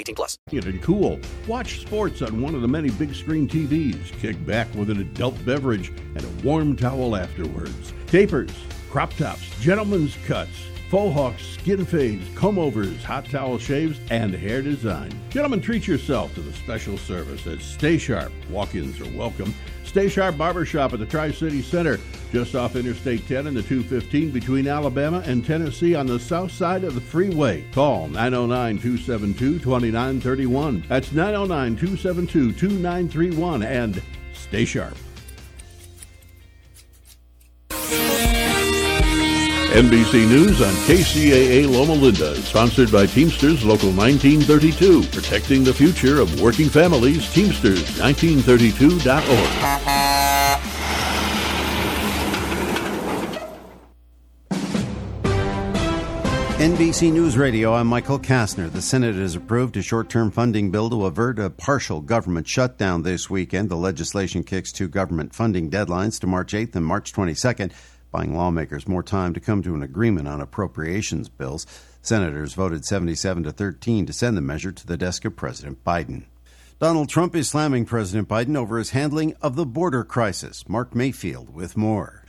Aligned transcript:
18 0.00 0.14
plus. 0.14 0.38
cool. 0.82 1.18
Watch 1.46 1.80
sports 1.80 2.22
on 2.22 2.40
one 2.40 2.54
of 2.54 2.62
the 2.62 2.68
many 2.68 2.90
big 2.90 3.14
screen 3.14 3.48
TVs. 3.48 4.12
Kick 4.20 4.44
back 4.46 4.72
with 4.74 4.90
an 4.90 5.00
adult 5.00 5.44
beverage 5.44 5.88
and 5.88 6.24
a 6.24 6.46
warm 6.46 6.76
towel 6.76 7.16
afterwards. 7.16 7.92
Tapers, 8.06 8.52
crop 8.90 9.12
tops, 9.14 9.48
gentlemen's 9.60 10.16
cuts, 10.26 10.58
faux 10.90 11.14
hawks, 11.14 11.46
skin 11.46 11.84
fades, 11.84 12.26
comb 12.36 12.58
overs, 12.58 13.04
hot 13.04 13.24
towel 13.26 13.58
shaves, 13.58 14.00
and 14.10 14.34
hair 14.34 14.62
design. 14.62 15.12
Gentlemen, 15.30 15.60
treat 15.60 15.86
yourself 15.86 16.34
to 16.34 16.40
the 16.40 16.52
special 16.54 16.98
service 16.98 17.46
at 17.46 17.60
Stay 17.60 17.98
Sharp. 17.98 18.32
Walk-ins 18.50 19.00
are 19.00 19.16
welcome. 19.16 19.54
Stay 19.90 20.08
Sharp 20.08 20.38
Barbershop 20.38 20.92
at 20.92 21.00
the 21.00 21.06
Tri-City 21.06 21.62
Center, 21.62 21.98
just 22.30 22.54
off 22.54 22.76
Interstate 22.76 23.26
10 23.26 23.48
and 23.48 23.56
the 23.56 23.62
215 23.62 24.30
between 24.30 24.68
Alabama 24.68 25.20
and 25.26 25.44
Tennessee 25.44 25.96
on 25.96 26.06
the 26.06 26.20
south 26.20 26.52
side 26.52 26.84
of 26.84 26.94
the 26.94 27.00
freeway. 27.00 27.64
Call 27.72 28.08
909-272-2931. 28.10 30.86
That's 30.86 31.08
909-272-2931 31.08 33.64
and 33.64 34.00
stay 34.32 34.64
sharp. 34.64 34.94
NBC 39.70 40.28
News 40.28 40.60
on 40.60 40.72
KCAA 40.88 41.70
Loma 41.70 41.92
Linda, 41.92 42.34
sponsored 42.42 42.90
by 42.90 43.06
Teamsters 43.06 43.64
Local 43.64 43.92
1932, 43.92 45.04
protecting 45.12 45.62
the 45.62 45.72
future 45.72 46.20
of 46.20 46.40
working 46.40 46.68
families. 46.68 47.32
Teamsters1932.org. 47.32 49.90
NBC 56.60 57.12
News 57.12 57.38
Radio, 57.38 57.72
I'm 57.72 57.86
Michael 57.86 58.18
Kastner. 58.18 58.68
The 58.70 58.82
Senate 58.82 59.14
has 59.14 59.36
approved 59.36 59.76
a 59.76 59.82
short 59.82 60.10
term 60.10 60.32
funding 60.32 60.72
bill 60.72 60.90
to 60.90 61.06
avert 61.06 61.38
a 61.38 61.48
partial 61.48 62.00
government 62.00 62.48
shutdown 62.48 63.02
this 63.02 63.30
weekend. 63.30 63.70
The 63.70 63.76
legislation 63.76 64.42
kicks 64.42 64.72
two 64.72 64.88
government 64.88 65.32
funding 65.32 65.70
deadlines 65.70 66.18
to 66.20 66.26
March 66.26 66.54
8th 66.54 66.74
and 66.74 66.84
March 66.84 67.12
22nd, 67.12 67.70
buying 68.10 68.36
lawmakers 68.36 68.88
more 68.88 69.02
time 69.02 69.34
to 69.34 69.40
come 69.40 69.62
to 69.62 69.74
an 69.74 69.82
agreement 69.82 70.28
on 70.28 70.40
appropriations 70.40 71.28
bills. 71.28 71.66
Senators 72.02 72.54
voted 72.54 72.84
77 72.84 73.44
to 73.44 73.52
13 73.52 74.06
to 74.06 74.12
send 74.12 74.36
the 74.36 74.40
measure 74.40 74.72
to 74.72 74.86
the 74.86 74.96
desk 74.96 75.24
of 75.24 75.36
President 75.36 75.84
Biden. 75.84 76.24
Donald 76.78 77.10
Trump 77.10 77.36
is 77.36 77.48
slamming 77.48 77.84
President 77.84 78.26
Biden 78.26 78.56
over 78.56 78.78
his 78.78 78.90
handling 78.90 79.34
of 79.42 79.54
the 79.54 79.66
border 79.66 80.02
crisis. 80.02 80.68
Mark 80.68 80.94
Mayfield 80.94 81.54
with 81.54 81.76
more. 81.76 82.20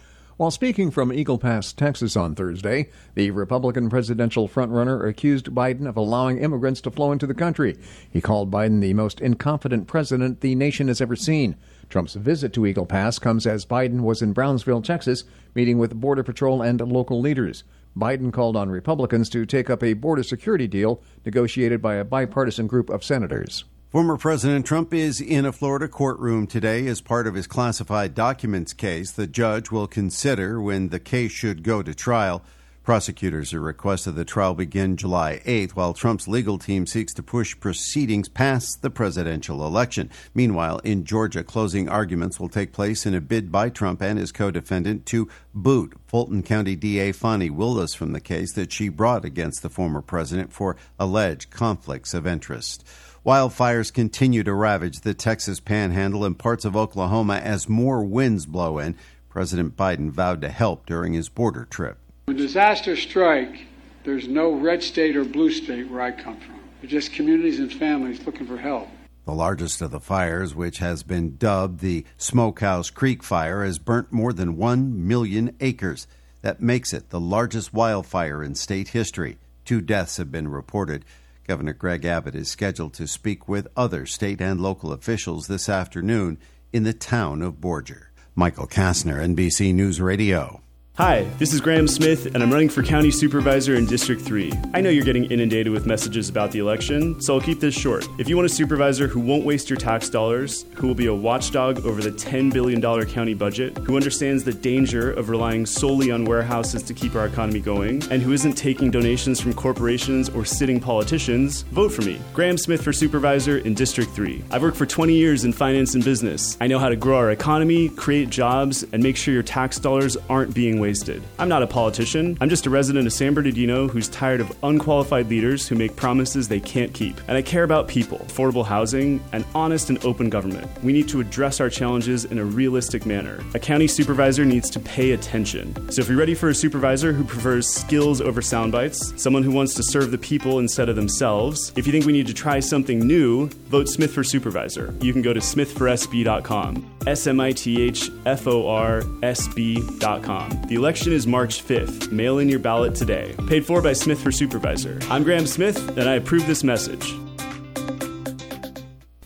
While 0.41 0.49
speaking 0.49 0.89
from 0.89 1.13
Eagle 1.13 1.37
Pass, 1.37 1.71
Texas 1.71 2.17
on 2.17 2.33
Thursday, 2.33 2.89
the 3.13 3.29
Republican 3.29 3.91
presidential 3.91 4.49
frontrunner 4.49 5.07
accused 5.07 5.51
Biden 5.51 5.87
of 5.87 5.95
allowing 5.95 6.39
immigrants 6.39 6.81
to 6.81 6.89
flow 6.89 7.11
into 7.11 7.27
the 7.27 7.35
country. 7.35 7.77
He 8.09 8.21
called 8.21 8.49
Biden 8.49 8.81
the 8.81 8.95
most 8.95 9.21
incompetent 9.21 9.85
president 9.85 10.41
the 10.41 10.55
nation 10.55 10.87
has 10.87 10.99
ever 10.99 11.15
seen. 11.15 11.57
Trump's 11.91 12.13
visit 12.15 12.53
to 12.53 12.65
Eagle 12.65 12.85
Pass 12.85 13.19
comes 13.19 13.45
as 13.45 13.65
Biden 13.65 14.01
was 14.01 14.21
in 14.21 14.33
Brownsville, 14.33 14.81
Texas, 14.81 15.25
meeting 15.53 15.77
with 15.77 15.99
Border 15.99 16.23
Patrol 16.23 16.61
and 16.61 16.79
local 16.81 17.19
leaders. 17.19 17.63
Biden 17.95 18.31
called 18.31 18.55
on 18.55 18.69
Republicans 18.69 19.29
to 19.29 19.45
take 19.45 19.69
up 19.69 19.83
a 19.83 19.93
border 19.93 20.23
security 20.23 20.67
deal 20.67 21.01
negotiated 21.25 21.81
by 21.81 21.95
a 21.95 22.05
bipartisan 22.05 22.65
group 22.65 22.89
of 22.89 23.03
senators. 23.03 23.65
Former 23.89 24.17
President 24.17 24.65
Trump 24.65 24.93
is 24.93 25.19
in 25.19 25.45
a 25.45 25.51
Florida 25.51 25.89
courtroom 25.89 26.47
today 26.47 26.87
as 26.87 27.01
part 27.01 27.27
of 27.27 27.35
his 27.35 27.45
classified 27.45 28.15
documents 28.15 28.71
case. 28.71 29.11
The 29.11 29.27
judge 29.27 29.69
will 29.69 29.87
consider 29.87 30.61
when 30.61 30.89
the 30.89 30.99
case 30.99 31.33
should 31.33 31.61
go 31.61 31.83
to 31.83 31.93
trial. 31.93 32.41
Prosecutors 32.83 33.51
have 33.51 33.61
requested 33.61 34.15
the 34.15 34.25
trial 34.25 34.55
begin 34.55 34.97
July 34.97 35.39
8th, 35.45 35.71
while 35.71 35.93
Trump's 35.93 36.27
legal 36.27 36.57
team 36.57 36.87
seeks 36.87 37.13
to 37.13 37.21
push 37.21 37.59
proceedings 37.59 38.27
past 38.27 38.81
the 38.81 38.89
presidential 38.89 39.63
election. 39.67 40.09
Meanwhile, 40.33 40.79
in 40.79 41.05
Georgia, 41.05 41.43
closing 41.43 41.87
arguments 41.87 42.39
will 42.39 42.49
take 42.49 42.73
place 42.73 43.05
in 43.05 43.13
a 43.13 43.21
bid 43.21 43.51
by 43.51 43.69
Trump 43.69 44.01
and 44.01 44.17
his 44.17 44.31
co 44.31 44.49
defendant 44.49 45.05
to 45.05 45.29
boot 45.53 45.93
Fulton 46.07 46.41
County 46.41 46.75
DA 46.75 47.11
Fani 47.11 47.51
Willis 47.51 47.93
from 47.93 48.13
the 48.13 48.19
case 48.19 48.51
that 48.53 48.71
she 48.71 48.89
brought 48.89 49.25
against 49.25 49.61
the 49.61 49.69
former 49.69 50.01
president 50.01 50.51
for 50.51 50.75
alleged 50.97 51.51
conflicts 51.51 52.15
of 52.15 52.25
interest. 52.25 52.83
Wildfires 53.23 53.93
continue 53.93 54.41
to 54.41 54.55
ravage 54.55 55.01
the 55.01 55.13
Texas 55.13 55.59
panhandle 55.59 56.25
and 56.25 56.39
parts 56.39 56.65
of 56.65 56.75
Oklahoma 56.75 57.35
as 57.35 57.69
more 57.69 58.03
winds 58.03 58.47
blow 58.47 58.79
in. 58.79 58.95
President 59.29 59.77
Biden 59.77 60.09
vowed 60.09 60.41
to 60.41 60.49
help 60.49 60.87
during 60.87 61.13
his 61.13 61.29
border 61.29 61.65
trip. 61.65 62.00
When 62.31 62.37
disasters 62.37 63.01
strike, 63.01 63.67
there's 64.05 64.25
no 64.25 64.53
red 64.53 64.81
state 64.81 65.17
or 65.17 65.25
blue 65.25 65.51
state 65.51 65.89
where 65.89 65.99
I 65.99 66.11
come 66.11 66.39
from. 66.39 66.61
They're 66.79 66.89
just 66.89 67.11
communities 67.11 67.59
and 67.59 67.69
families 67.73 68.25
looking 68.25 68.47
for 68.47 68.55
help. 68.55 68.87
The 69.25 69.33
largest 69.33 69.81
of 69.81 69.91
the 69.91 69.99
fires, 69.99 70.55
which 70.55 70.77
has 70.77 71.03
been 71.03 71.35
dubbed 71.35 71.81
the 71.81 72.05
Smokehouse 72.15 72.89
Creek 72.89 73.21
Fire, 73.21 73.65
has 73.65 73.79
burnt 73.79 74.13
more 74.13 74.31
than 74.31 74.55
1 74.55 75.05
million 75.05 75.57
acres. 75.59 76.07
That 76.41 76.61
makes 76.61 76.93
it 76.93 77.09
the 77.09 77.19
largest 77.19 77.73
wildfire 77.73 78.41
in 78.41 78.55
state 78.55 78.87
history. 78.87 79.37
Two 79.65 79.81
deaths 79.81 80.15
have 80.15 80.31
been 80.31 80.47
reported. 80.47 81.03
Governor 81.45 81.73
Greg 81.73 82.05
Abbott 82.05 82.35
is 82.35 82.47
scheduled 82.47 82.93
to 82.93 83.07
speak 83.07 83.49
with 83.49 83.67
other 83.75 84.05
state 84.05 84.39
and 84.39 84.61
local 84.61 84.93
officials 84.93 85.47
this 85.47 85.67
afternoon 85.67 86.37
in 86.71 86.83
the 86.83 86.93
town 86.93 87.41
of 87.41 87.55
Borger. 87.55 88.05
Michael 88.35 88.67
Kastner, 88.67 89.19
NBC 89.19 89.73
News 89.73 89.99
Radio. 89.99 90.61
Hi, 91.01 91.23
this 91.39 91.51
is 91.51 91.61
Graham 91.61 91.87
Smith, 91.87 92.27
and 92.27 92.43
I'm 92.43 92.51
running 92.51 92.69
for 92.69 92.83
County 92.83 93.09
Supervisor 93.09 93.73
in 93.73 93.87
District 93.87 94.21
3. 94.21 94.53
I 94.75 94.81
know 94.81 94.91
you're 94.91 95.03
getting 95.03 95.23
inundated 95.31 95.73
with 95.73 95.87
messages 95.87 96.29
about 96.29 96.51
the 96.51 96.59
election, 96.59 97.19
so 97.19 97.33
I'll 97.33 97.41
keep 97.41 97.59
this 97.59 97.73
short. 97.73 98.07
If 98.19 98.29
you 98.29 98.35
want 98.35 98.45
a 98.45 98.53
supervisor 98.53 99.07
who 99.07 99.19
won't 99.19 99.43
waste 99.43 99.67
your 99.67 99.77
tax 99.77 100.09
dollars, 100.09 100.67
who 100.75 100.85
will 100.85 100.93
be 100.93 101.07
a 101.07 101.13
watchdog 101.13 101.83
over 101.87 102.01
the 102.01 102.11
$10 102.11 102.53
billion 102.53 102.79
county 103.07 103.33
budget, 103.33 103.79
who 103.79 103.95
understands 103.95 104.43
the 104.43 104.53
danger 104.53 105.11
of 105.13 105.29
relying 105.29 105.65
solely 105.65 106.11
on 106.11 106.23
warehouses 106.23 106.83
to 106.83 106.93
keep 106.93 107.15
our 107.15 107.25
economy 107.25 107.61
going, 107.61 108.03
and 108.11 108.21
who 108.21 108.31
isn't 108.31 108.53
taking 108.53 108.91
donations 108.91 109.41
from 109.41 109.55
corporations 109.55 110.29
or 110.29 110.45
sitting 110.45 110.79
politicians, 110.79 111.63
vote 111.71 111.91
for 111.91 112.03
me. 112.03 112.21
Graham 112.31 112.59
Smith 112.59 112.83
for 112.83 112.93
Supervisor 112.93 113.57
in 113.57 113.73
District 113.73 114.11
3. 114.11 114.43
I've 114.51 114.61
worked 114.61 114.77
for 114.77 114.85
20 114.85 115.15
years 115.15 115.45
in 115.45 115.51
finance 115.51 115.95
and 115.95 116.05
business. 116.05 116.57
I 116.61 116.67
know 116.67 116.77
how 116.77 116.89
to 116.89 116.95
grow 116.95 117.17
our 117.17 117.31
economy, 117.31 117.89
create 117.89 118.29
jobs, 118.29 118.83
and 118.93 119.01
make 119.01 119.17
sure 119.17 119.33
your 119.33 119.41
tax 119.41 119.79
dollars 119.79 120.15
aren't 120.29 120.53
being 120.53 120.79
wasted. 120.79 120.90
I'm 121.39 121.49
not 121.49 121.63
a 121.63 121.67
politician. 121.67 122.37
I'm 122.41 122.49
just 122.49 122.65
a 122.65 122.69
resident 122.69 123.07
of 123.07 123.13
San 123.13 123.33
Bernardino 123.33 123.87
who's 123.87 124.07
tired 124.09 124.41
of 124.41 124.51
unqualified 124.63 125.29
leaders 125.29 125.67
who 125.67 125.75
make 125.75 125.95
promises 125.95 126.47
they 126.47 126.59
can't 126.59 126.93
keep. 126.93 127.19
And 127.27 127.37
I 127.37 127.41
care 127.41 127.63
about 127.63 127.87
people, 127.87 128.19
affordable 128.19 128.65
housing, 128.65 129.21
and 129.31 129.45
honest 129.55 129.89
and 129.89 130.03
open 130.05 130.29
government. 130.29 130.67
We 130.83 130.93
need 130.93 131.07
to 131.09 131.21
address 131.21 131.59
our 131.61 131.69
challenges 131.69 132.25
in 132.25 132.37
a 132.37 132.45
realistic 132.45 133.05
manner. 133.05 133.43
A 133.53 133.59
county 133.59 133.87
supervisor 133.87 134.45
needs 134.45 134.69
to 134.71 134.79
pay 134.79 135.11
attention. 135.11 135.91
So 135.91 136.01
if 136.01 136.09
you're 136.09 136.17
ready 136.17 136.35
for 136.35 136.49
a 136.49 136.55
supervisor 136.55 137.13
who 137.13 137.23
prefers 137.23 137.69
skills 137.69 138.21
over 138.21 138.41
sound 138.41 138.71
bites, 138.71 139.13
someone 139.21 139.43
who 139.43 139.51
wants 139.51 139.73
to 139.75 139.83
serve 139.83 140.11
the 140.11 140.17
people 140.17 140.59
instead 140.59 140.89
of 140.89 140.95
themselves, 140.95 141.71
if 141.75 141.85
you 141.85 141.91
think 141.91 142.05
we 142.05 142.13
need 142.13 142.27
to 142.27 142.33
try 142.33 142.59
something 142.59 142.99
new, 142.99 143.47
vote 143.69 143.87
Smith 143.87 144.13
for 144.13 144.23
supervisor. 144.23 144.93
You 145.01 145.13
can 145.13 145.21
go 145.21 145.33
to 145.33 145.39
smithforsb.com. 145.39 146.91
S 147.07 147.25
M 147.25 147.39
I 147.39 147.51
T 147.51 147.81
H 147.81 148.09
F 148.25 148.47
O 148.47 148.67
R 148.67 149.03
S 149.23 149.47
B.com. 149.47 150.49
The 150.71 150.77
election 150.77 151.11
is 151.11 151.27
March 151.27 151.65
5th. 151.67 152.13
Mail 152.13 152.39
in 152.39 152.47
your 152.47 152.57
ballot 152.57 152.95
today. 152.95 153.35
Paid 153.45 153.65
for 153.65 153.81
by 153.81 153.91
Smith 153.91 154.23
for 154.23 154.31
Supervisor. 154.31 154.97
I'm 155.09 155.21
Graham 155.21 155.45
Smith, 155.45 155.97
and 155.97 156.07
I 156.07 156.13
approve 156.13 156.47
this 156.47 156.63
message. 156.63 157.11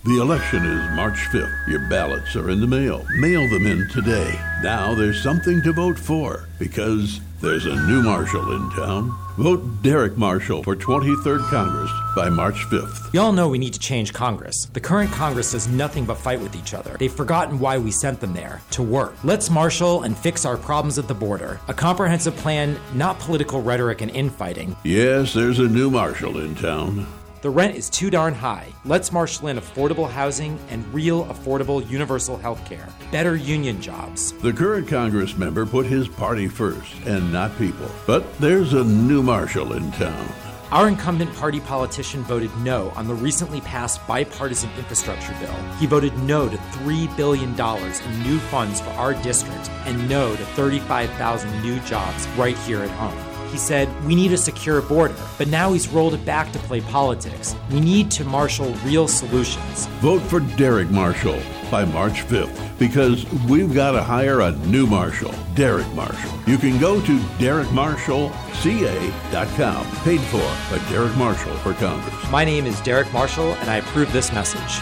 The 0.06 0.20
election 0.20 0.66
is 0.66 0.96
March 0.96 1.20
5th. 1.30 1.68
Your 1.68 1.88
ballots 1.88 2.36
are 2.36 2.50
in 2.50 2.62
the 2.62 2.66
mail. 2.66 3.06
Mail 3.20 3.48
them 3.48 3.68
in 3.68 3.88
today. 3.90 4.34
Now 4.64 4.96
there's 4.96 5.22
something 5.22 5.62
to 5.62 5.72
vote 5.72 6.00
for 6.00 6.50
because 6.58 7.22
there's 7.42 7.66
a 7.66 7.76
new 7.88 8.02
marshal 8.02 8.52
in 8.56 8.70
town. 8.72 9.12
Vote 9.38 9.62
Derek 9.82 10.18
Marshall 10.18 10.64
for 10.64 10.76
23rd 10.76 11.50
Congress 11.50 11.92
by 12.16 12.30
March 12.30 12.66
5th. 12.68 13.14
Y'all 13.14 13.34
know 13.34 13.50
we 13.50 13.58
need 13.58 13.74
to 13.74 13.80
change 13.80 14.14
Congress. 14.14 14.66
The 14.74 14.80
current 14.80 15.12
Congress 15.12 15.52
does 15.52 15.68
nothing 15.68 16.06
but 16.06 16.18
fight 16.18 16.40
with 16.40 16.56
each 16.56 16.74
other. 16.74 16.96
They've 16.98 17.12
forgotten 17.12 17.60
why 17.60 17.78
we 17.78 17.92
sent 17.92 18.22
them 18.22 18.34
there 18.34 18.62
to 18.72 18.82
work. 18.82 19.16
Let's 19.24 19.50
marshal 19.50 20.04
and 20.04 20.18
fix 20.18 20.46
our 20.46 20.58
problems 20.58 20.98
at 20.98 21.08
the 21.08 21.14
border. 21.14 21.60
A 21.68 21.74
comprehensive 21.74 22.36
plan, 22.38 22.78
not 22.94 23.20
political 23.20 23.62
rhetoric 23.62 24.02
and 24.02 24.12
infighting. 24.12 24.76
Yes, 24.84 25.34
there's 25.34 25.60
a 25.60 25.68
new 25.68 25.90
marshal 25.90 26.40
in 26.40 26.56
town. 26.56 27.06
The 27.46 27.52
rent 27.52 27.76
is 27.76 27.92
too 27.92 28.10
darn 28.10 28.34
high. 28.34 28.74
Let's 28.86 29.12
marshal 29.12 29.50
in 29.50 29.58
affordable 29.58 30.10
housing 30.10 30.58
and 30.70 30.84
real 30.92 31.26
affordable 31.26 31.88
universal 31.88 32.38
health 32.38 32.66
care. 32.66 32.90
Better 33.12 33.36
union 33.36 33.80
jobs. 33.80 34.32
The 34.32 34.52
current 34.52 34.88
Congress 34.88 35.38
member 35.38 35.64
put 35.64 35.86
his 35.86 36.08
party 36.08 36.48
first 36.48 36.92
and 37.06 37.32
not 37.32 37.56
people. 37.60 37.88
But 38.08 38.26
there's 38.40 38.74
a 38.74 38.84
new 38.84 39.22
marshal 39.22 39.74
in 39.74 39.92
town. 39.92 40.28
Our 40.72 40.88
incumbent 40.88 41.36
party 41.36 41.60
politician 41.60 42.24
voted 42.24 42.50
no 42.62 42.90
on 42.96 43.08
the 43.08 43.14
recently 43.14 43.62
passed 43.62 44.08
bipartisan 44.08 44.72
infrastructure 44.76 45.36
bill. 45.40 45.54
He 45.78 45.86
voted 45.86 46.18
no 46.24 46.50
to 46.50 46.58
$3 46.58 47.16
billion 47.16 47.50
in 47.52 48.24
new 48.24 48.40
funds 48.40 48.82
for 48.82 48.90
our 48.90 49.14
district 49.22 49.70
and 49.86 50.10
no 50.10 50.36
to 50.36 50.44
35,000 50.44 51.62
new 51.62 51.80
jobs 51.82 52.28
right 52.30 52.58
here 52.58 52.82
at 52.82 52.90
home. 52.90 53.35
He 53.52 53.58
said, 53.58 53.90
We 54.06 54.16
need 54.16 54.32
a 54.34 54.38
secure 54.38 54.82
border, 54.82 55.16
but 55.38 55.48
now 55.48 55.72
he's 55.74 55.88
rolled 55.88 56.14
it 56.14 56.26
back 56.26 56.52
to 56.54 56.60
play 56.60 56.82
politics. 56.82 57.56
We 57.72 57.80
need 57.80 58.12
to 58.12 58.26
marshal 58.26 58.72
real 58.86 59.08
solutions. 59.08 59.88
Vote 60.02 60.22
for 60.24 60.40
Derek 60.40 60.90
Marshall 60.90 61.40
by 61.72 61.86
March 61.86 62.26
5th 62.26 62.78
because 62.78 63.26
we've 63.48 63.74
got 63.74 63.92
to 63.92 64.04
hire 64.04 64.42
a 64.42 64.52
new 64.68 64.86
marshal, 64.86 65.34
Derek 65.56 65.88
Marshall. 65.94 66.32
You 66.46 66.58
can 66.58 66.78
go 66.80 67.00
to 67.02 67.20
derekmarshallca.com, 67.40 69.86
paid 70.04 70.22
for 70.22 70.38
by 70.72 70.80
Derek 70.90 71.16
Marshall 71.16 71.56
for 71.58 71.74
Congress. 71.74 72.32
My 72.32 72.46
name 72.46 72.66
is 72.66 72.80
Derek 72.82 73.12
Marshall, 73.14 73.54
and 73.56 73.70
I 73.70 73.78
approve 73.78 74.12
this 74.12 74.34
message. 74.34 74.82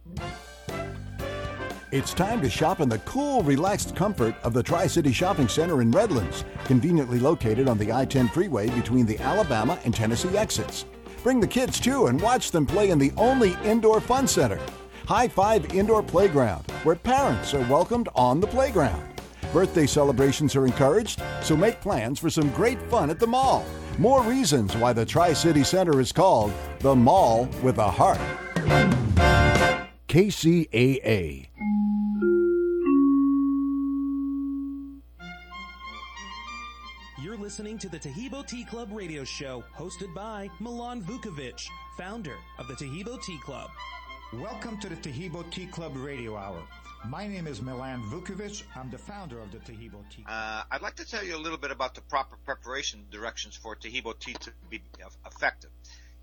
It's 1.92 2.14
time 2.14 2.40
to 2.40 2.48
shop 2.48 2.80
in 2.80 2.88
the 2.88 3.00
cool, 3.00 3.42
relaxed 3.42 3.94
comfort 3.94 4.34
of 4.44 4.54
the 4.54 4.62
Tri 4.62 4.86
City 4.86 5.12
Shopping 5.12 5.46
Center 5.46 5.82
in 5.82 5.90
Redlands, 5.90 6.42
conveniently 6.64 7.18
located 7.18 7.68
on 7.68 7.76
the 7.76 7.92
I 7.92 8.06
10 8.06 8.28
freeway 8.28 8.70
between 8.70 9.04
the 9.04 9.18
Alabama 9.18 9.78
and 9.84 9.94
Tennessee 9.94 10.34
exits. 10.34 10.86
Bring 11.22 11.38
the 11.38 11.46
kids 11.46 11.78
too 11.78 12.06
and 12.06 12.18
watch 12.18 12.50
them 12.50 12.64
play 12.64 12.88
in 12.88 12.98
the 12.98 13.12
only 13.18 13.58
indoor 13.62 14.00
fun 14.00 14.26
center, 14.26 14.58
High 15.06 15.28
Five 15.28 15.74
Indoor 15.74 16.02
Playground, 16.02 16.64
where 16.82 16.96
parents 16.96 17.52
are 17.52 17.68
welcomed 17.68 18.08
on 18.14 18.40
the 18.40 18.46
playground. 18.46 19.06
Birthday 19.52 19.86
celebrations 19.86 20.56
are 20.56 20.64
encouraged, 20.64 21.22
so 21.42 21.54
make 21.58 21.82
plans 21.82 22.18
for 22.18 22.30
some 22.30 22.48
great 22.52 22.80
fun 22.88 23.10
at 23.10 23.18
the 23.18 23.26
mall. 23.26 23.66
More 23.98 24.22
reasons 24.22 24.74
why 24.78 24.94
the 24.94 25.04
Tri 25.04 25.34
City 25.34 25.62
Center 25.62 26.00
is 26.00 26.10
called 26.10 26.54
the 26.78 26.96
Mall 26.96 27.50
with 27.62 27.76
a 27.76 27.90
Heart. 27.90 28.18
KCAA. 30.08 31.48
Listening 37.52 37.76
to 37.80 37.90
the 37.90 37.98
Taheebo 37.98 38.46
Tea 38.46 38.64
Club 38.64 38.88
radio 38.92 39.24
show, 39.24 39.62
hosted 39.76 40.14
by 40.14 40.48
Milan 40.58 41.02
Vukovic, 41.02 41.62
founder 41.98 42.34
of 42.58 42.66
the 42.66 42.72
Taheebo 42.72 43.22
Tea 43.22 43.38
Club. 43.44 43.68
Welcome 44.32 44.78
to 44.78 44.88
the 44.88 44.96
Taheebo 44.96 45.50
Tea 45.50 45.66
Club 45.66 45.94
radio 45.94 46.34
hour. 46.34 46.62
My 47.06 47.26
name 47.26 47.46
is 47.46 47.60
Milan 47.60 48.04
Vukovic. 48.04 48.62
I'm 48.74 48.90
the 48.90 48.96
founder 48.96 49.38
of 49.38 49.52
the 49.52 49.58
Taheebo 49.58 50.02
Tea 50.08 50.22
Club. 50.22 50.28
Uh, 50.28 50.62
I'd 50.70 50.80
like 50.80 50.94
to 50.94 51.04
tell 51.04 51.22
you 51.22 51.36
a 51.36 51.42
little 51.44 51.58
bit 51.58 51.70
about 51.70 51.94
the 51.94 52.00
proper 52.00 52.36
preparation 52.46 53.04
directions 53.10 53.54
for 53.54 53.76
Taheebo 53.76 54.18
tea 54.18 54.32
to 54.32 54.50
be 54.70 54.80
effective. 55.26 55.68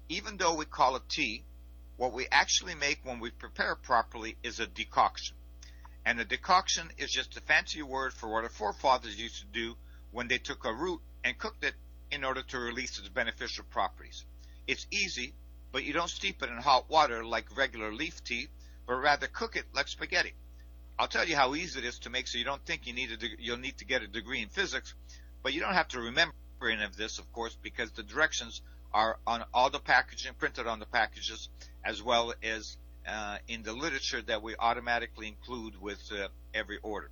Even 0.09 0.35
though 0.37 0.55
we 0.55 0.65
call 0.65 0.95
it 0.95 1.03
tea, 1.09 1.43
what 1.97 2.11
we 2.11 2.25
actually 2.31 2.73
make 2.73 3.01
when 3.03 3.19
we 3.19 3.29
prepare 3.29 3.75
properly 3.75 4.35
is 4.41 4.59
a 4.59 4.65
decoction. 4.65 5.35
And 6.07 6.19
a 6.19 6.25
decoction 6.25 6.89
is 6.97 7.11
just 7.11 7.37
a 7.37 7.41
fancy 7.41 7.83
word 7.83 8.13
for 8.13 8.29
what 8.29 8.45
our 8.45 8.49
forefathers 8.49 9.15
used 9.21 9.41
to 9.41 9.45
do 9.45 9.75
when 10.11 10.27
they 10.27 10.37
took 10.37 10.65
a 10.65 10.73
root 10.73 11.01
and 11.23 11.37
cooked 11.37 11.63
it 11.63 11.73
in 12.11 12.23
order 12.23 12.41
to 12.41 12.59
release 12.59 12.97
its 12.97 13.09
beneficial 13.09 13.65
properties. 13.69 14.25
It's 14.67 14.87
easy, 14.91 15.33
but 15.71 15.83
you 15.83 15.93
don't 15.93 16.09
steep 16.09 16.41
it 16.41 16.49
in 16.49 16.57
hot 16.57 16.89
water 16.89 17.23
like 17.23 17.55
regular 17.57 17.93
leaf 17.93 18.23
tea, 18.23 18.47
but 18.87 18.95
rather 18.95 19.27
cook 19.27 19.55
it 19.55 19.65
like 19.73 19.87
spaghetti. 19.87 20.33
I'll 20.97 21.07
tell 21.07 21.27
you 21.27 21.35
how 21.35 21.55
easy 21.55 21.79
it 21.79 21.85
is 21.85 21.99
to 21.99 22.09
make 22.09 22.27
so 22.27 22.37
you 22.37 22.43
don't 22.43 22.65
think 22.65 22.85
you 22.85 22.93
need 22.93 23.11
a 23.11 23.17
de- 23.17 23.37
you'll 23.39 23.57
need 23.57 23.77
to 23.77 23.85
get 23.85 24.01
a 24.01 24.07
degree 24.07 24.41
in 24.41 24.49
physics, 24.49 24.93
but 25.43 25.53
you 25.53 25.61
don't 25.61 25.73
have 25.73 25.87
to 25.89 26.01
remember 26.01 26.33
any 26.61 26.83
of 26.83 26.97
this, 26.97 27.19
of 27.19 27.31
course, 27.31 27.55
because 27.61 27.91
the 27.91 28.03
directions 28.03 28.61
are 28.93 29.17
on 29.25 29.43
all 29.53 29.69
the 29.69 29.79
packaging, 29.79 30.33
printed 30.37 30.67
on 30.67 30.79
the 30.79 30.85
packages, 30.85 31.47
as 31.85 32.01
well 32.03 32.33
as 32.43 32.75
uh, 33.07 33.37
in 33.47 33.63
the 33.63 33.71
literature 33.71 34.21
that 34.23 34.41
we 34.41 34.55
automatically 34.57 35.27
include 35.27 35.79
with 35.81 36.01
uh, 36.11 36.27
every 36.53 36.79
order. 36.81 37.09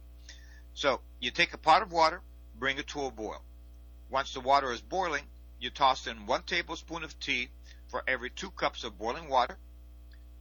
So 0.73 0.99
you 1.19 1.31
take 1.31 1.53
a 1.53 1.57
pot 1.57 1.81
of 1.81 1.91
water, 1.91 2.21
bring 2.59 2.79
it 2.79 2.87
to 2.87 3.05
a 3.05 3.11
boil. 3.11 3.43
Once 4.09 4.33
the 4.33 4.39
water 4.39 4.71
is 4.71 4.81
boiling, 4.81 5.23
you 5.59 5.69
toss 5.69 6.07
in 6.07 6.25
one 6.25 6.41
tablespoon 6.41 7.03
of 7.03 7.19
tea 7.19 7.49
for 7.87 8.03
every 8.07 8.29
two 8.31 8.49
cups 8.49 8.83
of 8.83 8.97
boiling 8.97 9.29
water. 9.29 9.57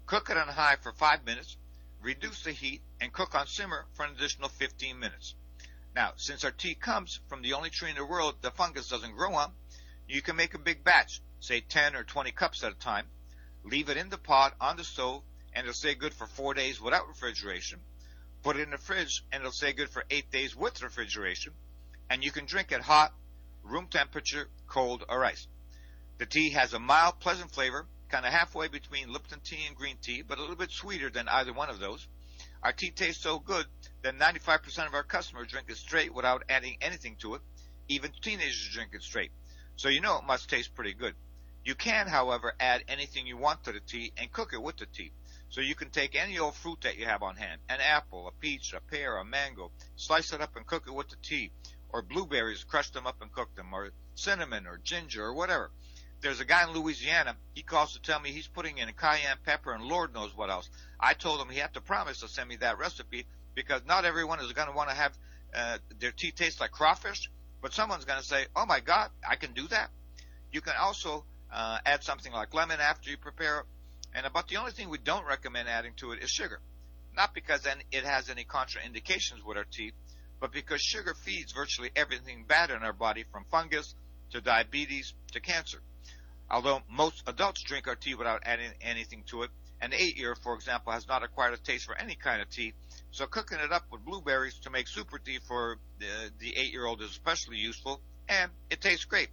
Cook 0.07 0.31
it 0.31 0.37
on 0.37 0.49
high 0.49 0.77
for 0.77 0.93
five 0.93 1.25
minutes. 1.25 1.57
Reduce 2.01 2.43
the 2.43 2.53
heat 2.53 2.81
and 3.01 3.13
cook 3.13 3.35
on 3.35 3.47
simmer 3.47 3.87
for 3.95 4.05
an 4.05 4.13
additional 4.13 4.49
15 4.49 4.99
minutes. 4.99 5.35
Now, 5.95 6.13
since 6.17 6.45
our 6.45 6.51
tea 6.51 6.75
comes 6.75 7.21
from 7.29 7.43
the 7.43 7.53
only 7.53 7.71
tree 7.71 7.91
in 7.91 7.97
the 7.97 8.05
world 8.05 8.37
the 8.41 8.51
fungus 8.51 8.89
doesn't 8.89 9.17
grow 9.17 9.35
on, 9.35 9.53
you 10.09 10.23
can 10.23 10.37
make 10.37 10.55
a 10.55 10.59
big 10.59 10.85
batch, 10.85 11.21
say 11.41 11.61
10 11.61 11.97
or 11.97 12.05
20 12.05 12.31
cups 12.33 12.65
at 12.65 12.73
a 12.73 12.77
time. 12.77 13.07
Leave 13.65 13.91
it 13.91 13.97
in 13.97 14.09
the 14.09 14.19
pot 14.19 14.55
on 14.61 14.77
the 14.77 14.85
stove 14.85 15.23
and 15.53 15.65
it'll 15.65 15.75
stay 15.75 15.95
good 15.95 16.15
for 16.15 16.27
four 16.27 16.55
days 16.55 16.81
without 16.81 17.09
refrigeration. 17.09 17.81
Put 18.43 18.57
it 18.57 18.63
in 18.63 18.71
the 18.71 18.79
fridge 18.79 19.25
and 19.33 19.41
it'll 19.41 19.53
stay 19.53 19.73
good 19.73 19.91
for 19.91 20.05
eight 20.09 20.31
days 20.31 20.55
with 20.55 20.83
refrigeration 20.83 21.53
and 22.11 22.23
you 22.23 22.31
can 22.31 22.47
drink 22.47 22.73
it 22.73 22.81
hot, 22.81 23.13
room 23.63 23.87
temperature, 23.91 24.49
cold, 24.69 25.05
or 25.09 25.25
ice. 25.25 25.47
The 26.19 26.27
tea 26.27 26.51
has 26.51 26.73
a 26.73 26.79
mild, 26.79 27.21
pleasant 27.21 27.51
flavor, 27.51 27.87
kind 28.09 28.25
of 28.25 28.33
halfway 28.33 28.69
between 28.69 29.13
Lipton 29.13 29.41
tea 29.41 29.67
and 29.67 29.77
green 29.77 29.97
tea, 30.01 30.23
but 30.23 30.39
a 30.39 30.41
little 30.41 30.57
bit 30.57 30.71
sweeter 30.71 31.11
than 31.11 31.29
either 31.29 31.53
one 31.53 31.69
of 31.69 31.81
those. 31.81 32.07
Our 32.63 32.73
tea 32.73 32.91
tastes 32.91 33.23
so 33.23 33.39
good 33.39 33.67
that 34.03 34.17
95% 34.17 34.87
of 34.87 34.95
our 34.95 35.03
customers 35.03 35.49
drink 35.49 35.69
it 35.69 35.77
straight 35.77 36.15
without 36.15 36.45
adding 36.49 36.77
anything 36.81 37.17
to 37.21 37.35
it. 37.35 37.43
Even 37.89 38.13
teenagers 38.23 38.71
drink 38.73 38.91
it 38.95 39.03
straight. 39.03 39.31
So 39.77 39.89
you 39.89 40.01
know 40.01 40.19
it 40.19 40.25
must 40.25 40.49
taste 40.49 40.75
pretty 40.75 40.95
good. 40.95 41.15
You 41.65 41.75
can, 41.75 42.07
however, 42.07 42.55
add 42.61 42.85
anything 42.89 43.27
you 43.27 43.37
want 43.37 43.65
to 43.65 43.73
the 43.73 43.81
tea 43.81 44.13
and 44.17 44.33
cook 44.33 44.53
it 44.53 44.63
with 44.63 44.77
the 44.77 44.87
tea. 44.87 45.13
So 45.49 45.61
you 45.61 45.75
can 45.75 45.91
take 45.91 46.17
any 46.17 46.39
old 46.39 46.55
fruit 46.55 46.81
that 46.83 46.97
you 46.97 47.07
have 47.07 47.23
on 47.23 47.37
hand, 47.37 47.61
an 47.69 47.81
apple, 47.81 48.27
a 48.27 48.33
peach, 48.33 48.73
a 48.73 48.81
pear, 48.81 49.17
a 49.19 49.25
mango, 49.25 49.71
slice 49.97 50.33
it 50.33 50.41
up 50.41 50.57
and 50.57 50.67
cook 50.67 50.85
it 50.87 50.95
with 50.95 51.09
the 51.09 51.17
tea 51.23 51.51
or 51.91 52.03
blueberries, 52.03 52.65
crush 52.65 52.91
them 52.91 53.07
up 53.07 53.21
and 53.21 53.33
cook 53.33 53.55
them, 53.55 53.73
or 53.73 53.91
cinnamon 54.15 54.67
or 54.67 54.79
ginger 54.79 55.25
or 55.25 55.35
whatever. 55.35 55.71
There's 56.21 56.41
a 56.41 56.45
guy 56.45 56.65
in 56.65 56.75
Louisiana, 56.75 57.37
he 57.55 57.63
calls 57.63 57.93
to 57.93 58.01
tell 58.01 58.19
me 58.19 58.31
he's 58.31 58.49
putting 58.49 58.79
in 58.79 58.89
cayenne 58.95 59.37
pepper 59.45 59.73
and 59.73 59.85
Lord 59.85 60.15
knows 60.15 60.35
what 60.35 60.51
else. 60.51 60.69
I 60.99 61.13
told 61.13 61.41
him 61.41 61.51
he 61.51 61.59
had 61.59 61.75
to 61.75 61.81
promise 61.81 62.21
to 62.21 62.29
send 62.29 62.49
me 62.49 62.57
that 62.57 62.79
recipe 62.79 63.27
because 63.55 63.83
not 63.87 64.05
everyone 64.05 64.41
is 64.41 64.53
going 64.53 64.69
to 64.69 64.75
want 64.75 64.89
to 64.89 64.97
have 64.97 65.13
uh, 65.55 65.79
their 65.99 66.13
tea 66.13 66.31
taste 66.31 66.61
like 66.61 66.71
crawfish, 66.71 67.31
but 67.61 67.73
someone's 67.73 68.05
going 68.05 68.21
to 68.21 68.27
say, 68.27 68.47
oh 68.57 68.67
my 68.67 68.81
God, 68.81 69.11
I 69.29 69.37
can 69.37 69.53
do 69.53 69.67
that. 69.69 69.91
You 70.53 70.61
can 70.61 70.75
also 70.81 71.25
uh, 71.53 71.79
add 71.85 72.03
something 72.03 72.33
like 72.33 72.55
lemon 72.55 72.81
after 72.81 73.11
you 73.11 73.17
prepare 73.19 73.61
it. 73.61 73.67
And 74.15 74.27
about 74.27 74.49
the 74.49 74.57
only 74.57 74.73
thing 74.73 74.89
we 74.89 74.99
don't 74.99 75.27
recommend 75.27 75.69
adding 75.69 75.93
to 75.97 76.13
it 76.13 76.23
is 76.23 76.31
sugar. 76.31 76.61
Not 77.15 77.35
because 77.35 77.63
then 77.63 77.79
it 77.93 78.05
has 78.05 78.31
any 78.31 78.45
contraindications 78.45 79.45
with 79.45 79.57
our 79.57 79.65
tea, 79.65 79.93
but 80.41 80.53
because 80.53 80.81
sugar 80.81 81.15
feeds 81.15 81.53
virtually 81.53 81.91
everything 81.97 82.45
bad 82.47 82.71
in 82.71 82.83
our 82.83 82.93
body 82.93 83.25
from 83.33 83.45
fungus 83.51 83.95
to 84.31 84.41
diabetes 84.41 85.15
to 85.33 85.41
cancer. 85.41 85.79
Although 86.51 86.83
most 86.91 87.23
adults 87.27 87.63
drink 87.63 87.89
our 87.89 87.97
tea 87.97 88.15
without 88.15 88.43
adding 88.45 88.71
anything 88.81 89.25
to 89.29 89.43
it, 89.43 89.51
An 89.81 89.93
eight 89.93 90.17
year, 90.17 90.35
for 90.35 90.55
example, 90.55 90.93
has 90.93 91.07
not 91.07 91.23
acquired 91.23 91.55
a 91.55 91.59
taste 91.59 91.85
for 91.85 91.95
any 91.95 92.15
kind 92.15 92.41
of 92.41 92.49
tea. 92.49 92.73
So 93.11 93.27
cooking 93.27 93.59
it 93.59 93.73
up 93.73 93.85
with 93.91 94.05
blueberries 94.05 94.59
to 94.61 94.71
make 94.71 94.89
super 94.89 95.19
tea 95.19 95.39
for 95.47 95.73
uh, 95.73 95.77
the, 95.99 96.31
the 96.39 96.57
eight 96.57 96.73
year 96.73 96.87
old 96.87 97.03
is 97.03 97.11
especially 97.11 97.59
useful 97.59 98.01
and 98.29 98.51
it 98.71 98.81
tastes 98.81 99.05
great. 99.05 99.29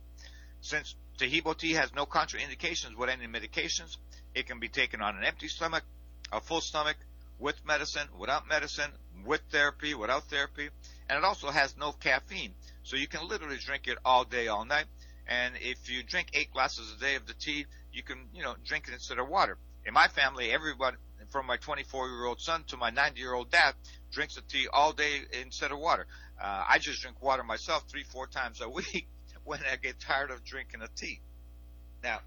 Since 0.62 0.96
Taheebo 1.18 1.58
tea 1.58 1.74
has 1.74 1.94
no 1.94 2.06
contraindications 2.06 2.96
with 2.98 3.10
any 3.10 3.28
medications, 3.28 3.98
it 4.36 4.48
can 4.48 4.60
be 4.60 4.68
taken 4.68 5.02
on 5.02 5.18
an 5.18 5.24
empty 5.24 5.48
stomach, 5.48 5.84
a 6.32 6.42
full 6.42 6.62
stomach, 6.62 6.98
with 7.40 7.56
medicine, 7.66 8.08
without 8.18 8.48
medicine, 8.48 8.92
with 9.26 9.42
therapy, 9.52 9.94
without 9.94 10.24
therapy, 10.26 10.70
and 11.10 11.18
it 11.18 11.24
also 11.24 11.50
has 11.50 11.76
no 11.78 11.92
caffeine. 11.92 12.54
So 12.84 12.96
you 12.96 13.08
can 13.08 13.28
literally 13.28 13.58
drink 13.58 13.88
it 13.88 13.98
all 14.04 14.26
day, 14.26 14.48
all 14.48 14.66
night. 14.66 14.86
And 15.28 15.56
if 15.62 15.90
you 15.90 16.04
drink 16.04 16.30
eight 16.34 16.52
glasses 16.52 16.94
a 16.96 17.00
day 17.00 17.16
of 17.16 17.26
the 17.26 17.34
tea, 17.34 17.66
you 17.92 18.04
can, 18.04 18.28
you 18.34 18.44
know, 18.44 18.56
drink 18.66 18.88
it 18.88 18.94
instead 18.94 19.20
of 19.20 19.30
water. 19.30 19.58
In 19.86 19.94
my 19.94 20.08
family, 20.08 20.52
everyone 20.52 20.98
from 21.30 21.48
my 21.48 21.58
24 21.58 22.10
year 22.10 22.26
old 22.26 22.40
son 22.40 22.64
to 22.68 22.78
my 22.78 22.90
90 22.90 23.20
year 23.20 23.34
old 23.34 23.50
dad 23.50 23.74
drinks 24.12 24.36
the 24.36 24.42
tea 24.42 24.68
all 24.72 24.94
day 24.94 25.22
instead 25.42 25.72
of 25.72 25.80
water. 25.80 26.06
Uh, 26.42 26.66
I 26.68 26.78
just 26.80 27.02
drink 27.02 27.22
water 27.22 27.44
myself 27.44 27.84
three, 27.90 28.04
four 28.04 28.28
times 28.28 28.62
a 28.62 28.70
week 28.94 29.08
when 29.44 29.60
I 29.70 29.76
get 29.78 30.00
tired 30.00 30.32
of 30.32 30.44
drinking 30.44 30.82
a 30.82 30.88
tea. 30.96 31.20
Now, 32.04 32.20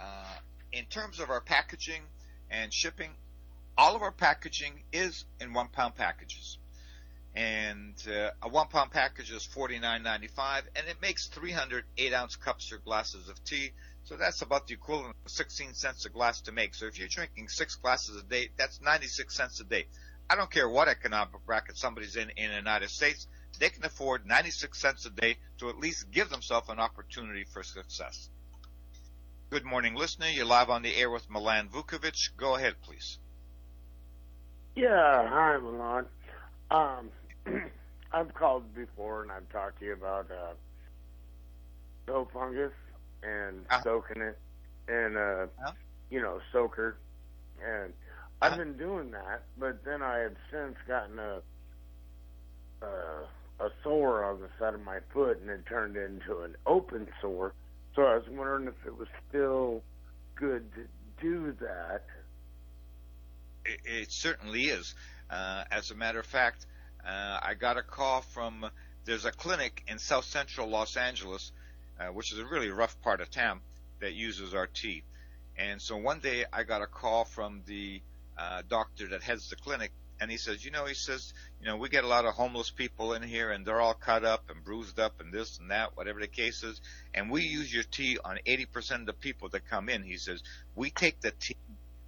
uh, 0.00 0.36
in 0.72 0.84
terms 0.86 1.20
of 1.20 1.30
our 1.30 1.40
packaging 1.40 2.02
and 2.50 2.72
shipping, 2.72 3.10
all 3.76 3.94
of 3.94 4.02
our 4.02 4.12
packaging 4.12 4.82
is 4.92 5.24
in 5.40 5.52
one 5.52 5.68
pound 5.68 5.94
packages. 5.94 6.58
And 7.38 7.94
uh, 8.08 8.30
a 8.42 8.48
one 8.48 8.66
pound 8.66 8.90
package 8.90 9.30
is 9.30 9.44
forty 9.44 9.78
nine 9.78 10.02
ninety 10.02 10.26
five, 10.26 10.64
and 10.74 10.88
it 10.88 11.00
makes 11.00 11.28
300 11.28 11.84
eight 11.96 12.12
ounce 12.12 12.34
cups 12.34 12.72
or 12.72 12.78
glasses 12.78 13.28
of 13.28 13.44
tea. 13.44 13.70
So 14.02 14.16
that's 14.16 14.42
about 14.42 14.66
the 14.66 14.74
equivalent 14.74 15.14
of 15.24 15.30
16 15.30 15.74
cents 15.74 16.04
a 16.04 16.08
glass 16.08 16.40
to 16.42 16.52
make. 16.52 16.74
So 16.74 16.86
if 16.86 16.98
you're 16.98 17.06
drinking 17.06 17.48
six 17.48 17.76
glasses 17.76 18.16
a 18.16 18.24
day, 18.24 18.48
that's 18.56 18.80
96 18.80 19.32
cents 19.32 19.60
a 19.60 19.64
day. 19.64 19.86
I 20.28 20.34
don't 20.34 20.50
care 20.50 20.68
what 20.68 20.88
economic 20.88 21.46
bracket 21.46 21.76
somebody's 21.76 22.16
in 22.16 22.30
in 22.30 22.50
the 22.50 22.56
United 22.56 22.90
States, 22.90 23.28
they 23.60 23.68
can 23.68 23.84
afford 23.84 24.26
96 24.26 24.76
cents 24.76 25.06
a 25.06 25.10
day 25.10 25.36
to 25.58 25.68
at 25.68 25.78
least 25.78 26.10
give 26.10 26.30
themselves 26.30 26.68
an 26.68 26.80
opportunity 26.80 27.44
for 27.44 27.62
success. 27.62 28.30
Good 29.50 29.64
morning, 29.64 29.94
listener. 29.94 30.26
You're 30.28 30.44
live 30.44 30.70
on 30.70 30.82
the 30.82 30.96
air 30.96 31.08
with 31.08 31.30
Milan 31.30 31.68
Vukovic. 31.68 32.36
Go 32.36 32.56
ahead, 32.56 32.74
please. 32.82 33.18
Yeah, 34.74 35.28
hi, 35.28 35.56
Milan. 35.58 36.06
Um, 36.70 37.10
I've 38.12 38.34
called 38.34 38.74
before 38.74 39.22
and 39.22 39.32
I've 39.32 39.48
talked 39.50 39.80
to 39.80 39.86
you 39.86 39.94
about 39.94 40.30
uh, 40.30 40.54
toe 42.06 42.28
fungus 42.32 42.72
and 43.22 43.66
Uh-huh. 43.70 43.84
soaking 43.84 44.22
it 44.22 44.38
and 44.88 45.16
uh, 45.16 45.46
you 46.10 46.20
know 46.20 46.40
soaker, 46.52 46.98
and 47.64 47.92
Uh-huh. 48.14 48.40
I've 48.40 48.56
been 48.56 48.76
doing 48.76 49.10
that, 49.12 49.44
but 49.58 49.84
then 49.84 50.02
I 50.02 50.18
have 50.18 50.36
since 50.50 50.76
gotten 50.86 51.18
a 51.18 51.40
uh, 52.82 53.26
a 53.60 53.68
sore 53.82 54.24
on 54.24 54.40
the 54.40 54.48
side 54.58 54.74
of 54.74 54.80
my 54.80 54.98
foot, 55.12 55.40
and 55.40 55.50
it 55.50 55.64
turned 55.66 55.96
into 55.96 56.40
an 56.42 56.54
open 56.66 57.08
sore. 57.20 57.54
So 57.94 58.02
I 58.02 58.14
was 58.16 58.24
wondering 58.28 58.68
if 58.68 58.86
it 58.86 58.96
was 58.96 59.08
still 59.28 59.82
good 60.36 60.72
to 60.74 60.86
do 61.20 61.52
that. 61.60 62.02
It, 63.64 63.80
it 63.84 64.12
certainly 64.12 64.64
is. 64.66 64.94
Uh, 65.30 65.64
as 65.70 65.90
a 65.90 65.94
matter 65.94 66.18
of 66.20 66.26
fact, 66.26 66.66
uh, 67.06 67.40
I 67.42 67.54
got 67.54 67.76
a 67.76 67.82
call 67.82 68.22
from 68.22 68.70
there's 69.04 69.24
a 69.24 69.32
clinic 69.32 69.82
in 69.88 69.98
South 69.98 70.24
Central 70.24 70.68
Los 70.68 70.96
Angeles, 70.96 71.52
uh, 71.98 72.06
which 72.08 72.32
is 72.32 72.38
a 72.38 72.44
really 72.44 72.70
rough 72.70 73.00
part 73.02 73.20
of 73.20 73.30
town 73.30 73.60
that 74.00 74.12
uses 74.14 74.54
our 74.54 74.66
tea. 74.66 75.02
And 75.56 75.80
so 75.80 75.96
one 75.96 76.20
day 76.20 76.44
I 76.52 76.62
got 76.62 76.82
a 76.82 76.86
call 76.86 77.24
from 77.24 77.62
the 77.66 78.00
uh, 78.36 78.62
doctor 78.68 79.08
that 79.08 79.22
heads 79.22 79.50
the 79.50 79.56
clinic, 79.56 79.92
and 80.20 80.30
he 80.30 80.36
says, 80.36 80.64
you 80.64 80.70
know, 80.70 80.84
he 80.84 80.94
says, 80.94 81.32
you 81.60 81.66
know, 81.66 81.76
we 81.76 81.88
get 81.88 82.04
a 82.04 82.08
lot 82.08 82.24
of 82.24 82.34
homeless 82.34 82.70
people 82.70 83.14
in 83.14 83.22
here, 83.22 83.50
and 83.50 83.64
they're 83.64 83.80
all 83.80 83.94
cut 83.94 84.24
up 84.24 84.50
and 84.50 84.64
bruised 84.64 84.98
up 85.00 85.20
and 85.20 85.32
this 85.32 85.58
and 85.58 85.70
that, 85.70 85.96
whatever 85.96 86.20
the 86.20 86.28
case 86.28 86.62
is, 86.62 86.80
and 87.14 87.30
we 87.30 87.42
use 87.42 87.72
your 87.72 87.84
tea 87.84 88.18
on 88.24 88.38
80% 88.46 89.00
of 89.00 89.06
the 89.06 89.12
people 89.12 89.48
that 89.50 89.68
come 89.68 89.88
in. 89.88 90.02
He 90.02 90.16
says, 90.16 90.42
we 90.76 90.90
take 90.90 91.20
the 91.20 91.32
tea 91.32 91.56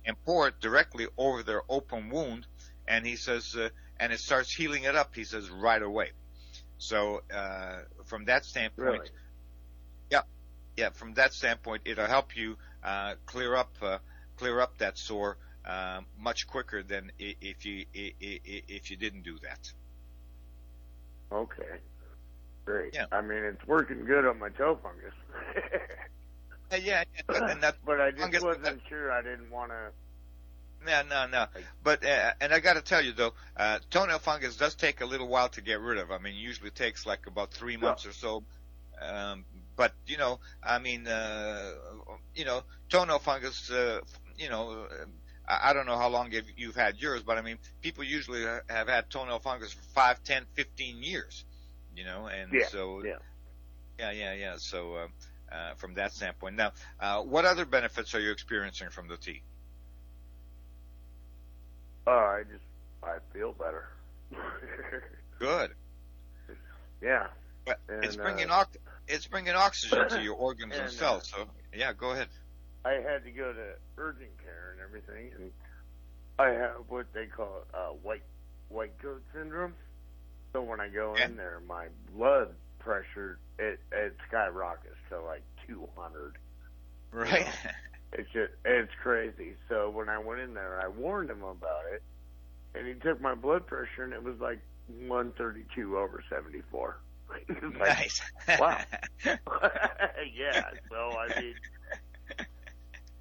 and 0.04 0.16
pour 0.24 0.48
it 0.48 0.60
directly 0.60 1.06
over 1.16 1.42
their 1.42 1.62
open 1.68 2.10
wound, 2.10 2.46
and 2.90 3.06
he 3.06 3.14
says, 3.16 3.54
uh, 3.56 3.68
and 3.98 4.12
it 4.12 4.18
starts 4.18 4.52
healing 4.52 4.82
it 4.82 4.96
up. 4.96 5.14
He 5.14 5.24
says 5.24 5.48
right 5.48 5.80
away. 5.80 6.10
So 6.78 7.22
uh, 7.32 7.82
from 8.06 8.24
that 8.24 8.44
standpoint, 8.44 8.88
Really? 8.88 9.08
yeah, 10.10 10.22
yeah, 10.76 10.90
from 10.90 11.14
that 11.14 11.32
standpoint, 11.32 11.82
it'll 11.84 12.06
help 12.06 12.36
you 12.36 12.56
uh, 12.82 13.14
clear 13.26 13.54
up 13.54 13.72
uh, 13.80 13.98
clear 14.36 14.60
up 14.60 14.78
that 14.78 14.98
sore 14.98 15.36
uh, 15.64 16.00
much 16.18 16.46
quicker 16.48 16.82
than 16.82 17.12
if 17.18 17.64
you 17.64 17.84
if 17.94 18.90
you 18.90 18.96
didn't 18.96 19.22
do 19.22 19.38
that. 19.42 19.72
Okay. 21.32 21.78
Great. 22.64 22.94
Yeah. 22.94 23.06
I 23.12 23.20
mean, 23.20 23.44
it's 23.44 23.66
working 23.66 24.04
good 24.04 24.26
on 24.26 24.38
my 24.38 24.48
toe 24.50 24.78
fungus. 24.82 25.14
Yeah, 26.72 27.02
yeah, 27.28 27.50
and 27.50 27.60
that 27.64 27.78
but 27.84 28.00
I 28.00 28.12
just 28.12 28.44
wasn't 28.44 28.80
sure. 28.88 29.10
I 29.10 29.22
didn't 29.22 29.50
want 29.50 29.72
to. 29.72 29.90
No, 30.86 31.02
no, 31.08 31.26
no. 31.26 31.46
But 31.82 32.04
uh, 32.04 32.32
and 32.40 32.52
I 32.52 32.60
got 32.60 32.74
to 32.74 32.82
tell 32.82 33.04
you 33.04 33.12
though, 33.12 33.34
uh, 33.56 33.80
toenail 33.90 34.18
fungus 34.18 34.56
does 34.56 34.74
take 34.74 35.00
a 35.00 35.06
little 35.06 35.28
while 35.28 35.48
to 35.50 35.60
get 35.60 35.80
rid 35.80 35.98
of. 35.98 36.10
I 36.10 36.18
mean, 36.18 36.34
usually 36.34 36.70
takes 36.70 37.04
like 37.06 37.26
about 37.26 37.52
three 37.52 37.76
months 37.76 38.06
or 38.06 38.12
so. 38.12 38.44
Um, 39.00 39.44
but 39.76 39.92
you 40.06 40.16
know, 40.18 40.40
I 40.62 40.78
mean, 40.78 41.06
uh, 41.06 41.72
you 42.34 42.44
know, 42.44 42.62
toenail 42.88 43.18
fungus. 43.18 43.70
Uh, 43.70 44.00
you 44.38 44.48
know, 44.48 44.86
I 45.46 45.72
don't 45.72 45.86
know 45.86 45.96
how 45.96 46.08
long 46.08 46.32
you've, 46.32 46.50
you've 46.56 46.76
had 46.76 46.96
yours, 46.96 47.22
but 47.22 47.36
I 47.36 47.42
mean, 47.42 47.58
people 47.82 48.04
usually 48.04 48.42
have 48.42 48.88
had 48.88 49.10
toenail 49.10 49.40
fungus 49.40 49.72
for 49.72 49.82
five, 49.94 50.22
ten, 50.22 50.46
fifteen 50.54 51.02
years. 51.02 51.44
You 51.94 52.04
know, 52.04 52.26
and 52.26 52.52
Yeah, 52.52 52.66
so 52.68 53.02
yeah. 53.04 53.16
yeah, 53.98 54.12
yeah, 54.12 54.34
yeah. 54.34 54.54
So 54.58 54.94
uh, 54.94 55.54
uh, 55.54 55.74
from 55.74 55.94
that 55.94 56.12
standpoint, 56.12 56.56
now, 56.56 56.72
uh, 57.00 57.22
what 57.22 57.44
other 57.44 57.64
benefits 57.64 58.14
are 58.14 58.20
you 58.20 58.30
experiencing 58.30 58.90
from 58.90 59.08
the 59.08 59.16
tea? 59.16 59.42
Oh, 62.06 62.10
I 62.10 62.42
just 62.50 62.64
I 63.02 63.18
feel 63.32 63.52
better. 63.52 63.88
Good. 65.38 65.70
yeah. 67.02 67.26
But 67.64 67.78
And, 67.88 68.04
it's 68.04 68.16
bringing 68.16 68.50
uh, 68.50 68.64
it's 69.08 69.26
bringing 69.26 69.54
oxygen 69.54 70.08
to 70.08 70.22
your 70.22 70.34
organs 70.34 70.72
and, 70.74 70.84
and, 70.84 70.92
cells. 70.92 71.32
So 71.34 71.44
yeah, 71.74 71.92
go 71.92 72.10
ahead. 72.10 72.28
I 72.84 72.92
had 72.92 73.24
to 73.24 73.30
go 73.30 73.52
to 73.52 73.74
urgent 73.98 74.30
care 74.42 74.72
and 74.72 74.80
everything, 74.80 75.32
and 75.36 75.52
I 76.38 76.50
have 76.50 76.72
what 76.88 77.12
they 77.12 77.26
call 77.26 77.64
uh, 77.74 77.88
white 78.02 78.22
white 78.68 78.98
coat 79.02 79.22
syndrome. 79.34 79.74
So 80.52 80.62
when 80.62 80.80
I 80.80 80.88
go 80.88 81.14
in 81.14 81.36
there, 81.36 81.60
my 81.68 81.86
blood 82.14 82.48
pressure 82.78 83.38
it 83.58 83.78
it 83.92 84.16
skyrockets 84.28 84.96
to 85.10 85.20
like 85.20 85.42
200. 85.66 86.38
Right. 87.12 87.46
It's 88.12 88.30
just 88.30 88.52
it's 88.64 88.92
crazy. 89.02 89.54
So 89.68 89.90
when 89.90 90.08
I 90.08 90.18
went 90.18 90.40
in 90.40 90.54
there, 90.54 90.80
I 90.82 90.88
warned 90.88 91.30
him 91.30 91.42
about 91.42 91.84
it, 91.92 92.02
and 92.74 92.86
he 92.86 92.94
took 92.94 93.20
my 93.20 93.34
blood 93.34 93.66
pressure, 93.66 94.04
and 94.04 94.12
it 94.12 94.22
was 94.22 94.38
like 94.40 94.60
132 94.86 95.98
over 95.98 96.22
74. 96.28 96.98
It 97.48 97.78
like, 97.78 97.96
Nice. 97.98 98.20
wow. 98.56 98.84
yeah. 100.34 100.70
So 100.90 101.16
I 101.16 101.30
mean, 101.36 101.54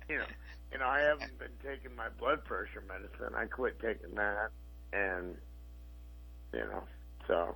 you 0.09 0.17
know, 0.17 0.25
you 0.71 0.79
know, 0.79 0.87
I 0.87 0.99
haven't 0.99 1.37
been 1.39 1.57
taking 1.63 1.95
my 1.95 2.09
blood 2.09 2.43
pressure 2.45 2.83
medicine. 2.87 3.33
I 3.35 3.45
quit 3.45 3.79
taking 3.79 4.15
that, 4.15 4.49
and 4.93 5.35
you 6.53 6.59
know, 6.59 6.83
so 7.27 7.55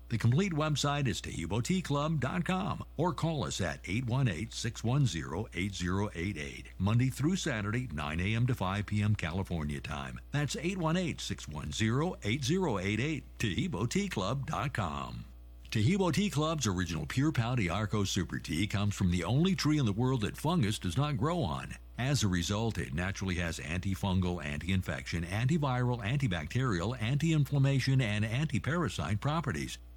The 0.11 0.17
complete 0.17 0.51
website 0.51 1.07
is 1.07 1.21
TaheeboTeaClub.com 1.21 2.83
or 2.97 3.13
call 3.13 3.45
us 3.45 3.61
at 3.61 3.81
818-610-8088, 3.83 6.65
Monday 6.77 7.09
through 7.09 7.37
Saturday, 7.37 7.87
9 7.93 8.19
a.m. 8.19 8.45
to 8.47 8.53
5 8.53 8.85
p.m. 8.85 9.15
California 9.15 9.79
time. 9.79 10.19
That's 10.33 10.57
818-610-8088, 10.57 13.23
TaheeboTeaClub.com. 13.39 15.25
Taheebo 15.71 16.13
Tea 16.13 16.29
Club's 16.29 16.67
original 16.67 17.05
Pure 17.05 17.31
Pau 17.31 17.55
Arco 17.71 18.03
Super 18.03 18.39
Tea 18.39 18.67
comes 18.67 18.93
from 18.93 19.11
the 19.11 19.23
only 19.23 19.55
tree 19.55 19.77
in 19.77 19.85
the 19.85 19.93
world 19.93 20.23
that 20.23 20.35
fungus 20.35 20.77
does 20.77 20.97
not 20.97 21.15
grow 21.15 21.41
on. 21.41 21.73
As 21.97 22.23
a 22.23 22.27
result, 22.27 22.77
it 22.77 22.93
naturally 22.93 23.35
has 23.35 23.59
antifungal, 23.59 24.43
anti-infection, 24.43 25.23
antiviral, 25.23 26.03
antibacterial, 26.03 27.01
anti-inflammation, 27.01 28.01
and 28.01 28.25
anti-parasite 28.25 29.21
properties. 29.21 29.77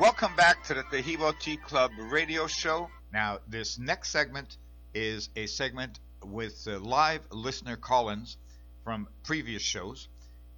Welcome 0.00 0.34
back 0.34 0.64
to 0.64 0.72
the 0.72 0.82
Taheebo 0.82 1.38
Tea 1.38 1.58
Club 1.58 1.90
radio 1.98 2.46
show. 2.46 2.88
Now, 3.12 3.40
this 3.46 3.78
next 3.78 4.08
segment 4.08 4.56
is 4.94 5.28
a 5.36 5.44
segment 5.44 6.00
with 6.24 6.66
uh, 6.66 6.78
live 6.78 7.20
listener 7.30 7.76
call-ins 7.76 8.38
from 8.82 9.08
previous 9.24 9.60
shows, 9.60 10.08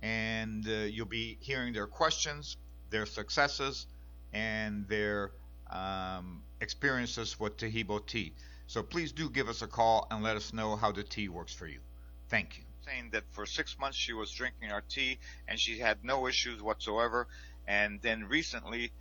and 0.00 0.64
uh, 0.68 0.84
you'll 0.84 1.06
be 1.06 1.38
hearing 1.40 1.72
their 1.72 1.88
questions, 1.88 2.56
their 2.90 3.04
successes, 3.04 3.88
and 4.32 4.86
their 4.86 5.32
um, 5.72 6.44
experiences 6.60 7.40
with 7.40 7.56
Taheebo 7.56 8.06
tea. 8.06 8.34
So 8.68 8.80
please 8.84 9.10
do 9.10 9.28
give 9.28 9.48
us 9.48 9.60
a 9.60 9.66
call 9.66 10.06
and 10.12 10.22
let 10.22 10.36
us 10.36 10.52
know 10.52 10.76
how 10.76 10.92
the 10.92 11.02
tea 11.02 11.28
works 11.28 11.52
for 11.52 11.66
you. 11.66 11.80
Thank 12.28 12.58
you. 12.58 12.64
Saying 12.86 13.08
that 13.10 13.24
for 13.32 13.44
six 13.44 13.76
months 13.76 13.98
she 13.98 14.12
was 14.12 14.30
drinking 14.30 14.70
our 14.70 14.82
tea 14.88 15.18
and 15.48 15.58
she 15.58 15.80
had 15.80 16.04
no 16.04 16.28
issues 16.28 16.62
whatsoever, 16.62 17.26
and 17.66 18.00
then 18.02 18.28
recently 18.28 18.92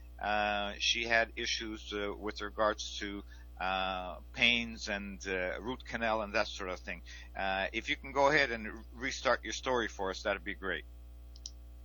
she 0.80 1.06
had 1.06 1.32
issues 1.36 1.94
uh, 1.94 2.14
with 2.14 2.42
regards 2.42 2.98
to 3.00 3.24
uh, 3.62 4.16
pains 4.34 4.88
and 4.88 5.20
uh, 5.28 5.62
root 5.62 5.86
canal 5.86 6.22
and 6.22 6.34
that 6.34 6.48
sort 6.48 6.70
of 6.70 6.80
thing. 6.80 7.02
Uh, 7.38 7.68
if 7.74 7.90
you 7.90 7.96
can 7.96 8.12
go 8.12 8.28
ahead 8.30 8.52
and 8.52 8.68
restart 8.96 9.44
your 9.44 9.54
story 9.54 9.88
for 9.88 10.10
us, 10.10 10.24
that'd 10.24 10.44
be 10.44 10.56
great. 10.56 10.84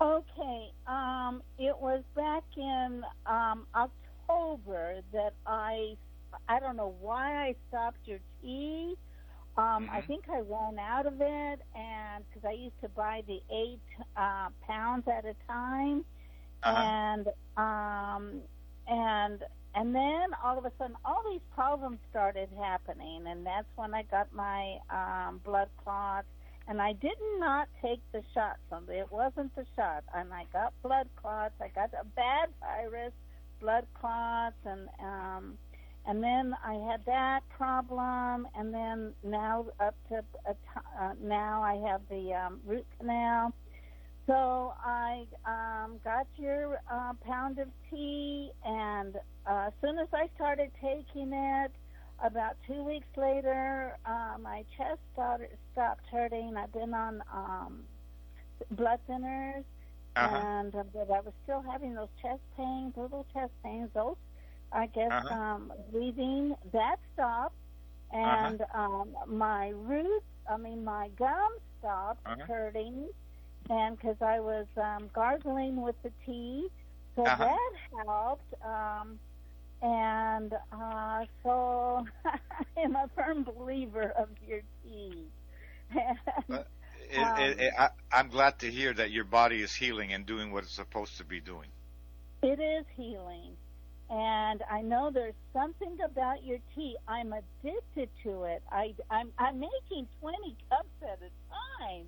Okay. 0.01 0.73
Um, 0.87 1.43
it 1.59 1.77
was 1.79 2.03
back 2.15 2.45
in 2.57 3.03
um, 3.27 3.67
October 3.75 5.01
that 5.13 5.35
I, 5.47 5.97
I 6.49 6.61
don't 6.61 6.77
know 6.77 6.95
why 7.01 7.49
I 7.49 7.55
stopped 7.69 8.07
your 8.07 8.21
tea. 8.43 8.95
Um, 9.59 9.89
I 9.91 10.03
think 10.03 10.25
I 10.31 10.41
ran 10.41 10.79
out 10.79 11.07
of 11.07 11.15
it, 11.21 11.61
and 11.75 12.25
because 12.29 12.47
I 12.47 12.53
used 12.53 12.79
to 12.83 12.91
buy 12.91 13.23
the 13.27 13.41
eight 13.51 13.81
uh, 14.15 14.49
pounds 14.67 15.09
at 15.09 15.25
a 15.25 15.35
time, 15.47 16.05
and 16.75 17.29
um, 17.57 18.43
and 18.87 19.43
and 19.75 19.95
then 19.95 20.35
all 20.43 20.59
of 20.59 20.65
a 20.65 20.73
sudden, 20.79 20.97
all 21.05 21.23
these 21.31 21.43
problems 21.55 21.99
started 22.11 22.49
happening, 22.59 23.27
and 23.27 23.45
that's 23.47 23.69
when 23.77 23.95
I 23.95 24.03
got 24.03 24.33
my 24.33 24.79
um, 24.91 25.41
blood 25.45 25.69
clots. 25.83 26.27
And 26.69 26.81
I 26.83 26.93
did 26.95 27.17
not 27.39 27.69
take 27.81 28.01
the 28.13 28.23
shot. 28.35 28.57
So 28.71 28.81
it 28.89 29.11
wasn't 29.11 29.55
the 29.55 29.65
shot, 29.77 30.05
and 30.15 30.33
I 30.33 30.45
got 30.53 30.73
blood 30.83 31.09
clots. 31.17 31.55
I 31.61 31.69
got 31.69 31.91
a 31.95 32.05
bad 32.05 32.49
virus, 32.61 33.13
blood 33.61 33.87
clots, 33.95 34.57
and 34.65 34.89
um, 35.03 35.59
and 36.07 36.23
then 36.23 36.55
I 36.65 36.75
had 36.91 37.05
that 37.07 37.41
problem, 37.49 38.49
and 38.55 38.73
then 38.73 39.13
now 39.23 39.67
up 39.81 39.95
to 40.09 40.23
t- 40.23 40.81
uh, 41.01 41.13
now 41.23 41.63
I 41.63 41.75
have 41.89 42.01
the 42.09 42.33
um, 42.35 42.61
root 42.65 42.87
canal. 42.99 43.53
So 44.27 44.73
I 44.85 45.27
um, 45.47 45.99
got 46.05 46.27
your 46.37 46.79
uh, 46.91 47.13
pound 47.23 47.59
of 47.59 47.69
tea, 47.91 48.51
and 48.65 49.17
uh, 49.47 49.67
as 49.69 49.73
soon 49.81 49.99
as 49.99 50.09
I 50.13 50.29
started 50.35 50.71
taking 50.81 51.33
it, 51.33 51.73
about 52.25 52.57
two 52.67 52.83
weeks 52.85 53.09
later, 53.17 53.97
uh, 54.05 54.37
my 54.41 54.65
chest 54.77 55.01
started, 55.13 55.51
stopped 55.73 56.05
hurting. 56.11 56.55
I've 56.57 56.73
been 56.73 56.95
on 56.95 57.23
um, 57.33 57.85
blood 58.71 59.01
thinners, 59.09 59.65
Uh-huh. 60.17 60.45
and 60.45 60.75
uh, 60.75 60.85
but 60.93 61.11
I 61.11 61.21
was 61.21 61.33
still 61.45 61.63
having 61.63 61.95
those 61.95 62.09
chest 62.23 62.43
pains, 62.57 62.93
little 62.97 63.27
chest 63.33 63.53
pains. 63.65 63.91
Those, 63.95 64.17
I 64.73 64.87
guess, 64.87 65.13
Uh-huh. 65.13 65.31
um, 65.31 65.73
breathing 65.91 66.55
that 66.73 66.97
stopped, 67.15 67.57
and 68.13 68.63
um, 68.75 69.15
my 69.27 69.69
roots, 69.71 70.27
I 70.51 70.57
mean, 70.57 70.85
my 70.85 71.09
gums 71.19 71.61
stopped 71.79 72.23
Uh-huh. 72.27 72.47
hurting, 72.47 73.09
and 73.69 73.97
because 73.97 74.17
I 74.21 74.41
was 74.41 74.67
um, 74.77 75.11
gargling 75.15 75.83
with 75.83 75.97
the 76.03 76.13
tea, 76.25 76.69
so 77.15 77.31
Uh-huh. 77.31 77.39
that 77.39 77.71
helped. 78.07 78.55
Um, 78.65 79.19
and 79.83 80.53
uh, 80.73 81.25
so 81.43 82.05
I'm 82.79 82.97
a 82.97 83.09
firm 83.15 83.45
believer 83.45 84.13
of 84.19 84.29
your 84.47 84.61
tea. 84.83 85.31
It, 86.49 87.33
it, 87.37 87.61
it, 87.61 87.73
I, 87.79 87.89
I'm 88.13 88.29
glad 88.29 88.59
to 88.61 88.71
hear 88.71 88.93
that 88.95 89.11
your 89.11 89.25
body 89.25 89.63
is 89.63 89.75
healing 89.75 90.13
and 90.13 90.27
doing 90.27 90.53
what 90.53 90.65
it's 90.65 90.75
supposed 90.75 91.17
to 91.19 91.25
be 91.25 91.41
doing. 91.41 91.71
It 92.43 92.61
is 92.61 92.87
healing. 92.97 93.57
And 94.11 94.63
I 94.71 94.83
know 94.83 95.11
there's 95.13 95.35
something 95.53 95.99
about 96.05 96.45
your 96.45 96.59
tea. 96.75 96.97
I'm 97.09 97.33
addicted 97.33 98.11
to 98.25 98.45
it. 98.45 98.63
I, 98.71 98.95
I'm, 99.11 99.33
I'm 99.39 99.59
making 99.59 100.09
20 100.21 100.57
cups 100.69 100.89
at 101.03 101.21
a 101.23 101.31
time. 101.81 102.07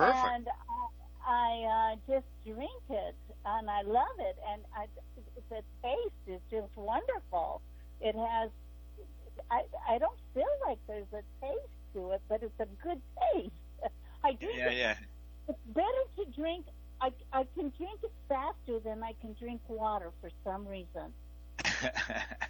Perfect. 0.00 0.36
And 0.36 0.48
I, 0.48 0.86
I 1.26 1.92
uh, 1.92 1.96
just 2.12 2.26
drink 2.44 2.84
it, 2.90 3.16
and 3.44 3.70
I 3.70 3.82
love 3.82 4.16
it. 4.18 4.36
And 4.52 4.62
I, 4.76 4.86
the 5.50 5.62
taste 5.82 6.24
is 6.26 6.40
just 6.50 6.76
wonderful. 6.76 7.62
It 8.00 8.14
has, 8.16 8.50
I, 9.50 9.62
I 9.88 9.98
don't 9.98 10.18
feel 10.34 10.52
like 10.66 10.78
there's 10.88 11.12
a 11.12 11.22
taste 11.44 11.74
to 11.94 12.10
it, 12.12 12.22
but 12.28 12.42
it's 12.42 12.58
a 12.60 12.66
good 12.82 13.00
taste. 13.34 13.52
I 14.24 14.32
drink 14.34 14.62
Yeah, 14.62 14.66
it 14.66 14.76
yeah. 14.76 14.96
it's 15.48 15.58
better 15.66 16.04
to 16.16 16.24
drink. 16.40 16.66
I 17.00 17.10
I 17.32 17.44
can 17.54 17.72
drink 17.76 18.00
it 18.02 18.12
faster 18.28 18.80
than 18.80 19.02
I 19.02 19.12
can 19.20 19.34
drink 19.38 19.62
water 19.68 20.12
for 20.20 20.30
some 20.44 20.66
reason. 20.66 21.12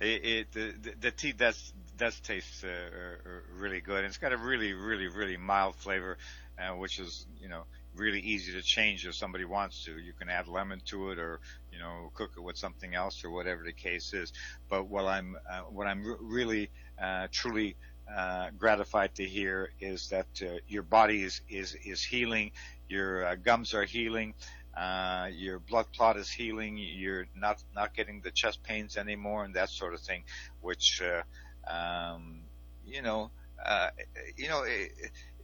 it, 0.00 0.24
it 0.24 0.52
the, 0.52 0.94
the- 1.00 1.10
tea 1.10 1.32
does 1.32 1.72
does 2.00 2.18
taste 2.20 2.64
uh, 2.64 2.68
uh, 2.68 3.30
really 3.58 3.80
good. 3.80 3.98
And 3.98 4.06
it's 4.06 4.18
got 4.18 4.32
a 4.32 4.36
really, 4.36 4.72
really, 4.72 5.06
really 5.06 5.36
mild 5.36 5.76
flavor, 5.76 6.16
uh, 6.58 6.74
which 6.74 6.98
is 6.98 7.26
you 7.40 7.48
know 7.48 7.64
really 7.94 8.20
easy 8.20 8.52
to 8.52 8.62
change 8.62 9.06
if 9.06 9.14
somebody 9.14 9.44
wants 9.44 9.84
to. 9.84 9.92
You 9.92 10.12
can 10.18 10.28
add 10.28 10.48
lemon 10.48 10.80
to 10.86 11.10
it, 11.10 11.18
or 11.18 11.40
you 11.72 11.78
know 11.78 12.10
cook 12.14 12.32
it 12.36 12.40
with 12.40 12.56
something 12.56 12.94
else, 12.94 13.22
or 13.22 13.30
whatever 13.30 13.62
the 13.62 13.72
case 13.72 14.14
is. 14.14 14.32
But 14.68 14.88
what 14.88 15.04
I'm 15.04 15.36
uh, 15.48 15.60
what 15.70 15.86
I'm 15.86 16.02
re- 16.02 16.16
really 16.20 16.70
uh, 17.00 17.28
truly 17.30 17.76
uh, 18.12 18.48
gratified 18.58 19.14
to 19.16 19.24
hear 19.24 19.70
is 19.78 20.08
that 20.08 20.26
uh, 20.42 20.56
your 20.66 20.82
body 20.82 21.22
is 21.22 21.42
is 21.48 21.76
is 21.84 22.02
healing, 22.02 22.50
your 22.88 23.26
uh, 23.26 23.34
gums 23.36 23.74
are 23.74 23.84
healing. 23.84 24.34
Uh, 24.76 25.28
your 25.32 25.58
blood 25.58 25.86
clot 25.94 26.16
is 26.16 26.30
healing. 26.30 26.78
You're 26.78 27.26
not 27.36 27.62
not 27.74 27.94
getting 27.94 28.20
the 28.20 28.30
chest 28.30 28.62
pains 28.62 28.96
anymore, 28.96 29.44
and 29.44 29.54
that 29.54 29.68
sort 29.68 29.94
of 29.94 30.00
thing. 30.00 30.22
Which, 30.60 31.02
uh, 31.02 31.22
um, 31.68 32.40
you 32.86 33.02
know, 33.02 33.30
uh, 33.64 33.88
you 34.36 34.48
know, 34.48 34.62
it, 34.62 34.92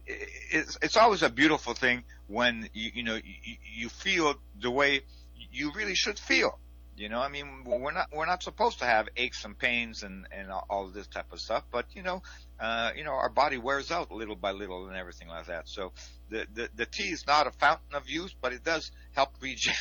it, 0.05 0.29
it's 0.51 0.77
it's 0.81 0.97
always 0.97 1.21
a 1.23 1.29
beautiful 1.29 1.73
thing 1.73 2.03
when 2.27 2.69
you 2.73 2.91
you 2.95 3.03
know 3.03 3.15
you, 3.15 3.55
you 3.75 3.89
feel 3.89 4.35
the 4.59 4.71
way 4.71 5.01
you 5.51 5.71
really 5.73 5.95
should 5.95 6.19
feel. 6.19 6.59
You 6.95 7.09
know, 7.09 7.19
I 7.19 7.29
mean, 7.29 7.63
we're 7.63 7.91
not 7.91 8.07
we're 8.11 8.25
not 8.25 8.41
supposed 8.41 8.79
to 8.79 8.85
have 8.85 9.07
aches 9.15 9.45
and 9.45 9.57
pains 9.57 10.01
and 10.01 10.25
and 10.31 10.49
all 10.49 10.85
of 10.87 10.93
this 10.93 11.05
type 11.05 11.31
of 11.31 11.39
stuff, 11.39 11.63
but 11.71 11.85
you 11.93 12.01
know, 12.01 12.23
uh, 12.59 12.91
you 12.95 13.03
know, 13.03 13.11
our 13.11 13.29
body 13.29 13.59
wears 13.59 13.91
out 13.91 14.11
little 14.11 14.35
by 14.35 14.51
little 14.51 14.87
and 14.87 14.97
everything 14.97 15.27
like 15.27 15.45
that. 15.45 15.69
So 15.69 15.93
the 16.29 16.47
the, 16.51 16.69
the 16.75 16.85
tea 16.87 17.09
is 17.09 17.27
not 17.27 17.45
a 17.45 17.51
fountain 17.51 17.93
of 17.93 18.09
youth, 18.09 18.33
but 18.41 18.51
it 18.51 18.63
does 18.63 18.91
help 19.11 19.29
regen- 19.41 19.73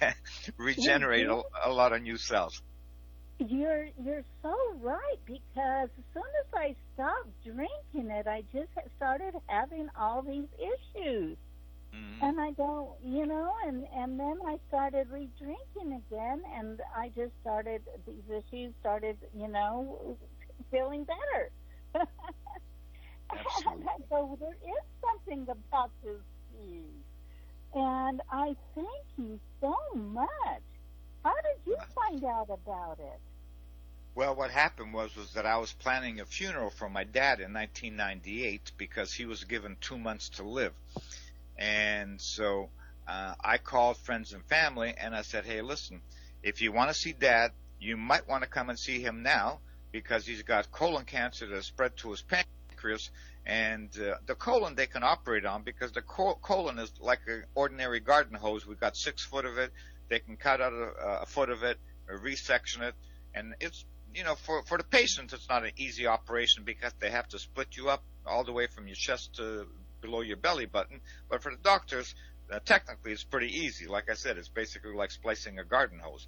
regenerate 0.58 1.26
a, 1.26 1.42
a 1.64 1.72
lot 1.72 1.94
of 1.94 2.02
new 2.02 2.18
cells. 2.18 2.60
You're 3.38 3.88
you're 4.02 4.24
so 4.42 4.54
right 4.80 5.18
because 5.24 5.88
as 5.98 6.04
soon 6.12 6.30
as 6.42 6.46
I 6.54 6.74
stopped 6.94 7.30
drinking 7.44 8.10
it, 8.10 8.26
I 8.26 8.42
just 8.52 8.70
started 8.96 9.34
having 9.46 9.88
all 9.98 10.22
these 10.22 10.48
issues. 10.58 11.36
Mm-hmm. 11.94 12.24
And 12.24 12.40
I 12.40 12.50
don't, 12.52 12.90
you 13.04 13.26
know, 13.26 13.52
and 13.66 13.86
and 13.94 14.18
then 14.18 14.38
I 14.46 14.58
started 14.68 15.08
re-drinking 15.10 16.02
again, 16.02 16.42
and 16.56 16.80
I 16.96 17.10
just 17.16 17.32
started 17.40 17.82
these 18.06 18.28
issues 18.28 18.74
started, 18.80 19.16
you 19.34 19.48
know, 19.48 20.16
feeling 20.70 21.04
better. 21.04 21.50
and 21.94 23.84
I 23.88 23.98
go, 24.10 24.36
there 24.40 24.50
is 24.54 24.84
something 25.00 25.46
about 25.48 25.90
this 26.04 26.20
tea, 26.52 26.84
and 27.74 28.20
I 28.30 28.56
thank 28.74 29.06
you 29.16 29.38
so 29.60 29.76
much. 29.94 30.62
How 31.24 31.34
did 31.34 31.60
you 31.66 31.76
find 31.94 32.24
out 32.24 32.48
about 32.50 32.98
it? 32.98 33.20
Well, 34.14 34.34
what 34.34 34.50
happened 34.50 34.92
was 34.92 35.14
was 35.14 35.32
that 35.34 35.46
I 35.46 35.58
was 35.58 35.72
planning 35.72 36.20
a 36.20 36.24
funeral 36.24 36.70
for 36.70 36.88
my 36.88 37.04
dad 37.04 37.40
in 37.40 37.52
1998 37.52 38.72
because 38.76 39.12
he 39.12 39.26
was 39.26 39.44
given 39.44 39.76
two 39.80 39.98
months 39.98 40.28
to 40.30 40.42
live. 40.42 40.72
And 41.56 42.20
so 42.20 42.68
uh, 43.06 43.34
I 43.40 43.58
called 43.58 43.96
friends 43.96 44.32
and 44.32 44.44
family 44.44 44.94
and 44.98 45.14
I 45.14 45.22
said, 45.22 45.44
hey, 45.44 45.62
listen, 45.62 46.00
if 46.42 46.60
you 46.62 46.72
want 46.72 46.90
to 46.90 46.94
see 46.94 47.12
dad, 47.12 47.52
you 47.80 47.96
might 47.96 48.28
want 48.28 48.42
to 48.42 48.48
come 48.48 48.70
and 48.70 48.78
see 48.78 49.00
him 49.00 49.22
now 49.22 49.60
because 49.92 50.26
he's 50.26 50.42
got 50.42 50.70
colon 50.70 51.04
cancer 51.04 51.46
that 51.46 51.54
has 51.54 51.66
spread 51.66 51.96
to 51.98 52.10
his 52.10 52.22
pancreas. 52.22 53.10
And 53.46 53.88
uh, 53.98 54.16
the 54.26 54.34
colon 54.34 54.74
they 54.74 54.86
can 54.86 55.02
operate 55.02 55.46
on 55.46 55.62
because 55.62 55.92
the 55.92 56.02
col- 56.02 56.38
colon 56.42 56.78
is 56.78 56.92
like 57.00 57.20
an 57.26 57.44
ordinary 57.54 58.00
garden 58.00 58.34
hose. 58.34 58.66
We've 58.66 58.80
got 58.80 58.96
six 58.96 59.24
foot 59.24 59.46
of 59.46 59.58
it. 59.58 59.72
They 60.08 60.20
can 60.20 60.36
cut 60.36 60.60
out 60.60 60.72
a, 60.72 61.22
a 61.22 61.26
foot 61.26 61.50
of 61.50 61.62
it, 61.62 61.78
or 62.08 62.18
resection 62.18 62.82
it, 62.82 62.94
and 63.34 63.54
it's 63.60 63.84
you 64.14 64.24
know 64.24 64.34
for 64.34 64.62
for 64.62 64.78
the 64.78 64.84
patients 64.84 65.32
it's 65.32 65.48
not 65.48 65.64
an 65.64 65.72
easy 65.76 66.06
operation 66.06 66.64
because 66.64 66.92
they 67.00 67.10
have 67.10 67.28
to 67.28 67.38
split 67.38 67.76
you 67.76 67.88
up 67.90 68.02
all 68.26 68.44
the 68.44 68.52
way 68.52 68.66
from 68.66 68.86
your 68.86 68.96
chest 68.96 69.36
to 69.36 69.66
below 70.00 70.20
your 70.20 70.36
belly 70.36 70.66
button. 70.66 71.00
But 71.28 71.42
for 71.42 71.50
the 71.50 71.62
doctors, 71.62 72.14
uh, 72.50 72.60
technically 72.64 73.12
it's 73.12 73.24
pretty 73.24 73.48
easy. 73.48 73.86
Like 73.86 74.10
I 74.10 74.14
said, 74.14 74.38
it's 74.38 74.48
basically 74.48 74.94
like 74.94 75.10
splicing 75.10 75.58
a 75.58 75.64
garden 75.64 75.98
hose. 75.98 76.26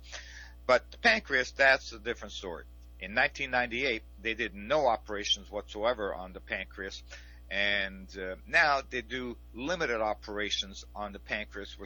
But 0.66 0.90
the 0.90 0.98
pancreas, 0.98 1.52
that's 1.52 1.92
a 1.92 1.98
different 1.98 2.32
story. 2.32 2.64
In 3.00 3.14
1998, 3.14 4.02
they 4.20 4.34
did 4.34 4.54
no 4.54 4.86
operations 4.86 5.50
whatsoever 5.50 6.14
on 6.14 6.32
the 6.32 6.40
pancreas. 6.40 7.02
And 7.50 8.08
uh, 8.16 8.36
now 8.46 8.82
they 8.88 9.02
do 9.02 9.36
limited 9.54 10.00
operations 10.00 10.84
on 10.94 11.12
the 11.12 11.18
pancreas 11.18 11.76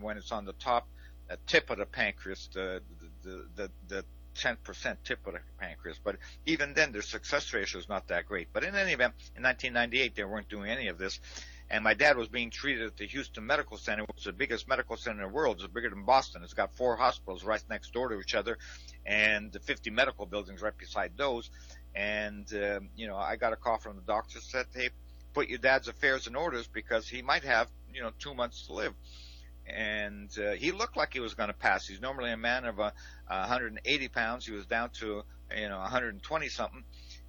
when 0.00 0.16
it's 0.16 0.30
on 0.30 0.44
the 0.44 0.52
top 0.52 0.86
uh, 1.30 1.36
tip 1.46 1.70
of 1.70 1.78
the 1.78 1.86
pancreas, 1.86 2.48
the, 2.52 2.82
the, 3.22 3.46
the, 3.56 3.70
the 3.88 4.04
10% 4.38 4.96
tip 5.04 5.26
of 5.26 5.34
the 5.34 5.40
pancreas. 5.58 5.98
But 6.02 6.16
even 6.46 6.74
then, 6.74 6.92
their 6.92 7.02
success 7.02 7.52
ratio 7.52 7.80
is 7.80 7.88
not 7.88 8.08
that 8.08 8.26
great. 8.26 8.48
But 8.52 8.64
in 8.64 8.74
any 8.74 8.92
event, 8.92 9.14
in 9.36 9.42
1998, 9.42 10.14
they 10.14 10.24
weren't 10.24 10.48
doing 10.48 10.70
any 10.70 10.88
of 10.88 10.98
this. 10.98 11.20
And 11.70 11.84
my 11.84 11.92
dad 11.92 12.16
was 12.16 12.28
being 12.28 12.50
treated 12.50 12.86
at 12.86 12.96
the 12.96 13.06
Houston 13.06 13.44
Medical 13.44 13.76
Center, 13.76 14.04
which 14.04 14.18
is 14.18 14.24
the 14.24 14.32
biggest 14.32 14.68
medical 14.68 14.96
center 14.96 15.22
in 15.22 15.28
the 15.28 15.34
world. 15.34 15.56
It's 15.58 15.66
bigger 15.66 15.90
than 15.90 16.04
Boston. 16.04 16.42
It's 16.42 16.54
got 16.54 16.74
four 16.74 16.96
hospitals 16.96 17.44
right 17.44 17.62
next 17.68 17.92
door 17.92 18.08
to 18.08 18.18
each 18.20 18.34
other 18.34 18.56
and 19.04 19.54
50 19.64 19.90
medical 19.90 20.24
buildings 20.24 20.62
right 20.62 20.76
beside 20.76 21.12
those. 21.18 21.50
And, 21.94 22.46
uh, 22.54 22.80
you 22.96 23.06
know, 23.06 23.16
I 23.16 23.36
got 23.36 23.52
a 23.52 23.56
call 23.56 23.78
from 23.78 23.96
the 23.96 24.02
doctor 24.02 24.40
said, 24.40 24.66
hey, 24.74 24.90
put 25.34 25.48
your 25.48 25.58
dad's 25.58 25.88
affairs 25.88 26.26
in 26.26 26.36
orders 26.36 26.66
because 26.66 27.06
he 27.06 27.20
might 27.20 27.44
have, 27.44 27.68
you 27.92 28.00
know, 28.00 28.12
two 28.18 28.34
months 28.34 28.66
to 28.66 28.72
live 28.72 28.94
and 29.68 30.30
uh, 30.38 30.52
he 30.52 30.72
looked 30.72 30.96
like 30.96 31.12
he 31.12 31.20
was 31.20 31.34
going 31.34 31.48
to 31.48 31.54
pass. 31.54 31.86
He's 31.86 32.00
normally 32.00 32.32
a 32.32 32.36
man 32.36 32.64
of 32.64 32.80
uh, 32.80 32.90
180 33.26 34.08
pounds. 34.08 34.46
He 34.46 34.52
was 34.52 34.66
down 34.66 34.90
to 35.00 35.22
you 35.56 35.68
know 35.68 35.78
120 35.78 36.48
something, 36.48 36.84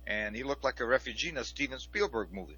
and 0.08 0.36
he 0.36 0.44
looked 0.44 0.64
like 0.64 0.80
a 0.80 0.86
refugee 0.86 1.30
in 1.30 1.38
a 1.38 1.44
Steven 1.44 1.80
Spielberg 1.80 2.32
movie. 2.32 2.58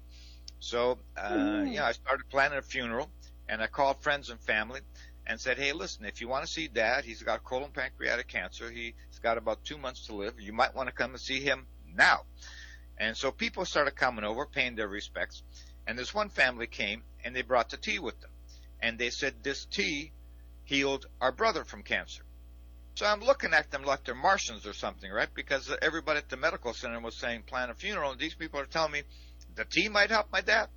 So 0.60 0.98
uh, 1.16 1.30
mm. 1.30 1.74
yeah, 1.74 1.86
I 1.86 1.92
started 1.92 2.28
planning 2.30 2.58
a 2.58 2.62
funeral, 2.62 3.08
and 3.48 3.62
I 3.62 3.66
called 3.66 3.98
friends 4.00 4.30
and 4.30 4.40
family 4.40 4.80
and 5.26 5.40
said, 5.40 5.58
"Hey, 5.58 5.72
listen, 5.72 6.04
if 6.04 6.20
you 6.20 6.28
want 6.28 6.44
to 6.44 6.50
see 6.50 6.68
Dad, 6.68 7.04
he's 7.04 7.22
got 7.22 7.44
colon 7.44 7.70
pancreatic 7.70 8.28
cancer. 8.28 8.70
He's 8.70 8.94
got 9.22 9.38
about 9.38 9.64
two 9.64 9.78
months 9.78 10.06
to 10.06 10.14
live. 10.14 10.40
You 10.40 10.52
might 10.52 10.74
want 10.74 10.88
to 10.88 10.94
come 10.94 11.12
and 11.12 11.20
see 11.20 11.40
him 11.40 11.66
now." 11.94 12.22
And 12.98 13.16
so 13.16 13.32
people 13.32 13.64
started 13.64 13.96
coming 13.96 14.24
over, 14.24 14.46
paying 14.46 14.76
their 14.76 14.88
respects. 14.88 15.42
And 15.86 15.98
this 15.98 16.14
one 16.14 16.28
family 16.28 16.68
came, 16.68 17.02
and 17.24 17.34
they 17.34 17.42
brought 17.42 17.70
the 17.70 17.76
tea 17.76 17.98
with 17.98 18.20
them 18.20 18.30
and 18.82 18.98
they 18.98 19.10
said 19.10 19.34
this 19.42 19.64
tea 19.64 20.12
healed 20.64 21.06
our 21.20 21.32
brother 21.32 21.64
from 21.64 21.82
cancer. 21.82 22.22
So 22.94 23.06
I'm 23.06 23.20
looking 23.20 23.54
at 23.54 23.70
them 23.70 23.84
like 23.84 24.04
they're 24.04 24.14
Martians 24.14 24.66
or 24.66 24.74
something, 24.74 25.10
right? 25.10 25.28
Because 25.32 25.72
everybody 25.80 26.18
at 26.18 26.28
the 26.28 26.36
medical 26.36 26.74
center 26.74 27.00
was 27.00 27.16
saying 27.16 27.44
plan 27.44 27.70
a 27.70 27.74
funeral, 27.74 28.10
and 28.10 28.20
these 28.20 28.34
people 28.34 28.60
are 28.60 28.66
telling 28.66 28.92
me 28.92 29.02
the 29.54 29.64
tea 29.64 29.88
might 29.88 30.10
help 30.10 30.30
my 30.30 30.42
dad. 30.42 30.68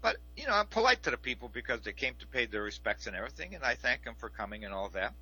But 0.00 0.18
you 0.36 0.46
know, 0.46 0.52
I'm 0.52 0.66
polite 0.66 1.02
to 1.04 1.10
the 1.10 1.16
people 1.16 1.50
because 1.52 1.80
they 1.80 1.92
came 1.92 2.14
to 2.20 2.26
pay 2.26 2.46
their 2.46 2.62
respects 2.62 3.06
and 3.06 3.16
everything, 3.16 3.54
and 3.54 3.64
I 3.64 3.74
thank 3.74 4.04
them 4.04 4.14
for 4.20 4.28
coming 4.28 4.64
and 4.64 4.72
all 4.72 4.90
that. 4.90 5.14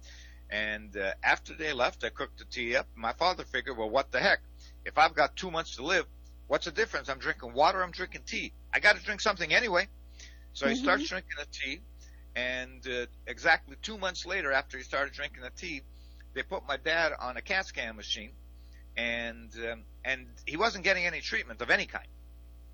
And 0.51 0.95
uh, 0.97 1.13
after 1.23 1.55
they 1.55 1.73
left, 1.73 2.05
I 2.05 2.11
cooked 2.11 2.39
the 2.39 2.45
tea 2.45 2.77
up. 2.77 2.87
My 2.95 3.15
father 3.15 3.45
figured, 3.45 3.79
well, 3.79 3.89
what 3.89 4.13
the 4.13 4.21
heck? 4.21 4.41
If 4.85 4.99
I've 4.99 5.15
got 5.15 5.35
two 5.35 5.51
months 5.51 5.77
to 5.77 5.85
live, 5.85 6.05
what's 6.49 6.67
the 6.67 6.73
difference? 6.73 7.09
I'm 7.09 7.19
drinking 7.19 7.55
water, 7.55 7.83
I'm 7.83 7.93
drinking 7.93 8.23
tea. 8.27 8.53
I 8.75 8.81
got 8.81 8.97
to 8.97 9.03
drink 9.03 9.23
something 9.23 9.55
anyway. 9.55 9.89
So 10.53 10.67
mm-hmm. 10.67 10.75
he 10.75 10.83
starts 10.83 11.09
drinking 11.09 11.37
the 11.39 11.47
tea 11.51 11.81
and 12.35 12.87
uh, 12.87 13.07
exactly 13.27 13.77
two 13.83 13.99
months 13.99 14.25
later, 14.25 14.53
after 14.53 14.79
he 14.79 14.85
started 14.85 15.13
drinking 15.13 15.43
the 15.43 15.51
tea, 15.51 15.83
they 16.35 16.43
put 16.43 16.67
my 16.67 16.77
dad 16.77 17.13
on 17.19 17.37
a 17.37 17.43
CAT 17.43 17.67
scan 17.67 17.97
machine, 17.97 18.33
and 18.97 19.51
um, 19.71 19.83
and 20.05 20.27
he 20.47 20.57
wasn't 20.57 20.85
getting 20.85 21.05
any 21.05 21.21
treatment 21.21 21.61
of 21.61 21.71
any 21.71 21.87
kind. 21.87 22.07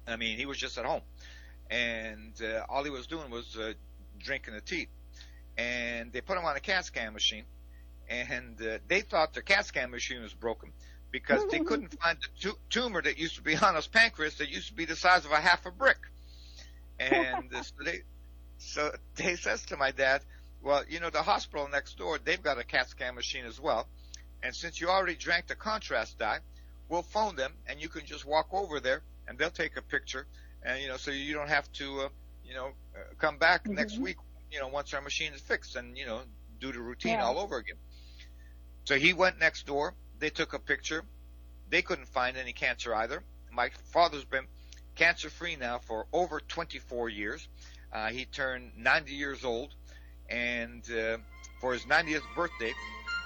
I 0.07 0.17
mean, 0.17 0.39
he 0.39 0.47
was 0.47 0.59
just 0.59 0.79
at 0.79 0.85
home, 0.85 1.03
and 1.71 2.35
uh, 2.43 2.65
all 2.69 2.85
he 2.85 2.91
was 2.91 3.07
doing 3.07 3.31
was 3.31 3.57
uh, 3.57 3.73
drinking 4.19 4.55
the 4.55 4.61
tea. 4.61 4.89
And 5.57 6.13
they 6.13 6.21
put 6.21 6.39
him 6.39 6.45
on 6.45 6.57
a 6.57 6.61
CAT 6.61 6.85
scan 6.85 7.13
machine, 7.13 7.45
and 8.09 8.61
uh, 8.63 8.79
they 8.87 9.01
thought 9.01 9.35
the 9.35 9.43
CAT 9.43 9.67
scan 9.67 9.91
machine 9.91 10.23
was 10.23 10.33
broken 10.33 10.71
because 11.11 11.45
they 11.51 11.59
couldn't 11.65 12.01
find 12.01 12.19
the 12.21 12.51
tu- 12.51 12.59
tumor 12.71 13.03
that 13.03 13.19
used 13.19 13.37
to 13.37 13.43
be 13.43 13.57
on 13.57 13.75
his 13.75 13.89
pancreas 13.89 14.37
that 14.37 14.51
used 14.51 14.69
to 14.69 14.75
be 14.75 14.85
the 14.85 14.95
size 14.95 15.25
of 15.25 15.33
a 15.33 15.37
half 15.37 15.67
a 15.67 15.73
brick. 15.73 15.99
And 17.01 17.53
uh, 17.53 17.63
so 17.63 17.75
they 17.85 18.03
so 18.59 18.93
they 19.17 19.37
says 19.37 19.65
to 19.67 19.77
my 19.77 19.91
dad, 19.91 20.23
well, 20.63 20.83
you 20.89 21.01
know, 21.01 21.11
the 21.11 21.23
hospital 21.23 21.69
next 21.71 21.99
door, 21.99 22.19
they've 22.23 22.43
got 22.43 22.59
a 22.59 22.65
CAT 22.65 22.89
scan 22.89 23.15
machine 23.15 23.45
as 23.47 23.61
well. 23.61 23.87
And 24.43 24.55
since 24.55 24.81
you 24.81 24.89
already 24.89 25.15
drank 25.15 25.47
the 25.47 25.55
contrast 25.55 26.19
dye, 26.19 26.39
we'll 26.89 27.03
phone 27.03 27.37
them 27.37 27.53
and 27.67 27.81
you 27.81 27.89
can 27.89 28.05
just 28.07 28.25
walk 28.25 28.49
over 28.53 28.81
there 28.81 29.03
and 29.27 29.39
they'll 29.39 29.51
take 29.51 29.77
a 29.77 29.83
picture. 29.83 30.27
And, 30.63 30.83
you 30.83 30.89
know, 30.89 30.97
so 30.97 31.11
you 31.11 31.35
don't 31.35 31.49
have 31.49 31.71
to, 31.75 32.01
uh, 32.03 32.09
you 32.45 32.55
know, 32.55 32.71
uh, 32.95 33.01
come 33.19 33.39
back 33.39 33.65
mm-hmm. 33.65 33.75
next 33.75 33.99
week, 33.99 34.17
you 34.51 34.61
know, 34.61 34.69
once 34.69 34.95
our 34.95 35.01
machine 35.01 35.33
is 35.33 35.41
fixed 35.41 35.77
and, 35.77 35.97
you 35.97 36.07
know, 36.07 36.21
do 36.61 36.73
the 36.73 36.81
routine 36.81 37.13
yeah. 37.13 37.25
all 37.25 37.39
over 37.39 37.57
again. 37.57 37.77
So 38.85 38.97
he 38.97 39.13
went 39.13 39.39
next 39.39 39.67
door. 39.67 39.95
They 40.19 40.31
took 40.31 40.55
a 40.55 40.59
picture. 40.59 41.05
They 41.71 41.83
couldn't 41.83 42.09
find 42.09 42.37
any 42.37 42.53
cancer 42.53 42.95
either. 42.95 43.23
My 43.53 43.71
father's 43.93 44.25
been 44.25 44.47
cancer 44.95 45.31
free 45.31 45.57
now 45.57 45.79
for 45.79 46.07
over 46.13 46.41
24 46.41 47.09
years. 47.09 47.47
Uh, 47.93 48.09
he 48.09 48.25
turned 48.27 48.73
90 48.77 49.13
years 49.13 49.45
old, 49.45 49.75
and 50.29 50.83
uh, 50.91 51.19
for 51.61 51.73
his 51.73 51.83
90th 51.83 52.23
birthday, 52.37 52.73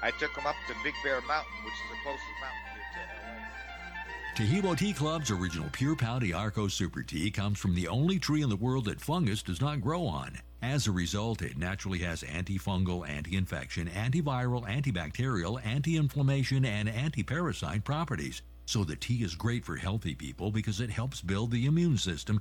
I 0.03 0.11
took 0.13 0.37
him 0.37 0.47
up 0.47 0.57
to 0.69 0.75
Big 0.83 0.95
Bear 1.05 1.21
Mountain, 1.23 1.65
which 1.65 1.75
is 1.75 1.91
the 1.91 1.97
closest 2.03 2.25
mountain 2.41 2.63
here 2.75 2.83
to 2.95 4.63
LA. 4.63 4.71
Taheebo 4.71 4.79
Tea 4.79 4.93
Club's 4.93 5.31
original 5.31 5.69
Pure 5.73 5.97
Pau 5.97 6.19
Arco 6.35 6.67
Super 6.69 7.03
Tea 7.03 7.31
comes 7.31 7.59
from 7.59 7.75
the 7.75 7.89
only 7.89 8.19
tree 8.19 8.43
in 8.43 8.49
the 8.49 8.57
world 8.57 8.87
that 8.87 9.01
fungus 9.01 9.43
does 9.43 9.61
not 9.61 9.81
grow 9.81 10.07
on. 10.07 10.39
As 10.63 10.87
a 10.87 10.93
result, 10.93 11.43
it 11.43 11.59
naturally 11.59 11.99
has 11.99 12.23
antifungal, 12.23 13.07
anti-infection, 13.09 13.89
antiviral, 13.89 14.65
antibacterial, 14.67 15.61
anti-inflammation, 15.67 16.65
and 16.65 16.89
anti-parasite 16.89 17.85
properties. 17.85 18.43
So 18.65 18.85
the 18.85 18.97
tea 18.97 19.25
is 19.25 19.35
great 19.35 19.65
for 19.65 19.77
healthy 19.77 20.15
people 20.15 20.51
because 20.51 20.81
it 20.81 20.91
helps 20.91 21.21
build 21.21 21.51
the 21.51 21.67
immune 21.67 21.99
system 21.99 22.41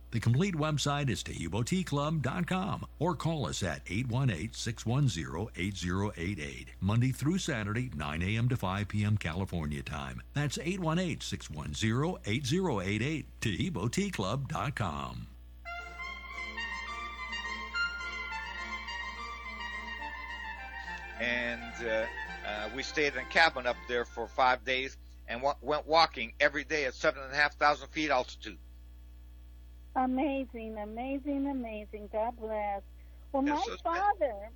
The 0.11 0.19
complete 0.19 0.53
website 0.55 1.09
is 1.09 1.23
TaheeboTeaClub.com 1.23 2.85
or 2.99 3.15
call 3.15 3.47
us 3.47 3.63
at 3.63 3.85
818-610-8088, 3.85 6.67
Monday 6.81 7.13
through 7.13 7.37
Saturday, 7.37 7.89
9 7.95 8.21
a.m. 8.21 8.49
to 8.49 8.57
5 8.57 8.89
p.m. 8.89 9.17
California 9.17 9.81
time. 9.81 10.21
That's 10.33 10.57
818-610-8088, 10.57 13.25
TaheeboTeaClub.com. 13.39 15.27
And 21.21 21.61
uh, 21.87 22.05
uh, 22.47 22.69
we 22.75 22.83
stayed 22.83 23.13
in 23.13 23.19
a 23.19 23.25
cabin 23.25 23.65
up 23.67 23.77
there 23.87 24.03
for 24.03 24.27
five 24.27 24.65
days 24.65 24.97
and 25.27 25.41
wa- 25.41 25.55
went 25.61 25.87
walking 25.87 26.33
every 26.39 26.63
day 26.65 26.85
at 26.85 26.95
seven 26.95 27.21
and 27.23 27.31
a 27.31 27.35
half 27.35 27.53
thousand 27.55 27.87
feet 27.89 28.09
altitude. 28.09 28.57
Amazing, 29.95 30.77
amazing, 30.77 31.47
amazing. 31.47 32.09
God 32.11 32.37
bless. 32.39 32.81
Well, 33.31 33.43
Yes, 33.43 33.57
my 33.67 33.75
father, 33.83 34.49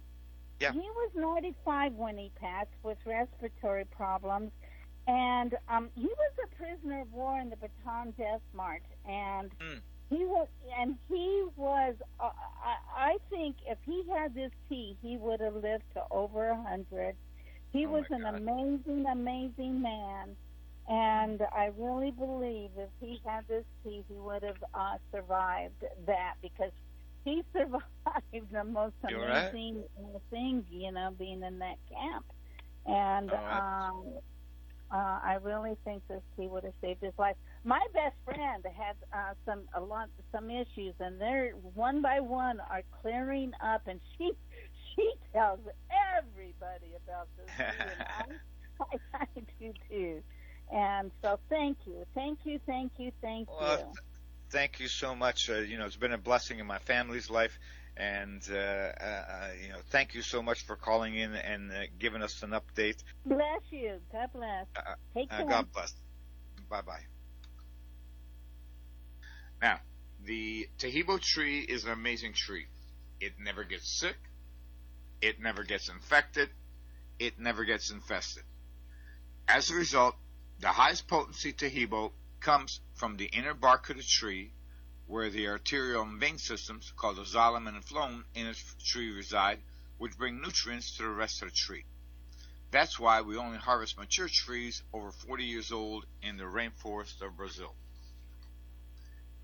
Yeah. 0.60 0.72
he 0.72 0.80
was 0.80 1.12
95 1.16 1.94
when 1.94 2.18
he 2.18 2.32
passed 2.40 2.70
with 2.84 2.98
respiratory 3.06 3.86
problems, 3.86 4.52
and 5.08 5.56
um, 5.70 5.90
he 5.96 6.08
was 6.08 6.34
a 6.44 6.56
prisoner 6.56 7.02
of 7.02 7.12
war 7.14 7.40
in 7.40 7.50
the 7.50 7.58
Bataan 7.58 8.16
Death 8.18 8.42
March, 8.54 8.84
and 9.06 9.52
Hmm. 9.60 9.80
he 10.10 10.26
was, 10.26 10.48
and 10.80 10.98
he 11.10 11.46
was. 11.56 11.96
Uh, 12.20 12.30
I, 12.64 13.12
I 13.14 13.18
think 13.30 13.58
if 13.68 13.78
he 13.86 14.04
had 14.14 14.34
this 14.34 14.52
tea, 14.70 14.98
he 15.02 15.18
would 15.18 15.40
have 15.42 15.56
lived 15.56 15.84
to 15.94 16.04
over 16.12 16.50
a 16.50 16.62
hundred. 16.62 17.16
He 17.72 17.86
Oh, 17.86 17.90
was 17.90 18.06
an 18.10 18.24
God. 18.24 18.36
amazing, 18.36 19.06
amazing 19.12 19.82
man. 19.82 20.36
And 20.88 21.42
I 21.54 21.70
really 21.78 22.12
believe 22.12 22.72
if 22.78 22.90
he 23.00 23.20
had 23.26 23.46
this 23.48 23.66
tea, 23.84 24.04
he 24.08 24.16
would 24.20 24.44
have 24.44 24.62
uh, 24.74 24.98
survived 25.14 25.84
that 26.06 26.34
because 26.42 26.72
he 27.24 27.44
survived 27.54 28.52
the 28.52 28.64
most 28.64 28.96
right. 29.12 29.56
amazing 29.56 29.86
uh, 29.98 30.20
things, 30.30 30.66
you 30.70 30.92
know, 30.92 31.12
being 31.18 31.44
in 31.44 31.60
that 31.60 31.78
camp. 31.90 32.26
And 32.86 33.34
Oh, 33.34 33.52
um, 33.52 34.20
uh, 34.94 35.20
I 35.24 35.38
really 35.42 35.76
think 35.84 36.04
this 36.08 36.22
tea 36.36 36.48
would 36.48 36.64
have 36.64 36.74
saved 36.82 37.02
his 37.02 37.14
life. 37.18 37.36
My 37.64 37.82
best 37.94 38.16
friend 38.26 38.64
had 38.66 38.96
uh, 39.14 39.34
some 39.46 39.66
a 39.76 39.82
lot 39.82 40.10
some 40.32 40.50
issues, 40.50 40.96
and 41.00 41.20
they're 41.20 41.52
one 41.52 42.02
by 42.02 42.20
one 42.20 42.60
are 42.60 42.84
clearing 43.02 43.52
up, 43.64 43.82
and 43.88 44.00
she 44.18 44.32
she 44.96 45.12
tells 45.34 45.60
everybody 46.18 46.94
about 47.04 47.28
this 47.38 47.52
tea, 47.70 47.90
and 47.92 48.02
I, 48.10 48.86
I, 49.14 49.20
I 49.24 49.42
do 49.60 49.74
too. 49.90 50.22
And 50.72 51.12
so, 51.22 51.40
thank 51.50 51.78
you, 51.86 52.06
thank 52.14 52.40
you, 52.44 52.60
thank 52.66 52.94
you, 52.98 53.12
thank 53.22 53.48
Well, 53.48 53.78
you. 53.78 53.84
th- 53.84 53.88
thank 54.50 54.80
you 54.80 54.88
so 54.88 55.16
much. 55.16 55.50
Uh, 55.50 55.56
you 55.60 55.78
know, 55.78 55.86
it's 55.86 55.96
been 55.96 56.14
a 56.14 56.18
blessing 56.18 56.60
in 56.60 56.66
my 56.66 56.80
family's 56.80 57.30
life, 57.30 57.58
and 57.96 58.42
uh, 58.52 58.56
uh, 58.56 58.58
uh, 58.58 59.48
you 59.62 59.70
know, 59.70 59.80
thank 59.90 60.16
you 60.16 60.22
so 60.22 60.42
much 60.42 60.66
for 60.66 60.76
calling 60.76 61.16
in 61.16 61.34
and 61.34 61.72
uh, 61.72 61.82
giving 62.00 62.22
us 62.22 62.42
an 62.44 62.52
update. 62.52 63.04
Bless 63.26 63.62
you. 63.70 64.00
God 64.12 64.30
bless. 64.34 64.66
Uh, 64.76 64.96
Take 65.14 65.32
uh, 65.32 65.38
care. 65.38 65.46
God 65.48 65.72
bless. 65.72 65.94
Bye 66.70 66.82
bye. 66.82 67.00
Now, 69.62 69.80
the 70.24 70.68
Taheebo 70.80 71.22
tree 71.22 71.60
is 71.60 71.86
an 71.86 71.92
amazing 71.92 72.34
tree. 72.34 72.66
It 73.20 73.34
never 73.40 73.64
gets 73.64 74.00
sick. 74.00 74.18
It 75.22 75.40
never 75.40 75.64
gets 75.64 75.90
infected. 75.90 76.50
It 77.20 77.40
never 77.40 77.64
gets 77.64 77.92
infested. 77.92 78.44
As 79.48 79.70
a 79.70 79.76
result, 79.76 80.16
the 80.60 80.70
highest 80.70 81.08
potency 81.08 81.54
Taheebo 81.54 82.12
comes 82.40 82.80
from 82.94 83.18
the 83.18 83.26
inner 83.26 83.54
bark 83.54 83.90
of 83.90 83.98
the 83.98 84.04
tree, 84.04 84.52
where 85.08 85.30
the 85.30 85.48
arterial 85.48 86.04
and 86.04 86.20
vein 86.20 86.38
systems, 86.38 86.92
called 86.96 87.18
the 87.18 87.24
xylem 87.24 87.68
and 87.68 87.86
phloem, 87.86 88.24
in 88.34 88.48
its 88.48 88.76
tree 88.84 89.12
reside, 89.12 89.60
which 89.98 90.18
bring 90.18 90.42
nutrients 90.42 90.96
to 90.98 91.04
the 91.04 91.10
rest 91.10 91.42
of 91.42 91.50
the 91.50 91.56
tree. 91.56 91.86
That's 92.72 93.00
why 93.00 93.22
we 93.22 93.38
only 93.38 93.58
harvest 93.58 93.98
mature 93.98 94.30
trees 94.30 94.82
over 94.94 95.12
40 95.12 95.46
years 95.46 95.72
old 95.72 96.06
in 96.22 96.38
the 96.38 96.44
rainforest 96.44 97.22
of 97.22 97.38
Brazil. 97.38 97.74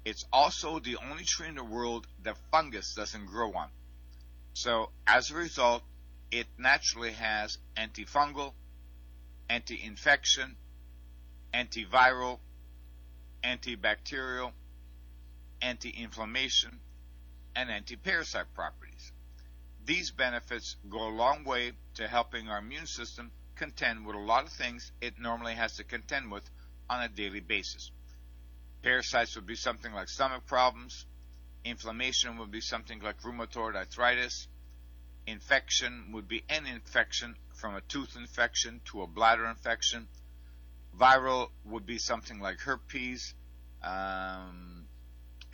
It's 0.04 0.26
also 0.34 0.80
the 0.80 0.97
only 0.97 1.24
tree 1.24 1.47
in 1.47 1.56
the 1.56 1.63
world 1.63 2.08
that 2.24 2.38
fungus 2.52 2.95
doesn't 2.95 3.28
grow 3.28 3.54
on. 3.54 3.69
So, 4.54 4.89
as 5.06 5.30
a 5.30 5.36
result, 5.36 5.84
it 6.32 6.47
naturally 6.58 7.12
has 7.12 7.58
antifungal, 7.78 8.54
anti-infection, 9.50 10.58
antiviral, 11.54 12.40
antibacterial, 13.44 14.52
anti-inflammation, 15.62 16.80
and 17.56 17.70
anti-parasite 17.70 18.54
properties. 18.54 19.12
These 19.86 20.12
benefits 20.12 20.76
go 20.90 21.08
a 21.08 21.16
long 21.16 21.44
way 21.44 21.74
to 21.96 22.08
helping 22.08 22.48
our 22.50 22.60
immune 22.60 22.88
system 22.88 23.32
contend 23.56 24.06
with 24.06 24.16
a 24.16 24.20
lot 24.20 24.46
of 24.46 24.52
things 24.52 24.92
it 25.02 25.20
normally 25.20 25.54
has 25.54 25.76
to 25.78 25.84
contend 25.84 26.32
with 26.32 26.50
on 26.90 27.04
a 27.04 27.10
daily 27.10 27.40
basis. 27.40 27.92
Parasites 28.82 29.36
would 29.36 29.46
be 29.46 29.56
something 29.56 29.94
like 29.94 30.10
stomach 30.10 30.46
problems, 30.48 31.06
inflammation 31.64 32.38
would 32.38 32.52
be 32.52 32.62
something 32.62 33.00
like 33.02 33.22
rheumatoid 33.22 33.76
arthritis, 33.76 34.48
infection 35.28 36.12
would 36.14 36.28
be 36.28 36.44
any 36.50 36.70
infection 36.70 37.36
from 37.54 37.76
a 37.76 37.82
tooth 37.82 38.16
infection 38.16 38.82
to 38.86 39.04
a 39.04 39.08
bladder 39.08 39.46
infection, 39.46 40.08
viral 41.02 41.50
would 41.66 41.86
be 41.86 41.98
something 41.98 42.40
like 42.40 42.60
herpes, 42.60 43.34
um, 43.84 44.86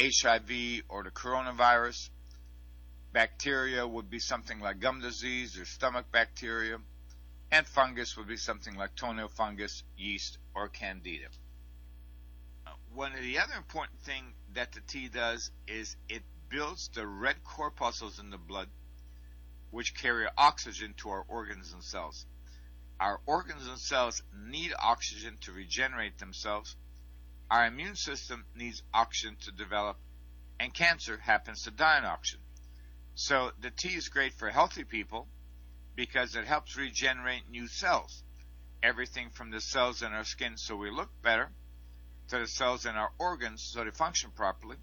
HIV, 0.01 0.83
or 0.89 1.03
the 1.03 1.11
coronavirus. 1.11 2.09
Bacteria 3.13 3.87
would 3.87 4.09
be 4.09 4.19
something 4.19 4.59
like 4.59 4.79
gum 4.79 4.99
disease 4.99 5.57
or 5.57 5.65
stomach 5.65 6.05
bacteria, 6.11 6.77
and 7.51 7.65
fungus 7.65 8.17
would 8.17 8.27
be 8.27 8.35
something 8.35 8.75
like 8.75 8.95
toenail 8.95 9.29
fungus, 9.29 9.83
yeast, 9.95 10.37
or 10.53 10.67
candida. 10.67 11.27
One 12.93 13.13
of 13.13 13.21
the 13.21 13.39
other 13.39 13.53
important 13.55 13.99
things 14.01 14.33
that 14.53 14.73
the 14.73 14.81
tea 14.81 15.07
does 15.07 15.51
is 15.67 15.95
it 16.09 16.23
builds 16.49 16.89
the 16.93 17.07
red 17.07 17.35
corpuscles 17.43 18.19
in 18.19 18.31
the 18.31 18.37
blood, 18.37 18.67
which 19.71 19.95
carry 19.95 20.25
oxygen 20.37 20.93
to 20.97 21.09
our 21.09 21.23
organs 21.27 21.71
and 21.73 21.83
cells. 21.83 22.25
Our 22.99 23.21
organs 23.25 23.67
and 23.67 23.77
cells 23.77 24.23
need 24.33 24.73
oxygen 24.79 25.37
to 25.41 25.51
regenerate 25.51 26.17
themselves. 26.17 26.75
Our 27.49 27.67
immune 27.67 27.95
system 27.95 28.45
needs 28.55 28.81
oxygen 28.93 29.37
to 29.41 29.51
develop, 29.51 29.97
and 30.59 30.73
cancer 30.73 31.17
happens 31.17 31.63
to 31.63 31.71
die 31.71 31.97
on 31.97 32.05
oxygen. 32.05 32.41
So 33.13 33.51
the 33.59 33.71
tea 33.71 33.95
is 33.95 34.09
great 34.09 34.33
for 34.33 34.49
healthy 34.49 34.83
people 34.83 35.27
because 35.95 36.35
it 36.35 36.45
helps 36.45 36.75
regenerate 36.75 37.49
new 37.49 37.67
cells. 37.67 38.23
Everything 38.83 39.29
from 39.29 39.51
the 39.51 39.61
cells 39.61 40.01
in 40.01 40.11
our 40.13 40.23
skin 40.23 40.57
so 40.57 40.75
we 40.75 40.91
look 40.91 41.09
better, 41.21 41.51
to 42.29 42.39
the 42.39 42.47
cells 42.47 42.85
in 42.85 42.95
our 42.95 43.11
organs 43.17 43.63
so 43.63 43.83
they 43.83 43.91
function 43.91 44.31
properly. 44.31 44.77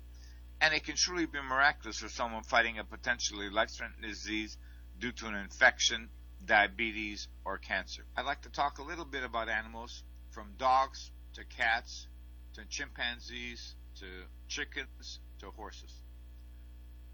And 0.60 0.72
it 0.72 0.84
can 0.84 0.96
truly 0.96 1.26
be 1.26 1.40
miraculous 1.40 1.98
for 1.98 2.08
someone 2.08 2.42
fighting 2.42 2.78
a 2.78 2.84
potentially 2.84 3.50
life 3.50 3.70
threatening 3.70 4.08
disease 4.08 4.56
due 4.98 5.12
to 5.12 5.26
an 5.26 5.34
infection, 5.34 6.08
diabetes, 6.46 7.28
or 7.44 7.58
cancer. 7.58 8.04
I'd 8.16 8.26
like 8.26 8.42
to 8.42 8.50
talk 8.50 8.78
a 8.78 8.82
little 8.82 9.04
bit 9.04 9.24
about 9.24 9.48
animals 9.48 10.02
from 10.30 10.54
dogs 10.58 11.10
to 11.34 11.44
cats 11.44 12.06
to 12.54 12.64
chimpanzees 12.66 13.74
to 13.98 14.06
chickens 14.48 15.20
to 15.40 15.50
horses. 15.50 15.92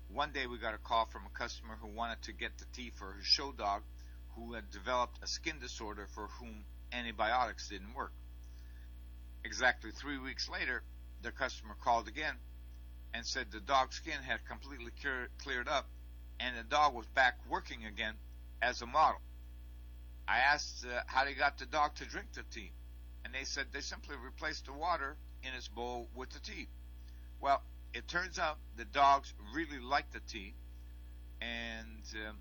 One 0.09 0.33
day 0.33 0.47
we 0.47 0.59
got 0.59 0.75
a 0.75 0.79
call 0.79 1.07
from 1.07 1.23
a 1.27 1.38
customer 1.38 1.77
who 1.81 1.88
wanted 1.88 2.23
to 2.23 2.33
get 2.33 2.59
the 2.59 2.64
tea 2.73 2.90
for 2.90 3.12
his 3.12 3.27
show 3.27 3.53
dog 3.53 3.83
who 4.35 4.55
had 4.55 4.71
developed 4.71 5.19
a 5.23 5.27
skin 5.27 5.59
disorder 5.61 6.07
for 6.14 6.29
whom 6.38 6.64
antibiotics 6.93 7.69
didn't 7.69 7.95
work. 7.95 8.12
Exactly 9.45 9.90
three 9.90 10.19
weeks 10.19 10.49
later, 10.49 10.83
the 11.23 11.31
customer 11.31 11.75
called 11.81 12.09
again 12.09 12.35
and 13.14 13.25
said 13.27 13.47
the 13.51 13.61
dog's 13.61 13.97
skin 13.97 14.21
had 14.23 14.45
completely 14.47 14.90
clear, 15.01 15.29
cleared 15.38 15.69
up 15.69 15.88
and 16.38 16.57
the 16.57 16.62
dog 16.64 16.95
was 16.95 17.07
back 17.09 17.38
working 17.49 17.85
again 17.85 18.14
as 18.62 18.83
a 18.83 18.87
model. 18.87 19.20
I 20.29 20.38
asked 20.38 20.85
uh, 20.85 21.01
how 21.07 21.25
they 21.25 21.35
got 21.35 21.59
the 21.59 21.66
dog 21.66 21.96
to 21.96 22.05
drink 22.05 22.33
the 22.35 22.44
tea, 22.55 22.73
and 23.25 23.35
they 23.35 23.44
said 23.44 23.66
they 23.73 23.81
simply 23.81 24.16
replaced 24.16 24.66
the 24.66 24.73
water 24.73 25.16
in 25.42 25.53
his 25.53 25.68
bowl 25.68 26.09
with 26.14 26.31
the 26.31 26.40
tea. 26.40 26.68
Well, 27.40 27.62
it 27.92 28.07
turns 28.07 28.38
out 28.38 28.59
the 28.77 28.85
dogs 28.85 29.33
really 29.55 29.81
like 29.81 30.11
the 30.12 30.20
tea, 30.20 30.55
and 31.40 32.05
um, 32.29 32.37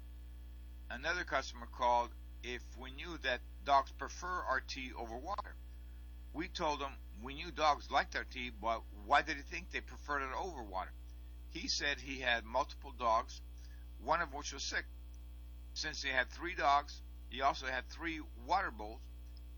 another 0.92 1.24
customer 1.24 1.68
called 1.76 2.10
if 2.44 2.62
we 2.78 2.92
knew 2.92 3.18
that 3.24 3.42
dogs 3.66 3.92
prefer 3.92 4.28
our 4.28 4.62
tea 4.62 4.92
over 4.98 5.18
water. 5.18 5.56
We 6.34 6.48
told 6.48 6.80
him 6.80 6.92
we 7.24 7.34
knew 7.34 7.52
dogs 7.52 7.90
liked 7.90 8.16
our 8.16 8.24
tea, 8.24 8.52
but 8.62 8.82
why 9.06 9.22
did 9.22 9.38
he 9.38 9.44
think 9.44 9.72
they 9.72 9.82
preferred 9.82 10.22
it 10.22 10.36
over 10.38 10.64
water? 10.64 10.92
He 11.50 11.68
said 11.68 12.00
he 12.00 12.20
had 12.20 12.46
multiple 12.46 12.94
dogs, 12.98 13.42
one 14.04 14.22
of 14.22 14.34
which 14.34 14.54
was 14.54 14.64
sick. 14.64 14.86
Since 15.80 16.04
he 16.04 16.10
had 16.10 16.30
three 16.30 16.56
dogs, 16.56 17.02
he 17.30 17.42
also 17.42 17.66
had 17.66 17.88
three 17.88 18.20
water 18.46 18.70
bowls, 18.70 19.00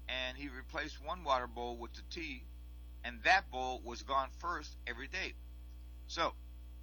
and 0.08 0.38
he 0.38 0.50
replaced 0.50 1.04
one 1.04 1.24
water 1.24 1.48
bowl 1.48 1.78
with 1.78 1.94
the 1.94 2.04
tea, 2.12 2.44
and 3.04 3.18
that 3.24 3.50
bowl 3.50 3.82
was 3.84 4.04
gone 4.04 4.28
first 4.38 4.78
every 4.86 5.08
day. 5.08 5.34
So, 6.06 6.34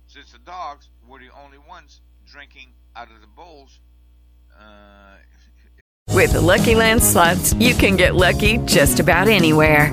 since 0.09 0.33
the 0.33 0.41
dogs 0.41 0.89
were 1.07 1.21
the 1.21 1.31
only 1.41 1.59
ones 1.59 2.01
drinking 2.27 2.73
out 2.97 3.13
of 3.13 3.21
the 3.21 3.29
bowls, 3.29 3.79
uh, 4.59 5.19
With 6.13 6.33
the 6.33 6.41
Lucky 6.41 6.75
Land 6.75 7.01
slots, 7.01 7.55
you 7.55 7.75
can 7.77 7.95
get 7.95 8.17
lucky 8.17 8.59
just 8.65 8.99
about 8.99 9.29
anywhere. 9.29 9.93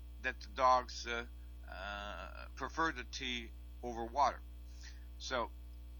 that 0.23 0.39
the 0.41 0.47
dogs 0.55 1.07
uh, 1.09 1.23
uh, 1.69 2.45
prefer 2.55 2.91
the 2.91 3.03
tea 3.11 3.49
over 3.83 4.05
water. 4.05 4.39
So, 5.17 5.49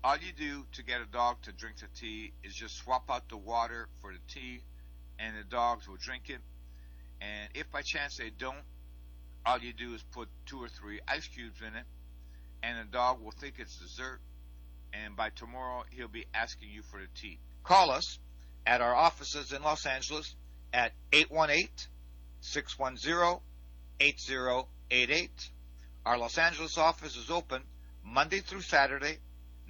all 0.03 0.17
you 0.17 0.31
do 0.33 0.65
to 0.73 0.83
get 0.83 1.01
a 1.01 1.05
dog 1.05 1.41
to 1.43 1.51
drink 1.51 1.77
the 1.77 1.87
tea 1.99 2.33
is 2.43 2.55
just 2.55 2.75
swap 2.77 3.09
out 3.09 3.29
the 3.29 3.37
water 3.37 3.87
for 4.01 4.11
the 4.11 4.19
tea, 4.27 4.61
and 5.19 5.37
the 5.37 5.43
dogs 5.43 5.87
will 5.87 5.97
drink 5.97 6.29
it. 6.29 6.39
And 7.21 7.49
if 7.53 7.71
by 7.71 7.81
chance 7.83 8.17
they 8.17 8.31
don't, 8.31 8.63
all 9.45 9.59
you 9.59 9.73
do 9.73 9.93
is 9.93 10.03
put 10.11 10.27
two 10.45 10.57
or 10.61 10.69
three 10.69 10.99
ice 11.07 11.27
cubes 11.27 11.61
in 11.61 11.75
it, 11.75 11.85
and 12.63 12.79
the 12.79 12.91
dog 12.91 13.21
will 13.21 13.31
think 13.31 13.55
it's 13.59 13.77
dessert, 13.77 14.19
and 14.93 15.15
by 15.15 15.29
tomorrow 15.29 15.83
he'll 15.91 16.07
be 16.07 16.25
asking 16.33 16.69
you 16.69 16.81
for 16.81 16.99
the 16.99 17.07
tea. 17.15 17.39
Call 17.63 17.91
us 17.91 18.19
at 18.65 18.81
our 18.81 18.95
offices 18.95 19.51
in 19.51 19.61
Los 19.61 19.85
Angeles 19.85 20.35
at 20.73 20.93
818 21.11 21.69
610 22.41 23.39
8088. 24.01 25.49
Our 26.07 26.17
Los 26.17 26.39
Angeles 26.39 26.77
office 26.79 27.15
is 27.15 27.29
open 27.29 27.61
Monday 28.03 28.39
through 28.39 28.61
Saturday, 28.61 29.19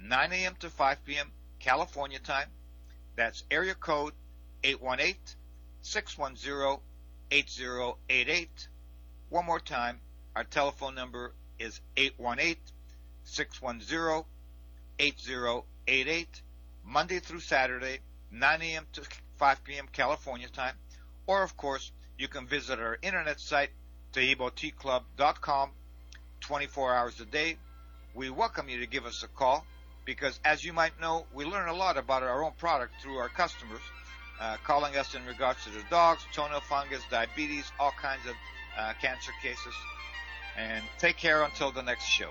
9 0.00 0.32
a.m. 0.32 0.54
to 0.60 0.70
5 0.70 1.04
p.m. 1.04 1.30
California 1.60 2.18
time. 2.18 2.48
That's 3.14 3.44
area 3.50 3.74
code 3.74 4.14
818 4.64 5.16
610 5.82 6.78
8088. 7.30 8.68
One 9.28 9.44
more 9.44 9.60
time, 9.60 10.00
our 10.34 10.44
telephone 10.44 10.94
number 10.94 11.34
is 11.58 11.80
818 11.98 12.56
610 13.24 14.24
8088. 14.98 16.42
Monday 16.84 17.18
through 17.18 17.40
Saturday, 17.40 17.98
9 18.30 18.62
a.m. 18.62 18.86
to 18.94 19.02
5 19.36 19.64
p.m. 19.64 19.88
California 19.92 20.48
time. 20.48 20.74
Or, 21.26 21.42
of 21.42 21.56
course, 21.56 21.92
you 22.18 22.28
can 22.28 22.46
visit 22.46 22.78
our 22.78 22.98
internet 23.02 23.38
site, 23.40 23.70
TaheeboTeaClub.com, 24.12 25.70
24 26.40 26.94
hours 26.94 27.20
a 27.20 27.24
day. 27.24 27.56
We 28.14 28.28
welcome 28.28 28.68
you 28.68 28.80
to 28.80 28.86
give 28.86 29.06
us 29.06 29.22
a 29.22 29.28
call 29.28 29.64
because, 30.04 30.38
as 30.44 30.62
you 30.64 30.72
might 30.72 31.00
know, 31.00 31.24
we 31.32 31.44
learn 31.44 31.68
a 31.68 31.72
lot 31.72 31.96
about 31.96 32.22
our 32.22 32.44
own 32.44 32.52
product 32.58 33.00
through 33.00 33.16
our 33.16 33.30
customers, 33.30 33.80
uh, 34.40 34.58
calling 34.64 34.96
us 34.96 35.14
in 35.14 35.24
regards 35.24 35.64
to 35.64 35.70
their 35.70 35.84
dogs, 35.88 36.22
toenail 36.34 36.60
fungus, 36.60 37.02
diabetes, 37.10 37.70
all 37.80 37.92
kinds 38.00 38.26
of 38.26 38.34
uh, 38.78 38.92
cancer 39.00 39.32
cases. 39.42 39.74
And 40.58 40.84
take 40.98 41.16
care 41.16 41.42
until 41.42 41.72
the 41.72 41.82
next 41.82 42.04
show. 42.04 42.30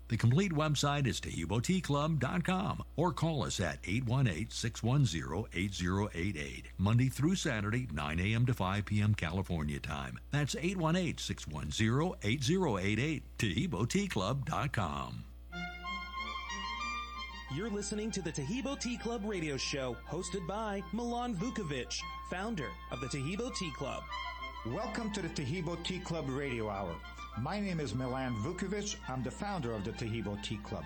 The 0.11 0.17
complete 0.17 0.51
website 0.51 1.07
is 1.07 1.19
TaheeboTeaClub.com 1.21 2.83
or 2.97 3.13
call 3.13 3.45
us 3.45 3.61
at 3.61 3.81
818-610-8088, 3.83 6.63
Monday 6.77 7.07
through 7.07 7.35
Saturday, 7.35 7.87
9 7.93 8.19
a.m. 8.19 8.45
to 8.45 8.53
5 8.53 8.83
p.m. 8.83 9.15
California 9.15 9.79
time. 9.79 10.19
That's 10.31 10.55
818-610-8088, 10.55 13.21
TaheeboTeaClub.com. 13.39 15.23
You're 17.55 17.69
listening 17.69 18.11
to 18.11 18.21
the 18.21 18.33
Taheebo 18.33 18.77
Tea 18.81 18.97
Club 18.97 19.21
radio 19.23 19.55
show, 19.55 19.95
hosted 20.09 20.45
by 20.45 20.83
Milan 20.91 21.37
Vukovic, 21.37 21.97
founder 22.29 22.67
of 22.91 22.99
the 22.99 23.07
Taheebo 23.07 23.55
Tea 23.55 23.71
Club. 23.77 24.03
Welcome 24.65 25.13
to 25.13 25.21
the 25.21 25.29
Taheebo 25.29 25.81
Tea 25.85 25.99
Club 25.99 26.25
radio 26.27 26.69
hour. 26.69 26.97
My 27.39 27.59
name 27.59 27.79
is 27.79 27.95
Milan 27.95 28.35
Vukovic. 28.43 28.97
I'm 29.07 29.23
the 29.23 29.31
founder 29.31 29.71
of 29.71 29.85
the 29.85 29.91
Taheebo 29.91 30.43
Tea 30.43 30.57
Club. 30.57 30.83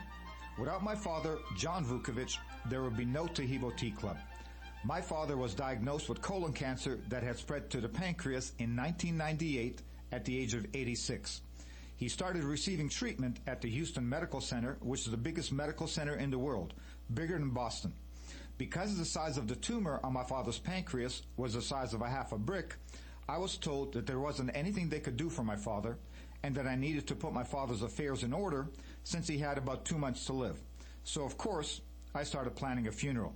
Without 0.60 0.84
my 0.84 0.96
father, 0.96 1.40
John 1.58 1.84
Vukovic, 1.84 2.38
there 2.70 2.84
would 2.84 2.96
be 2.96 3.04
no 3.04 3.26
Taheebo 3.26 3.76
Tea 3.76 3.92
Club. 3.92 4.18
My 4.84 5.02
father 5.02 5.38
was 5.38 5.56
diagnosed 5.56 6.08
with 6.08 6.22
colon 6.22 6.54
cancer 6.54 7.00
that 7.10 7.24
had 7.24 7.38
spread 7.38 7.70
to 7.72 7.82
the 7.82 7.90
pancreas 7.90 8.54
in 8.60 8.76
1998 8.76 9.82
at 10.12 10.24
the 10.24 10.38
age 10.38 10.54
of 10.54 10.68
86. 10.74 11.42
He 11.98 12.08
started 12.08 12.44
receiving 12.44 12.90
treatment 12.90 13.40
at 13.48 13.60
the 13.60 13.70
Houston 13.70 14.08
Medical 14.08 14.40
Center, 14.40 14.78
which 14.82 15.02
is 15.02 15.12
the 15.12 15.18
biggest 15.18 15.52
medical 15.52 15.88
center 15.88 16.16
in 16.16 16.30
the 16.30 16.40
world, 16.40 16.74
bigger 17.14 17.40
than 17.40 17.50
Boston. 17.50 17.92
Because 18.58 18.96
the 18.96 19.04
size 19.04 19.38
of 19.38 19.48
the 19.48 19.56
tumor 19.56 20.00
on 20.04 20.14
my 20.14 20.24
father's 20.24 20.60
pancreas 20.60 21.24
was 21.38 21.56
the 21.56 21.62
size 21.62 21.94
of 21.94 22.02
a 22.02 22.08
half 22.08 22.32
a 22.32 22.38
brick, 22.38 22.76
I 23.28 23.40
was 23.40 23.58
told 23.58 23.94
that 23.94 24.06
there 24.06 24.20
wasn't 24.20 24.52
anything 24.54 24.88
they 24.88 25.00
could 25.00 25.18
do 25.18 25.30
for 25.30 25.44
my 25.44 25.56
father 25.56 25.98
and 26.46 26.54
that 26.54 26.68
I 26.68 26.76
needed 26.76 27.08
to 27.08 27.16
put 27.16 27.34
my 27.34 27.44
father's 27.44 27.82
affairs 27.82 28.22
in 28.22 28.32
order 28.32 28.68
since 29.04 29.28
he 29.28 29.40
had 29.40 29.58
about 29.58 29.84
two 29.84 29.98
months 29.98 30.26
to 30.28 30.34
live. 30.34 30.60
So, 31.04 31.24
of 31.24 31.40
course, 31.40 31.82
I 32.14 32.24
started 32.24 32.56
planning 32.56 32.88
a 32.88 32.92
funeral. 32.92 33.34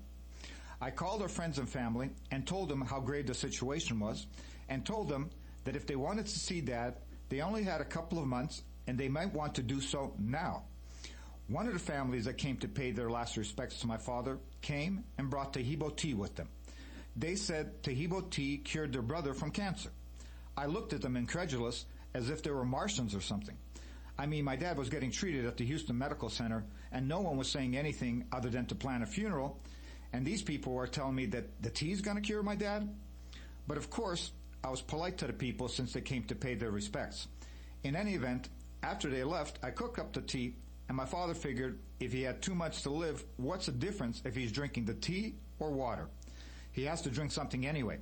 I 0.79 0.91
called 0.91 1.23
our 1.23 1.27
friends 1.27 1.57
and 1.57 1.67
family 1.67 2.11
and 2.29 2.45
told 2.45 2.69
them 2.69 2.81
how 2.81 2.99
grave 2.99 3.25
the 3.25 3.33
situation 3.33 3.99
was 3.99 4.27
and 4.69 4.85
told 4.85 5.09
them 5.09 5.31
that 5.63 5.75
if 5.75 5.87
they 5.87 5.95
wanted 5.95 6.27
to 6.27 6.39
see 6.39 6.61
dad, 6.61 6.97
they 7.29 7.41
only 7.41 7.63
had 7.63 7.81
a 7.81 7.85
couple 7.85 8.19
of 8.19 8.27
months 8.27 8.61
and 8.85 8.95
they 8.95 9.09
might 9.09 9.33
want 9.33 9.55
to 9.55 9.63
do 9.63 9.81
so 9.81 10.13
now. 10.19 10.65
One 11.47 11.65
of 11.65 11.73
the 11.73 11.79
families 11.79 12.25
that 12.25 12.37
came 12.37 12.57
to 12.57 12.67
pay 12.67 12.91
their 12.91 13.09
last 13.09 13.37
respects 13.37 13.79
to 13.79 13.87
my 13.87 13.97
father 13.97 14.37
came 14.61 15.03
and 15.17 15.31
brought 15.31 15.53
Taheebo 15.53 15.97
tea 15.97 16.13
with 16.13 16.35
them. 16.35 16.47
They 17.15 17.33
said 17.33 17.81
Taheebo 17.81 18.29
tea 18.29 18.57
cured 18.57 18.93
their 18.93 19.01
brother 19.01 19.33
from 19.33 19.49
cancer. 19.49 19.89
I 20.55 20.67
looked 20.67 20.93
at 20.93 21.01
them 21.01 21.17
incredulous 21.17 21.85
as 22.13 22.29
if 22.29 22.43
they 22.43 22.51
were 22.51 22.65
Martians 22.65 23.13
or 23.15 23.21
something. 23.21 23.55
I 24.17 24.25
mean, 24.25 24.43
my 24.43 24.55
dad 24.55 24.77
was 24.77 24.89
getting 24.89 25.11
treated 25.11 25.45
at 25.45 25.57
the 25.57 25.65
Houston 25.65 25.97
Medical 25.97 26.29
Center 26.29 26.65
and 26.91 27.07
no 27.07 27.21
one 27.21 27.37
was 27.37 27.49
saying 27.49 27.77
anything 27.77 28.25
other 28.31 28.49
than 28.49 28.65
to 28.67 28.75
plan 28.75 29.01
a 29.01 29.05
funeral. 29.05 29.59
And 30.11 30.25
these 30.25 30.41
people 30.41 30.73
were 30.73 30.87
telling 30.87 31.15
me 31.15 31.27
that 31.27 31.61
the 31.61 31.69
tea's 31.69 32.01
going 32.01 32.17
to 32.17 32.21
cure 32.21 32.43
my 32.43 32.55
dad. 32.55 32.89
But 33.67 33.77
of 33.77 33.89
course, 33.89 34.31
I 34.63 34.69
was 34.69 34.81
polite 34.81 35.19
to 35.19 35.27
the 35.27 35.33
people 35.33 35.67
since 35.67 35.93
they 35.93 36.01
came 36.01 36.23
to 36.23 36.35
pay 36.35 36.55
their 36.55 36.71
respects. 36.71 37.27
In 37.83 37.95
any 37.95 38.15
event, 38.15 38.49
after 38.83 39.09
they 39.09 39.23
left, 39.23 39.59
I 39.63 39.69
cooked 39.69 39.99
up 39.99 40.11
the 40.11 40.21
tea, 40.21 40.55
and 40.87 40.97
my 40.97 41.05
father 41.05 41.33
figured 41.33 41.79
if 41.99 42.11
he 42.11 42.23
had 42.23 42.41
too 42.41 42.55
much 42.55 42.81
to 42.83 42.89
live, 42.89 43.23
what's 43.37 43.67
the 43.67 43.71
difference 43.71 44.21
if 44.25 44.35
he's 44.35 44.51
drinking 44.51 44.85
the 44.85 44.95
tea 44.95 45.35
or 45.59 45.69
water? 45.69 46.07
He 46.71 46.85
has 46.85 47.01
to 47.03 47.09
drink 47.09 47.31
something 47.31 47.65
anyway. 47.65 47.99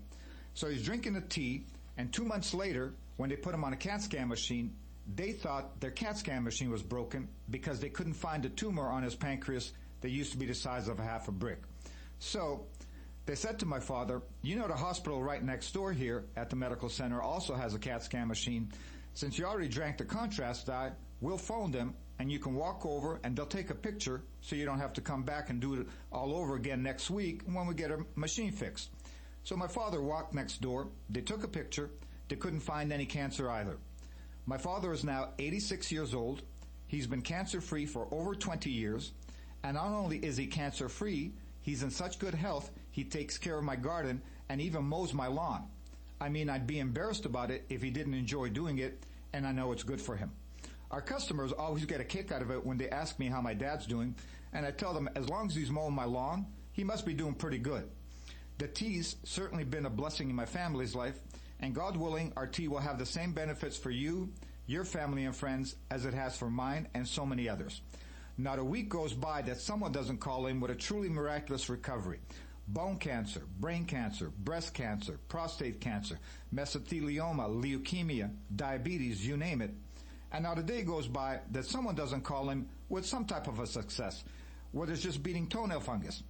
So 0.53 0.67
he's 0.67 0.83
drinking 0.83 1.13
the 1.13 1.21
tea, 1.21 1.65
and 1.97 2.11
two 2.11 2.23
months 2.23 2.53
later, 2.53 2.93
when 3.17 3.29
they 3.29 3.35
put 3.35 3.53
him 3.53 3.63
on 3.63 3.73
a 3.73 3.77
CAT 3.77 4.01
scan 4.01 4.27
machine, 4.27 4.75
they 5.15 5.31
thought 5.31 5.79
their 5.79 5.91
CAT 5.91 6.17
scan 6.17 6.43
machine 6.43 6.69
was 6.69 6.81
broken 6.81 7.27
because 7.49 7.79
they 7.79 7.89
couldn't 7.89 8.13
find 8.13 8.45
a 8.45 8.49
tumor 8.49 8.87
on 8.87 9.03
his 9.03 9.15
pancreas 9.15 9.73
that 10.01 10.09
used 10.09 10.31
to 10.31 10.37
be 10.37 10.45
the 10.45 10.53
size 10.53 10.87
of 10.87 10.99
a 10.99 11.03
half 11.03 11.27
a 11.27 11.31
brick. 11.31 11.61
So 12.19 12.65
they 13.25 13.35
said 13.35 13.59
to 13.59 13.65
my 13.65 13.79
father, 13.79 14.21
You 14.41 14.55
know, 14.55 14.67
the 14.67 14.75
hospital 14.75 15.21
right 15.21 15.43
next 15.43 15.71
door 15.73 15.91
here 15.91 16.25
at 16.35 16.49
the 16.49 16.55
medical 16.55 16.89
center 16.89 17.21
also 17.21 17.55
has 17.55 17.73
a 17.73 17.79
CAT 17.79 18.03
scan 18.03 18.27
machine. 18.27 18.71
Since 19.13 19.37
you 19.39 19.45
already 19.45 19.67
drank 19.67 19.97
the 19.97 20.05
contrast 20.05 20.67
dye, 20.67 20.91
we'll 21.21 21.37
phone 21.37 21.71
them 21.71 21.95
and 22.19 22.31
you 22.31 22.39
can 22.39 22.55
walk 22.55 22.85
over 22.85 23.19
and 23.23 23.35
they'll 23.35 23.45
take 23.45 23.69
a 23.69 23.75
picture 23.75 24.21
so 24.41 24.55
you 24.55 24.65
don't 24.65 24.79
have 24.79 24.93
to 24.93 25.01
come 25.01 25.23
back 25.23 25.49
and 25.49 25.59
do 25.59 25.75
it 25.75 25.87
all 26.11 26.35
over 26.35 26.55
again 26.55 26.83
next 26.83 27.09
week 27.09 27.41
when 27.45 27.67
we 27.67 27.73
get 27.73 27.91
a 27.91 27.99
machine 28.15 28.51
fixed. 28.51 28.89
So 29.43 29.55
my 29.55 29.67
father 29.67 30.01
walked 30.01 30.33
next 30.33 30.61
door. 30.61 30.87
They 31.09 31.21
took 31.21 31.43
a 31.43 31.47
picture. 31.47 31.89
They 32.27 32.35
couldn't 32.35 32.59
find 32.59 32.91
any 32.91 33.05
cancer 33.05 33.49
either. 33.49 33.77
My 34.45 34.57
father 34.57 34.93
is 34.93 35.03
now 35.03 35.29
86 35.39 35.91
years 35.91 36.13
old. 36.13 36.41
He's 36.87 37.07
been 37.07 37.21
cancer 37.21 37.61
free 37.61 37.85
for 37.85 38.07
over 38.11 38.35
20 38.35 38.69
years. 38.69 39.11
And 39.63 39.75
not 39.75 39.87
only 39.87 40.17
is 40.17 40.37
he 40.37 40.47
cancer 40.47 40.89
free, 40.89 41.33
he's 41.61 41.83
in 41.83 41.91
such 41.91 42.19
good 42.19 42.33
health, 42.33 42.71
he 42.91 43.03
takes 43.03 43.37
care 43.37 43.57
of 43.57 43.63
my 43.63 43.75
garden 43.75 44.21
and 44.49 44.61
even 44.61 44.83
mows 44.83 45.13
my 45.13 45.27
lawn. 45.27 45.67
I 46.19 46.29
mean, 46.29 46.49
I'd 46.49 46.65
be 46.67 46.79
embarrassed 46.79 47.25
about 47.25 47.51
it 47.51 47.65
if 47.69 47.81
he 47.81 47.89
didn't 47.89 48.13
enjoy 48.13 48.49
doing 48.49 48.79
it, 48.79 49.03
and 49.33 49.45
I 49.45 49.51
know 49.51 49.71
it's 49.71 49.83
good 49.83 50.01
for 50.01 50.15
him. 50.15 50.31
Our 50.89 51.01
customers 51.01 51.51
always 51.51 51.85
get 51.85 51.99
a 51.99 52.05
kick 52.05 52.31
out 52.31 52.41
of 52.41 52.49
it 52.49 52.65
when 52.65 52.77
they 52.77 52.89
ask 52.89 53.19
me 53.19 53.27
how 53.27 53.41
my 53.41 53.53
dad's 53.53 53.85
doing, 53.85 54.15
and 54.53 54.65
I 54.65 54.71
tell 54.71 54.93
them 54.93 55.09
as 55.15 55.29
long 55.29 55.47
as 55.47 55.55
he's 55.55 55.69
mowing 55.69 55.93
my 55.93 56.05
lawn, 56.05 56.45
he 56.71 56.83
must 56.83 57.05
be 57.05 57.13
doing 57.13 57.33
pretty 57.33 57.57
good. 57.57 57.87
The 58.57 58.67
tea's 58.67 59.17
certainly 59.23 59.63
been 59.63 59.85
a 59.85 59.89
blessing 59.89 60.29
in 60.29 60.35
my 60.35 60.45
family's 60.45 60.95
life, 60.95 61.19
and 61.59 61.73
God 61.73 61.97
willing, 61.97 62.33
our 62.37 62.47
tea 62.47 62.67
will 62.67 62.79
have 62.79 62.99
the 62.99 63.05
same 63.05 63.31
benefits 63.31 63.77
for 63.77 63.91
you, 63.91 64.31
your 64.67 64.83
family 64.83 65.25
and 65.25 65.35
friends 65.35 65.75
as 65.89 66.05
it 66.05 66.13
has 66.13 66.37
for 66.37 66.49
mine 66.49 66.87
and 66.93 67.07
so 67.07 67.25
many 67.25 67.49
others. 67.49 67.81
Not 68.37 68.59
a 68.59 68.63
week 68.63 68.89
goes 68.89 69.13
by 69.13 69.41
that 69.43 69.59
someone 69.59 69.91
doesn't 69.91 70.19
call 70.19 70.45
in 70.45 70.59
with 70.59 70.69
a 70.69 70.75
truly 70.75 71.09
miraculous 71.09 71.69
recovery. 71.69 72.19
Bone 72.67 72.97
cancer, 72.97 73.41
brain 73.59 73.85
cancer, 73.85 74.29
breast 74.37 74.73
cancer, 74.73 75.19
prostate 75.29 75.79
cancer, 75.81 76.19
mesothelioma, 76.53 77.49
leukemia, 77.49 78.29
diabetes, 78.55 79.25
you 79.25 79.37
name 79.37 79.61
it. 79.61 79.71
And 80.31 80.43
not 80.43 80.59
a 80.59 80.63
day 80.63 80.83
goes 80.83 81.07
by 81.07 81.39
that 81.51 81.65
someone 81.65 81.95
doesn't 81.95 82.21
call 82.21 82.49
in 82.49 82.67
with 82.89 83.05
some 83.05 83.25
type 83.25 83.47
of 83.47 83.59
a 83.59 83.65
success, 83.65 84.23
whether 84.73 84.91
it's 84.91 85.01
just 85.01 85.23
beating 85.23 85.47
toenail 85.47 85.79
fungus. 85.79 86.21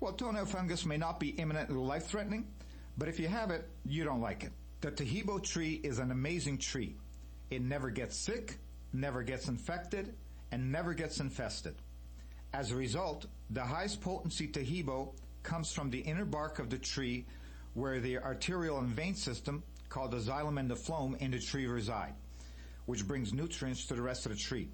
Well, 0.00 0.12
toenail 0.12 0.46
fungus 0.46 0.84
may 0.84 0.96
not 0.96 1.20
be 1.20 1.28
imminently 1.28 1.76
life 1.76 2.06
threatening, 2.06 2.48
but 2.98 3.08
if 3.08 3.20
you 3.20 3.28
have 3.28 3.52
it, 3.52 3.66
you 3.86 4.04
don't 4.04 4.20
like 4.20 4.42
it. 4.42 4.52
The 4.84 4.90
Taheebo 4.90 5.42
tree 5.42 5.80
is 5.82 5.98
an 5.98 6.10
amazing 6.10 6.58
tree. 6.58 6.94
It 7.50 7.62
never 7.62 7.88
gets 7.88 8.18
sick, 8.18 8.58
never 8.92 9.22
gets 9.22 9.48
infected, 9.48 10.14
and 10.52 10.70
never 10.70 10.92
gets 10.92 11.20
infested. 11.20 11.74
As 12.52 12.70
a 12.70 12.76
result, 12.76 13.24
the 13.48 13.62
highest 13.62 14.02
potency 14.02 14.46
Taheebo 14.46 15.14
comes 15.42 15.72
from 15.72 15.88
the 15.88 16.00
inner 16.00 16.26
bark 16.26 16.58
of 16.58 16.68
the 16.68 16.76
tree 16.76 17.24
where 17.72 17.98
the 17.98 18.18
arterial 18.18 18.76
and 18.78 18.90
vein 18.90 19.14
system 19.14 19.62
called 19.88 20.10
the 20.10 20.18
xylem 20.18 20.60
and 20.60 20.70
the 20.70 20.74
phloem 20.74 21.16
in 21.16 21.30
the 21.30 21.38
tree 21.38 21.66
reside, 21.66 22.12
which 22.84 23.08
brings 23.08 23.32
nutrients 23.32 23.86
to 23.86 23.94
the 23.94 24.02
rest 24.02 24.26
of 24.26 24.32
the 24.32 24.38
tree. 24.38 24.68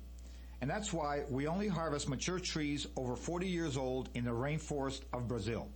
And 0.60 0.68
that's 0.68 0.92
why 0.92 1.22
we 1.30 1.46
only 1.46 1.68
harvest 1.68 2.08
mature 2.08 2.40
trees 2.40 2.84
over 2.96 3.14
40 3.14 3.46
years 3.46 3.76
old 3.76 4.08
in 4.14 4.24
the 4.24 4.32
rainforest 4.32 5.02
of 5.12 5.28
Brazil. 5.28 5.68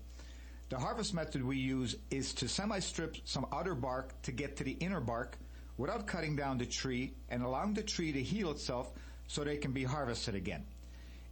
The 0.74 0.80
harvest 0.80 1.14
method 1.14 1.44
we 1.44 1.56
use 1.56 1.94
is 2.10 2.34
to 2.34 2.48
semi-strip 2.48 3.18
some 3.24 3.46
outer 3.52 3.76
bark 3.76 4.20
to 4.22 4.32
get 4.32 4.56
to 4.56 4.64
the 4.64 4.72
inner 4.72 4.98
bark 4.98 5.38
without 5.76 6.08
cutting 6.08 6.34
down 6.34 6.58
the 6.58 6.66
tree 6.66 7.14
and 7.28 7.44
allowing 7.44 7.74
the 7.74 7.82
tree 7.84 8.10
to 8.10 8.20
heal 8.20 8.50
itself 8.50 8.90
so 9.28 9.44
they 9.44 9.56
can 9.56 9.70
be 9.70 9.84
harvested 9.84 10.34
again. 10.34 10.64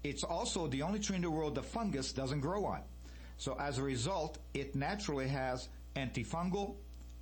It's 0.05 0.23
also 0.23 0.69
the 0.69 0.83
only 0.83 1.01
tree 1.01 1.17
in 1.17 1.23
the 1.23 1.31
world 1.33 1.57
the 1.57 1.63
fungus 1.65 2.13
doesn't 2.13 2.39
grow 2.39 2.65
on. 2.67 2.83
So 3.37 3.57
as 3.59 3.79
a 3.79 3.83
result, 3.83 4.39
it 4.55 4.77
naturally 4.77 5.27
has 5.27 5.69
antifungal, 5.97 6.77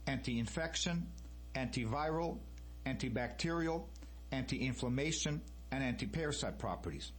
anti-infection, 0.06 1.06
antiviral, 1.54 2.36
antibacterial, 2.84 3.84
anti-inflammation, 4.30 5.40
and 5.72 5.82
anti-parasite 5.82 6.58
properties. 6.58 7.12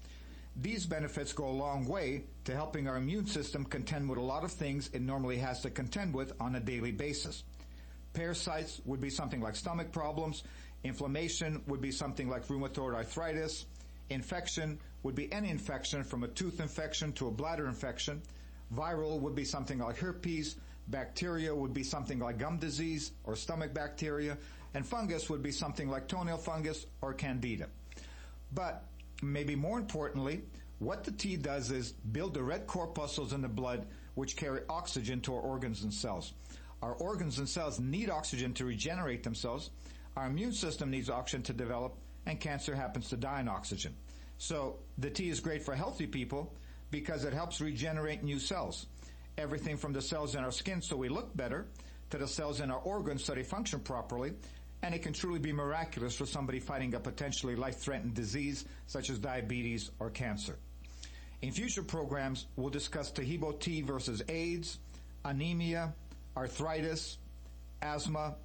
These 0.56 0.86
benefits 0.86 1.34
go 1.34 1.48
a 1.48 1.50
long 1.50 1.88
way 1.88 2.26
to 2.52 2.58
helping 2.58 2.88
our 2.88 2.98
immune 2.98 3.26
system 3.26 3.64
contend 3.64 4.10
with 4.10 4.20
a 4.20 4.22
lot 4.22 4.44
of 4.44 4.52
things 4.52 4.90
it 4.94 5.02
normally 5.02 5.38
has 5.38 5.62
to 5.62 5.70
contend 5.70 6.14
with 6.14 6.34
on 6.40 6.56
a 6.56 6.60
daily 6.60 6.92
basis. 6.92 7.44
Parasites 8.14 8.82
would 8.86 9.00
be 9.00 9.10
something 9.10 9.40
like 9.40 9.56
stomach 9.56 9.92
problems. 9.94 10.44
Inflammation 10.84 11.62
would 11.68 11.80
be 11.80 11.92
something 11.92 12.28
like 12.28 12.46
rheumatoid 12.48 12.94
arthritis. 12.94 13.66
Infection 14.10 14.78
would 15.04 15.16
be 15.16 15.32
any 15.32 15.50
infection 15.50 16.04
from 16.04 16.24
a 16.24 16.28
tooth 16.28 16.60
infection 16.60 17.14
to 17.14 17.28
a 17.28 17.32
bladder 17.32 17.68
infection. 17.68 18.22
Viral 18.76 19.22
would 19.22 19.36
be 19.36 19.46
something 19.46 19.80
like 19.80 19.98
herpes. 19.98 20.58
Bacteria 20.90 21.56
would 21.56 21.74
be 21.74 21.84
something 21.84 22.20
like 22.20 22.38
gum 22.38 22.58
disease 22.58 23.14
or 23.24 23.38
stomach 23.38 23.74
bacteria. 23.74 24.38
And 24.74 24.86
fungus 24.86 25.30
would 25.30 25.42
be 25.42 25.54
something 25.54 25.88
like 25.90 26.10
toenail 26.10 26.38
fungus 26.38 26.86
or 27.02 27.14
candida. 27.14 27.68
But 28.54 28.84
maybe 29.22 29.56
more 29.56 29.80
importantly, 29.80 30.42
what 30.82 31.04
the 31.04 31.12
tea 31.12 31.38
does 31.38 31.70
is 31.70 31.92
build 31.92 32.34
the 32.34 32.42
red 32.42 32.66
corpuscles 32.66 33.34
in 33.34 33.42
the 33.42 33.48
blood 33.48 33.86
which 34.16 34.36
carry 34.36 34.62
oxygen 34.68 35.22
to 35.22 35.36
our 35.36 35.40
organs 35.40 35.84
and 35.84 35.94
cells. 35.94 36.34
Our 36.82 36.94
organs 36.94 37.38
and 37.38 37.48
cells 37.48 37.80
need 37.80 38.10
oxygen 38.10 38.56
to 38.56 38.66
regenerate 38.66 39.22
themselves. 39.22 39.70
Our 40.18 40.26
immune 40.26 40.54
system 40.54 40.90
needs 40.90 41.08
oxygen 41.08 41.44
to 41.44 41.54
develop, 41.54 41.94
and 42.26 42.40
cancer 42.40 42.74
happens 42.74 43.10
to 43.10 43.18
die 43.18 43.42
in 43.42 43.48
oxygen. 43.48 43.94
So 44.40 44.78
the 44.98 45.12
tea 45.12 45.30
is 45.30 45.40
great 45.40 45.62
for 45.62 45.76
healthy 45.76 46.08
people 46.08 46.52
because 46.90 47.26
it 47.26 47.34
helps 47.34 47.62
regenerate 47.62 48.24
new 48.24 48.40
cells. 48.40 48.88
Everything 49.38 49.78
from 49.78 49.94
the 49.94 50.02
cells 50.02 50.34
in 50.34 50.44
our 50.44 50.52
skin 50.52 50.82
so 50.82 50.96
we 50.96 51.10
look 51.10 51.38
better 51.38 51.68
to 52.10 52.18
the 52.18 52.28
cells 52.28 52.60
in 52.60 52.72
our 52.72 52.80
organs 52.80 53.24
so 53.24 53.36
they 53.36 53.44
function 53.44 53.82
properly. 53.82 54.34
And 54.82 54.96
it 54.96 55.04
can 55.04 55.14
truly 55.14 55.38
be 55.38 55.54
miraculous 55.54 56.16
for 56.16 56.26
somebody 56.26 56.60
fighting 56.60 56.96
a 56.96 57.00
potentially 57.00 57.56
life-threatening 57.56 58.14
disease 58.16 58.66
such 58.88 59.12
as 59.12 59.20
diabetes 59.20 59.92
or 60.00 60.10
cancer. 60.10 60.58
In 61.42 61.52
future 61.52 61.82
programs, 61.82 62.46
we'll 62.56 62.70
discuss 62.70 63.12
Taheebo 63.12 63.86
versus 63.86 64.22
AIDS, 64.30 64.78
anemia, 65.26 65.94
arthritis, 66.38 67.18
asthma, 67.82 68.36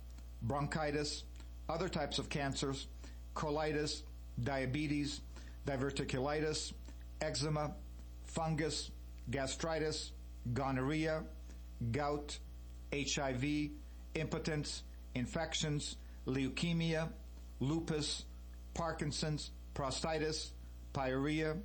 bronchitis, 0.42 1.24
other 1.68 1.88
types 1.88 2.18
of 2.18 2.30
cancers, 2.30 2.86
colitis, 3.34 4.02
diabetes, 4.42 5.20
diverticulitis, 5.66 6.72
eczema, 7.20 7.74
fungus, 8.24 8.90
gastritis, 9.30 10.12
gonorrhea, 10.54 11.22
gout, 11.92 12.38
HIV, 12.92 13.70
impotence, 14.14 14.84
infections, 15.14 15.96
leukemia, 16.26 17.08
lupus, 17.60 18.24
Parkinson's, 18.72 19.50
prostatitis, 19.74 20.50
pyorrhea, 20.94 21.56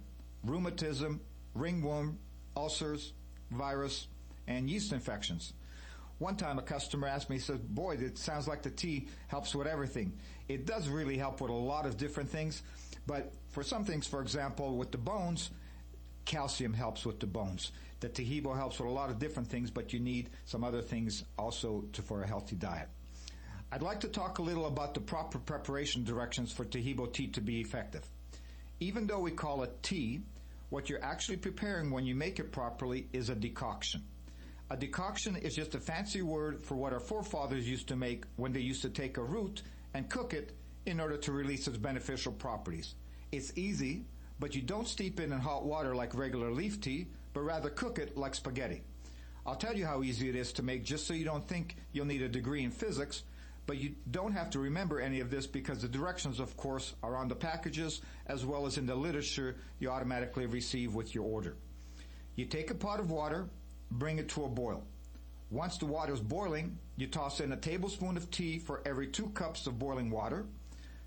rheumatism, 0.43 1.21
ringworm, 1.53 2.17
ulcers, 2.55 3.13
virus, 3.51 4.07
and 4.47 4.69
yeast 4.69 4.91
infections. 4.93 5.53
One 6.19 6.35
time 6.35 6.59
a 6.59 6.61
customer 6.61 7.07
asked 7.07 7.29
me, 7.29 7.37
he 7.37 7.41
says, 7.41 7.57
boy, 7.57 7.95
it 7.95 8.17
sounds 8.17 8.47
like 8.47 8.61
the 8.61 8.69
tea 8.69 9.07
helps 9.27 9.55
with 9.55 9.67
everything. 9.67 10.13
It 10.47 10.65
does 10.67 10.87
really 10.87 11.17
help 11.17 11.41
with 11.41 11.49
a 11.49 11.53
lot 11.53 11.85
of 11.85 11.97
different 11.97 12.29
things, 12.29 12.61
but 13.07 13.33
for 13.49 13.63
some 13.63 13.83
things, 13.83 14.05
for 14.05 14.21
example, 14.21 14.77
with 14.77 14.91
the 14.91 14.99
bones, 14.99 15.49
calcium 16.25 16.73
helps 16.73 17.05
with 17.05 17.19
the 17.19 17.25
bones. 17.25 17.71
The 18.01 18.09
Taheebo 18.09 18.55
helps 18.55 18.79
with 18.79 18.87
a 18.89 18.91
lot 18.91 19.09
of 19.09 19.19
different 19.19 19.49
things, 19.49 19.71
but 19.71 19.93
you 19.93 19.99
need 19.99 20.29
some 20.45 20.63
other 20.63 20.81
things 20.81 21.23
also 21.37 21.85
to, 21.93 22.01
for 22.01 22.21
a 22.21 22.27
healthy 22.27 22.55
diet. 22.55 22.89
I'd 23.71 23.81
like 23.81 24.01
to 24.01 24.07
talk 24.07 24.39
a 24.39 24.41
little 24.41 24.67
about 24.67 24.93
the 24.93 24.99
proper 24.99 25.39
preparation 25.39 26.03
directions 26.03 26.51
for 26.51 26.65
Taheebo 26.65 27.11
tea 27.13 27.27
to 27.27 27.41
be 27.41 27.61
effective. 27.61 28.03
Even 28.81 29.05
though 29.05 29.19
we 29.19 29.29
call 29.29 29.61
it 29.61 29.83
tea, 29.83 30.21
what 30.69 30.89
you're 30.89 31.03
actually 31.03 31.37
preparing 31.37 31.91
when 31.91 32.03
you 32.03 32.15
make 32.15 32.39
it 32.39 32.51
properly 32.51 33.07
is 33.13 33.29
a 33.29 33.35
decoction. 33.35 34.01
A 34.71 34.75
decoction 34.75 35.35
is 35.35 35.55
just 35.55 35.75
a 35.75 35.79
fancy 35.79 36.23
word 36.23 36.63
for 36.63 36.73
what 36.73 36.91
our 36.91 36.99
forefathers 36.99 37.69
used 37.69 37.87
to 37.89 37.95
make 37.95 38.23
when 38.37 38.51
they 38.51 38.59
used 38.59 38.81
to 38.81 38.89
take 38.89 39.17
a 39.17 39.23
root 39.23 39.61
and 39.93 40.09
cook 40.09 40.33
it 40.33 40.53
in 40.87 40.99
order 40.99 41.15
to 41.17 41.31
release 41.31 41.67
its 41.67 41.77
beneficial 41.77 42.31
properties. 42.31 42.95
It's 43.31 43.55
easy, 43.55 44.05
but 44.39 44.55
you 44.55 44.63
don't 44.63 44.87
steep 44.87 45.19
it 45.19 45.31
in 45.31 45.39
hot 45.39 45.63
water 45.63 45.95
like 45.95 46.15
regular 46.15 46.51
leaf 46.51 46.81
tea, 46.81 47.05
but 47.33 47.41
rather 47.41 47.69
cook 47.69 47.99
it 47.99 48.17
like 48.17 48.33
spaghetti. 48.33 48.81
I'll 49.45 49.55
tell 49.57 49.75
you 49.75 49.85
how 49.85 50.01
easy 50.01 50.27
it 50.27 50.35
is 50.35 50.53
to 50.53 50.63
make 50.63 50.83
just 50.83 51.05
so 51.05 51.13
you 51.13 51.25
don't 51.25 51.47
think 51.47 51.75
you'll 51.91 52.05
need 52.07 52.23
a 52.23 52.29
degree 52.29 52.63
in 52.63 52.71
physics, 52.71 53.21
but 53.71 53.79
you 53.79 53.95
don't 54.11 54.33
have 54.33 54.49
to 54.49 54.59
remember 54.59 54.99
any 54.99 55.21
of 55.21 55.31
this 55.31 55.47
because 55.47 55.81
the 55.81 55.87
directions, 55.87 56.41
of 56.41 56.57
course, 56.57 56.93
are 57.01 57.15
on 57.15 57.29
the 57.29 57.35
packages 57.35 58.01
as 58.27 58.45
well 58.45 58.65
as 58.65 58.77
in 58.77 58.85
the 58.85 58.93
literature 58.93 59.55
you 59.79 59.89
automatically 59.89 60.45
receive 60.45 60.93
with 60.93 61.15
your 61.15 61.23
order. 61.23 61.55
You 62.35 62.43
take 62.43 62.69
a 62.69 62.75
pot 62.75 62.99
of 62.99 63.11
water, 63.11 63.47
bring 63.89 64.19
it 64.19 64.27
to 64.31 64.43
a 64.43 64.49
boil. 64.49 64.83
Once 65.51 65.77
the 65.77 65.85
water 65.85 66.11
is 66.11 66.19
boiling, 66.19 66.77
you 66.97 67.07
toss 67.07 67.39
in 67.39 67.53
a 67.53 67.55
tablespoon 67.55 68.17
of 68.17 68.29
tea 68.29 68.59
for 68.59 68.81
every 68.85 69.07
two 69.07 69.29
cups 69.29 69.65
of 69.67 69.79
boiling 69.79 70.09
water. 70.09 70.45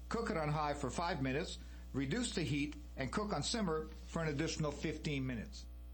Cook 0.08 0.30
it 0.30 0.38
on 0.38 0.48
high 0.48 0.72
for 0.72 0.88
five 0.88 1.20
minutes, 1.20 1.58
reduce 1.92 2.30
the 2.30 2.40
heat, 2.40 2.76
and 2.96 3.12
cook 3.12 3.34
on 3.34 3.42
simmer 3.42 3.90
for 4.06 4.22
an 4.22 4.28
additional 4.28 4.72
15 4.72 5.26
minutes. 5.26 5.66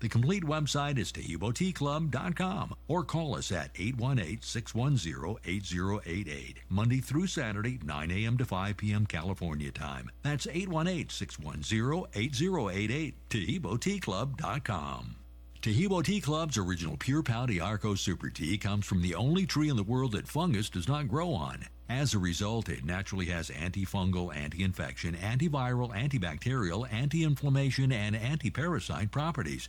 The 0.00 0.08
complete 0.08 0.44
website 0.44 0.96
is 0.96 1.10
TaheeboTeaClub.com 1.10 2.76
or 2.86 3.02
call 3.02 3.36
us 3.36 3.50
at 3.50 3.74
818-610-8088, 3.74 6.58
Monday 6.68 7.00
through 7.00 7.26
Saturday, 7.26 7.80
9 7.84 8.10
a.m. 8.12 8.38
to 8.38 8.44
5 8.44 8.76
p.m. 8.76 9.06
California 9.06 9.72
time. 9.72 10.08
That's 10.22 10.46
818-610-8088, 10.46 13.14
TaheeboTeaClub.com. 13.28 15.16
Taheebo 15.60 16.04
Tea 16.04 16.20
Club's 16.20 16.56
original 16.56 16.96
Pure 16.96 17.24
Pau 17.24 17.46
d'Arco 17.46 17.96
Super 17.96 18.30
Tea 18.30 18.56
comes 18.56 18.86
from 18.86 19.02
the 19.02 19.16
only 19.16 19.44
tree 19.44 19.68
in 19.68 19.74
the 19.74 19.82
world 19.82 20.12
that 20.12 20.28
fungus 20.28 20.70
does 20.70 20.86
not 20.86 21.08
grow 21.08 21.32
on. 21.32 21.64
As 21.88 22.14
a 22.14 22.20
result, 22.20 22.68
it 22.68 22.84
naturally 22.84 23.26
has 23.26 23.50
antifungal, 23.50 24.32
anti-infection, 24.36 25.16
antiviral, 25.16 25.92
antibacterial, 25.92 26.86
anti-inflammation, 26.92 27.90
and 27.90 28.14
anti-parasite 28.14 29.10
properties. 29.10 29.68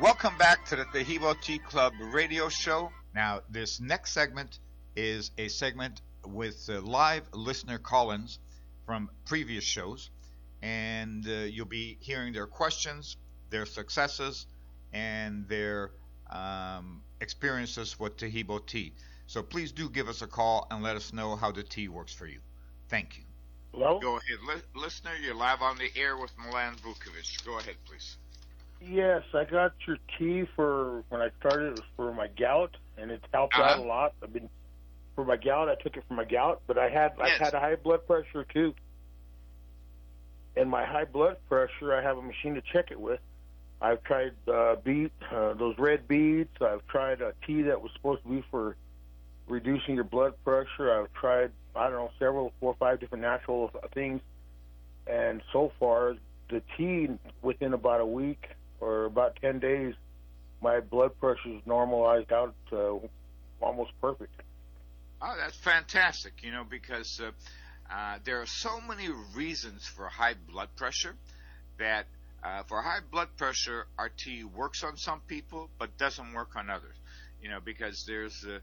Welcome 0.00 0.38
back 0.38 0.64
to 0.66 0.76
the 0.76 0.84
Taheebo 0.84 1.40
Tea 1.40 1.58
Club 1.58 1.92
radio 1.98 2.48
show. 2.48 2.92
Now, 3.16 3.40
this 3.50 3.80
next 3.80 4.12
segment 4.12 4.60
is 4.94 5.32
a 5.38 5.48
segment 5.48 6.02
with 6.24 6.70
uh, 6.70 6.80
live 6.82 7.24
listener 7.32 7.78
call 7.78 8.12
ins 8.12 8.38
from 8.86 9.10
previous 9.24 9.64
shows, 9.64 10.10
and 10.62 11.26
uh, 11.26 11.30
you'll 11.30 11.66
be 11.66 11.98
hearing 12.00 12.32
their 12.32 12.46
questions, 12.46 13.16
their 13.50 13.66
successes, 13.66 14.46
and 14.92 15.48
their 15.48 15.90
um, 16.30 17.02
experiences 17.20 17.98
with 17.98 18.16
Taheebo 18.16 18.64
tea. 18.64 18.92
So 19.26 19.42
please 19.42 19.72
do 19.72 19.90
give 19.90 20.08
us 20.08 20.22
a 20.22 20.28
call 20.28 20.68
and 20.70 20.80
let 20.80 20.94
us 20.94 21.12
know 21.12 21.34
how 21.34 21.50
the 21.50 21.64
tea 21.64 21.88
works 21.88 22.12
for 22.12 22.28
you. 22.28 22.38
Thank 22.88 23.18
you. 23.18 23.24
Hello? 23.72 23.98
Go 23.98 24.10
ahead. 24.18 24.38
Li- 24.46 24.80
listener, 24.80 25.10
you're 25.20 25.34
live 25.34 25.60
on 25.60 25.76
the 25.76 25.90
air 26.00 26.16
with 26.16 26.30
Milan 26.38 26.76
Vukovic. 26.76 27.44
Go 27.44 27.58
ahead, 27.58 27.74
please. 27.84 28.16
Yes, 28.80 29.22
I 29.34 29.44
got 29.44 29.72
your 29.86 29.98
tea 30.18 30.44
for 30.54 31.02
when 31.08 31.20
I 31.20 31.30
started. 31.40 31.72
It 31.72 31.74
was 31.74 31.84
for 31.96 32.12
my 32.14 32.28
gout, 32.28 32.76
and 32.96 33.10
it's 33.10 33.24
helped 33.32 33.54
out 33.54 33.72
Uh-huh. 33.72 33.82
a 33.82 33.86
lot. 33.86 34.14
I've 34.22 34.32
been 34.32 34.48
for 35.14 35.24
my 35.24 35.36
gout. 35.36 35.68
I 35.68 35.74
took 35.74 35.96
it 35.96 36.04
for 36.06 36.14
my 36.14 36.24
gout, 36.24 36.62
but 36.66 36.78
I 36.78 36.88
had 36.88 37.18
I 37.20 37.28
had 37.30 37.54
a 37.54 37.60
high 37.60 37.74
blood 37.76 38.06
pressure 38.06 38.44
too. 38.44 38.74
And 40.56 40.70
my 40.70 40.84
high 40.84 41.04
blood 41.04 41.36
pressure, 41.48 41.94
I 41.94 42.02
have 42.02 42.18
a 42.18 42.22
machine 42.22 42.54
to 42.54 42.62
check 42.72 42.90
it 42.90 43.00
with. 43.00 43.20
I've 43.80 44.02
tried 44.02 44.32
uh, 44.48 44.76
beet, 44.82 45.12
uh, 45.30 45.54
those 45.54 45.76
red 45.78 46.08
beets. 46.08 46.60
I've 46.60 46.84
tried 46.88 47.20
a 47.20 47.32
tea 47.46 47.62
that 47.62 47.80
was 47.80 47.92
supposed 47.94 48.22
to 48.24 48.28
be 48.28 48.42
for 48.50 48.76
reducing 49.46 49.94
your 49.94 50.04
blood 50.04 50.34
pressure. 50.44 50.92
I've 51.00 51.12
tried 51.12 51.52
I 51.76 51.84
don't 51.90 51.98
know 51.98 52.10
several, 52.18 52.52
four 52.60 52.72
or 52.72 52.76
five 52.76 52.98
different 53.00 53.22
natural 53.22 53.70
things, 53.92 54.20
and 55.06 55.42
so 55.52 55.72
far 55.78 56.14
the 56.50 56.62
tea 56.76 57.08
within 57.42 57.72
about 57.72 58.00
a 58.00 58.06
week 58.06 58.48
or 58.80 59.04
about 59.04 59.36
ten 59.40 59.58
days, 59.58 59.94
my 60.62 60.80
blood 60.80 61.18
pressure 61.20 61.50
is 61.50 61.62
normalized 61.66 62.32
out 62.32 62.54
to 62.70 63.00
almost 63.60 63.92
perfect. 64.00 64.42
Oh, 65.20 65.34
that's 65.38 65.56
fantastic, 65.56 66.34
you 66.42 66.52
know, 66.52 66.64
because 66.68 67.20
uh, 67.20 67.30
uh, 67.92 68.18
there 68.24 68.40
are 68.40 68.46
so 68.46 68.80
many 68.80 69.08
reasons 69.34 69.86
for 69.86 70.06
high 70.06 70.34
blood 70.34 70.68
pressure 70.76 71.14
that 71.78 72.06
uh, 72.42 72.62
for 72.64 72.80
high 72.80 73.00
blood 73.10 73.28
pressure, 73.36 73.86
tea 74.16 74.44
works 74.44 74.84
on 74.84 74.96
some 74.96 75.20
people 75.26 75.68
but 75.78 75.96
doesn't 75.98 76.32
work 76.32 76.54
on 76.56 76.70
others. 76.70 76.94
You 77.42 77.48
know, 77.48 77.60
because 77.64 78.04
there's 78.06 78.44
uh, 78.44 78.58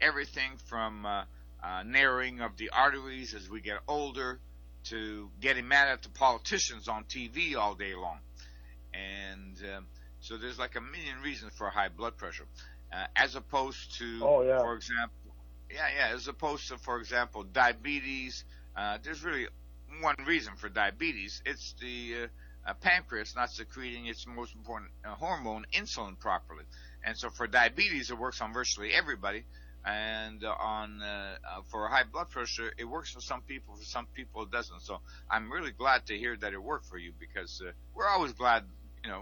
everything 0.00 0.52
from 0.68 1.06
uh, 1.06 1.24
uh, 1.62 1.82
narrowing 1.84 2.40
of 2.40 2.56
the 2.56 2.70
arteries 2.70 3.34
as 3.34 3.48
we 3.48 3.60
get 3.60 3.78
older 3.88 4.38
to 4.84 5.30
getting 5.40 5.66
mad 5.66 5.88
at 5.88 6.02
the 6.02 6.08
politicians 6.10 6.88
on 6.88 7.04
TV 7.04 7.56
all 7.56 7.74
day 7.74 7.94
long. 7.94 8.18
And 8.96 9.56
um, 9.76 9.86
so 10.20 10.36
there's 10.36 10.58
like 10.58 10.76
a 10.76 10.80
million 10.80 11.20
reasons 11.22 11.52
for 11.56 11.68
high 11.68 11.88
blood 11.88 12.16
pressure, 12.16 12.46
uh, 12.92 13.06
as 13.14 13.34
opposed 13.36 13.98
to, 13.98 14.20
Oh, 14.22 14.42
yeah. 14.42 14.58
for 14.60 14.74
example, 14.74 15.16
yeah, 15.70 15.86
yeah, 15.98 16.14
as 16.14 16.28
opposed 16.28 16.68
to, 16.68 16.78
for 16.78 16.98
example, 17.00 17.42
diabetes. 17.44 18.44
Uh, 18.76 18.98
there's 19.02 19.22
really 19.24 19.46
one 20.00 20.16
reason 20.26 20.54
for 20.56 20.68
diabetes. 20.68 21.42
It's 21.44 21.74
the 21.80 22.14
uh, 22.66 22.70
uh, 22.70 22.74
pancreas 22.74 23.34
not 23.34 23.50
secreting 23.50 24.06
its 24.06 24.26
most 24.26 24.54
important 24.54 24.90
uh, 25.04 25.14
hormone, 25.14 25.66
insulin, 25.72 26.18
properly. 26.18 26.64
And 27.04 27.16
so 27.16 27.30
for 27.30 27.46
diabetes, 27.46 28.10
it 28.10 28.18
works 28.18 28.40
on 28.40 28.52
virtually 28.52 28.92
everybody. 28.92 29.44
And 29.84 30.42
on 30.44 31.00
uh, 31.00 31.36
uh, 31.48 31.60
for 31.70 31.86
high 31.88 32.02
blood 32.02 32.28
pressure, 32.30 32.72
it 32.76 32.84
works 32.84 33.10
for 33.12 33.20
some 33.20 33.42
people. 33.42 33.76
For 33.76 33.84
some 33.84 34.06
people, 34.14 34.42
it 34.42 34.50
doesn't. 34.50 34.82
So 34.82 34.98
I'm 35.30 35.50
really 35.52 35.70
glad 35.70 36.06
to 36.06 36.18
hear 36.18 36.36
that 36.36 36.52
it 36.52 36.60
worked 36.60 36.86
for 36.86 36.98
you 36.98 37.12
because 37.20 37.62
uh, 37.64 37.70
we're 37.94 38.08
always 38.08 38.32
glad, 38.32 38.64
you 39.06 39.12
know, 39.12 39.20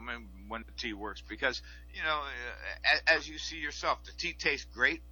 when- 0.49 0.64
the 0.64 0.72
tea 0.78 0.95
works 0.95 1.22
because 1.28 1.61
you 1.93 2.03
know, 2.03 2.22
uh, 2.22 2.97
a- 3.07 3.12
as 3.12 3.28
you 3.28 3.39
see 3.39 3.59
yourself, 3.59 4.03
the 4.05 4.12
tea 4.12 4.32
tastes 4.32 4.66
great. 4.72 5.03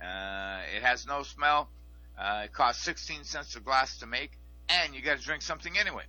Uh, 0.00 0.62
it 0.76 0.82
has 0.82 1.06
no 1.06 1.22
smell. 1.22 1.70
Uh, 2.16 2.42
it 2.44 2.52
costs 2.52 2.84
16 2.84 3.24
cents 3.24 3.56
a 3.56 3.60
glass 3.60 3.98
to 3.98 4.06
make, 4.06 4.32
and 4.68 4.94
you 4.94 5.02
got 5.02 5.18
to 5.18 5.24
drink 5.24 5.42
something 5.42 5.76
anyway. 5.78 6.04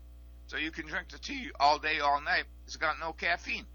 So 0.47 0.57
you 0.57 0.69
can 0.69 0.85
drink 0.85 1.09
the 1.09 1.17
tea 1.17 1.51
all 1.59 1.79
day, 1.79 1.99
all 2.01 2.21
night. 2.21 2.43
It's 2.65 2.75
got 2.75 2.99
no 2.99 3.13
caffeine. 3.13 3.65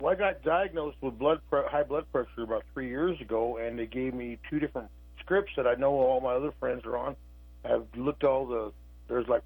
Well, 0.00 0.12
I 0.12 0.16
got 0.16 0.42
diagnosed 0.42 0.96
with 1.00 1.18
blood 1.18 1.40
pre- 1.48 1.68
high 1.68 1.84
blood 1.84 2.10
pressure 2.10 2.42
about 2.42 2.64
three 2.72 2.88
years 2.88 3.20
ago, 3.20 3.58
and 3.58 3.78
they 3.78 3.86
gave 3.86 4.14
me 4.14 4.38
two 4.50 4.58
different 4.58 4.90
scripts 5.20 5.52
that 5.56 5.66
I 5.66 5.74
know 5.74 5.92
all 5.92 6.20
my 6.20 6.34
other 6.34 6.52
friends 6.58 6.84
are 6.84 6.96
on. 6.96 7.16
I've 7.64 7.86
looked 7.94 8.24
all 8.24 8.46
the 8.46 8.72
there's 9.08 9.28
like 9.28 9.42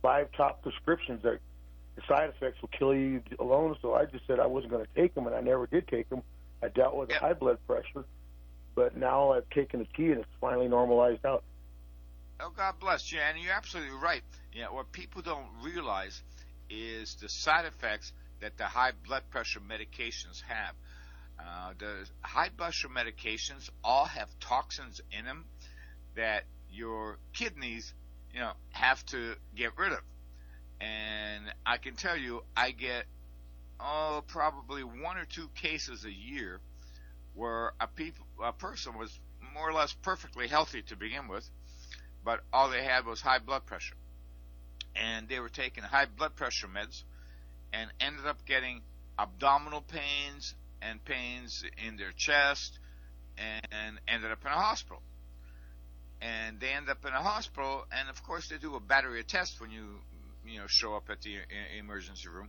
five 0.00 0.30
top 0.32 0.62
prescriptions 0.62 1.22
that 1.22 1.40
the 1.98 2.06
side 2.06 2.30
effects 2.30 2.62
will 2.62 2.70
kill 2.78 2.94
you 2.94 3.20
alone. 3.40 3.76
So 3.82 3.94
I 3.94 4.04
just 4.04 4.26
said 4.26 4.38
I 4.38 4.46
wasn't 4.46 4.72
going 4.72 4.84
to 4.84 5.00
take 5.00 5.14
them, 5.14 5.26
and 5.26 5.34
I 5.34 5.40
never 5.40 5.66
did 5.66 5.88
take 5.88 6.08
them. 6.08 6.22
I 6.62 6.68
dealt 6.68 6.96
with 6.96 7.10
high 7.10 7.32
blood 7.32 7.58
pressure, 7.66 8.04
but 8.74 8.96
now 8.96 9.32
I've 9.32 9.48
taken 9.50 9.80
the 9.80 9.86
tea, 9.96 10.12
and 10.12 10.20
it's 10.20 10.28
finally 10.40 10.68
normalized 10.68 11.24
out. 11.26 11.42
Oh, 12.40 12.52
God 12.56 12.74
bless 12.78 13.10
you. 13.12 13.18
And 13.18 13.38
you're 13.38 13.52
absolutely 13.52 13.96
right. 13.96 14.22
You 14.52 14.62
know, 14.62 14.72
what 14.74 14.92
people 14.92 15.22
don't 15.22 15.48
realize 15.62 16.22
is 16.70 17.16
the 17.20 17.28
side 17.28 17.64
effects 17.64 18.12
that 18.40 18.56
the 18.56 18.64
high 18.64 18.92
blood 19.06 19.22
pressure 19.30 19.60
medications 19.60 20.42
have. 20.42 20.74
Uh, 21.40 21.72
the 21.78 22.06
high 22.20 22.48
blood 22.56 22.68
pressure 22.68 22.88
medications 22.88 23.70
all 23.82 24.04
have 24.04 24.28
toxins 24.38 25.00
in 25.10 25.24
them 25.24 25.46
that 26.14 26.44
your 26.70 27.18
kidneys, 27.32 27.92
you 28.32 28.40
know, 28.40 28.52
have 28.70 29.04
to 29.06 29.34
get 29.56 29.76
rid 29.76 29.92
of. 29.92 30.00
And 30.80 31.44
I 31.66 31.78
can 31.78 31.96
tell 31.96 32.16
you, 32.16 32.42
I 32.56 32.70
get, 32.70 33.04
oh, 33.80 34.22
probably 34.28 34.82
one 34.82 35.16
or 35.16 35.24
two 35.24 35.48
cases 35.54 36.04
a 36.04 36.12
year 36.12 36.60
where 37.34 37.72
a, 37.80 37.86
peop- 37.86 38.14
a 38.42 38.52
person 38.52 38.96
was 38.98 39.18
more 39.54 39.68
or 39.68 39.72
less 39.72 39.92
perfectly 39.92 40.48
healthy 40.48 40.82
to 40.82 40.96
begin 40.96 41.28
with, 41.28 41.48
but 42.24 42.40
all 42.52 42.70
they 42.70 42.82
had 42.82 43.06
was 43.06 43.20
high 43.20 43.38
blood 43.38 43.66
pressure. 43.66 43.96
And 44.94 45.28
they 45.28 45.38
were 45.40 45.48
taking 45.48 45.84
high 45.84 46.06
blood 46.06 46.36
pressure 46.36 46.68
meds 46.68 47.02
and 47.72 47.90
ended 48.00 48.26
up 48.26 48.44
getting 48.46 48.82
abdominal 49.18 49.82
pains 49.82 50.54
and 50.80 51.04
pains 51.04 51.64
in 51.86 51.96
their 51.96 52.12
chest 52.12 52.78
and 53.36 54.00
ended 54.08 54.30
up 54.30 54.44
in 54.44 54.50
a 54.50 54.54
hospital. 54.54 55.02
And 56.20 56.58
they 56.58 56.70
end 56.70 56.88
up 56.88 57.04
in 57.06 57.12
a 57.12 57.22
hospital, 57.22 57.86
and 57.92 58.08
of 58.08 58.22
course 58.24 58.48
they 58.48 58.58
do 58.58 58.74
a 58.74 58.80
battery 58.80 59.20
of 59.20 59.28
tests 59.28 59.60
when 59.60 59.70
you, 59.70 60.00
you 60.48 60.60
know, 60.60 60.66
show 60.66 60.94
up 60.94 61.10
at 61.10 61.22
the 61.22 61.36
emergency 61.78 62.28
room. 62.28 62.48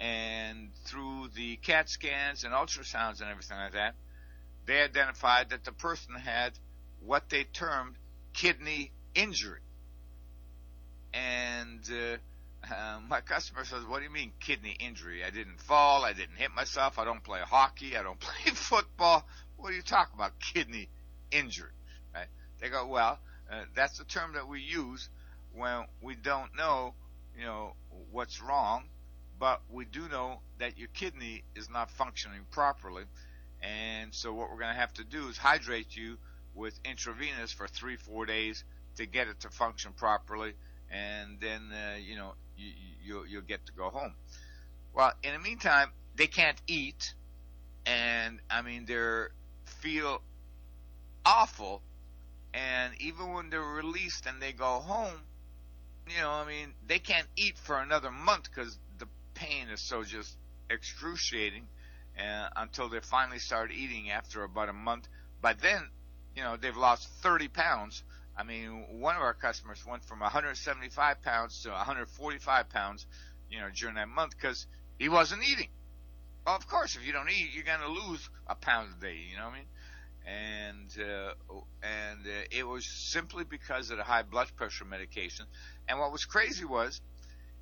And 0.00 0.70
through 0.84 1.28
the 1.34 1.56
CAT 1.56 1.88
scans 1.88 2.44
and 2.44 2.52
ultrasounds 2.52 3.20
and 3.20 3.30
everything 3.30 3.58
like 3.58 3.72
that, 3.72 3.94
they 4.66 4.80
identified 4.82 5.50
that 5.50 5.64
the 5.64 5.72
person 5.72 6.14
had 6.14 6.52
what 7.00 7.28
they 7.30 7.44
termed 7.44 7.96
kidney 8.32 8.92
injury. 9.14 9.60
And 11.12 11.80
uh, 11.90 12.72
uh, 12.72 13.00
my 13.08 13.20
customer 13.22 13.64
says, 13.64 13.84
"What 13.86 13.98
do 13.98 14.04
you 14.04 14.10
mean 14.10 14.32
kidney 14.40 14.76
injury? 14.78 15.24
I 15.24 15.30
didn't 15.30 15.60
fall. 15.60 16.04
I 16.04 16.12
didn't 16.12 16.36
hit 16.36 16.50
myself. 16.54 16.98
I 16.98 17.04
don't 17.04 17.24
play 17.24 17.40
hockey. 17.40 17.96
I 17.96 18.02
don't 18.02 18.20
play 18.20 18.52
football. 18.52 19.26
What 19.56 19.72
are 19.72 19.76
you 19.76 19.82
talking 19.82 20.14
about? 20.14 20.32
Kidney 20.38 20.88
injury?" 21.30 21.72
Right? 22.14 22.28
They 22.60 22.68
go, 22.68 22.86
"Well, 22.86 23.18
uh, 23.50 23.64
that's 23.74 23.98
the 23.98 24.04
term 24.04 24.34
that 24.34 24.46
we 24.46 24.60
use 24.60 25.08
when 25.54 25.86
we 26.02 26.14
don't 26.14 26.54
know, 26.56 26.94
you 27.38 27.44
know, 27.44 27.74
what's 28.10 28.42
wrong, 28.42 28.84
but 29.38 29.62
we 29.70 29.84
do 29.84 30.08
know 30.08 30.40
that 30.58 30.76
your 30.76 30.88
kidney 30.88 31.44
is 31.54 31.70
not 31.70 31.90
functioning 31.90 32.40
properly." 32.50 33.04
And 33.62 34.14
so 34.14 34.32
what 34.32 34.50
we're 34.50 34.58
going 34.58 34.74
to 34.74 34.80
have 34.80 34.94
to 34.94 35.04
do 35.04 35.28
is 35.28 35.36
hydrate 35.36 35.96
you 35.96 36.16
with 36.54 36.78
intravenous 36.84 37.52
for 37.52 37.66
three, 37.66 37.96
four 37.96 38.26
days 38.26 38.64
to 38.96 39.06
get 39.06 39.28
it 39.28 39.40
to 39.40 39.50
function 39.50 39.92
properly, 39.92 40.52
and 40.90 41.40
then 41.40 41.70
uh, 41.72 41.96
you 41.96 42.16
know 42.16 42.34
you, 42.56 42.72
you 43.04 43.24
you'll 43.28 43.42
get 43.42 43.64
to 43.66 43.72
go 43.72 43.90
home. 43.90 44.14
Well, 44.92 45.12
in 45.22 45.32
the 45.32 45.38
meantime, 45.38 45.90
they 46.16 46.26
can't 46.26 46.60
eat, 46.66 47.14
and 47.86 48.40
I 48.50 48.62
mean 48.62 48.84
they 48.86 49.24
feel 49.64 50.20
awful, 51.24 51.82
and 52.52 52.92
even 53.00 53.32
when 53.32 53.50
they're 53.50 53.60
released 53.62 54.26
and 54.26 54.42
they 54.42 54.52
go 54.52 54.80
home, 54.80 55.20
you 56.10 56.20
know, 56.20 56.30
I 56.30 56.46
mean 56.46 56.74
they 56.86 56.98
can't 56.98 57.26
eat 57.36 57.56
for 57.58 57.78
another 57.78 58.10
month 58.10 58.44
because 58.44 58.78
the 58.98 59.06
pain 59.34 59.68
is 59.68 59.80
so 59.80 60.02
just 60.02 60.36
excruciating 60.70 61.66
uh, 62.18 62.48
until 62.56 62.88
they 62.88 63.00
finally 63.00 63.38
start 63.38 63.70
eating 63.72 64.10
after 64.10 64.42
about 64.42 64.68
a 64.68 64.72
month. 64.72 65.08
By 65.40 65.54
then, 65.54 65.82
you 66.34 66.42
know, 66.42 66.56
they've 66.56 66.76
lost 66.76 67.08
30 67.22 67.48
pounds. 67.48 68.02
I 68.36 68.44
mean, 68.44 69.00
one 69.00 69.16
of 69.16 69.22
our 69.22 69.34
customers 69.34 69.84
went 69.86 70.04
from 70.04 70.20
175 70.20 71.22
pounds 71.22 71.62
to 71.62 71.70
145 71.70 72.68
pounds, 72.68 73.06
you 73.50 73.60
know, 73.60 73.68
during 73.74 73.96
that 73.96 74.08
month 74.08 74.32
because 74.36 74.66
he 74.98 75.08
wasn't 75.08 75.42
eating. 75.48 75.68
Well, 76.46 76.56
of 76.56 76.66
course, 76.66 76.96
if 76.96 77.06
you 77.06 77.12
don't 77.12 77.28
eat, 77.28 77.50
you're 77.52 77.64
going 77.64 77.80
to 77.80 78.08
lose 78.08 78.28
a 78.46 78.54
pound 78.54 78.90
a 78.96 79.00
day. 79.00 79.16
You 79.30 79.36
know 79.36 79.46
what 79.46 79.54
I 79.54 79.58
mean? 79.58 79.66
And 80.28 80.90
uh, 80.98 81.32
and 81.82 82.20
uh, 82.26 82.44
it 82.50 82.66
was 82.66 82.86
simply 83.10 83.44
because 83.44 83.90
of 83.90 83.96
the 83.96 84.04
high 84.04 84.22
blood 84.22 84.48
pressure 84.56 84.84
medication. 84.84 85.46
And 85.88 85.98
what 85.98 86.12
was 86.12 86.26
crazy 86.26 86.66
was 86.66 87.00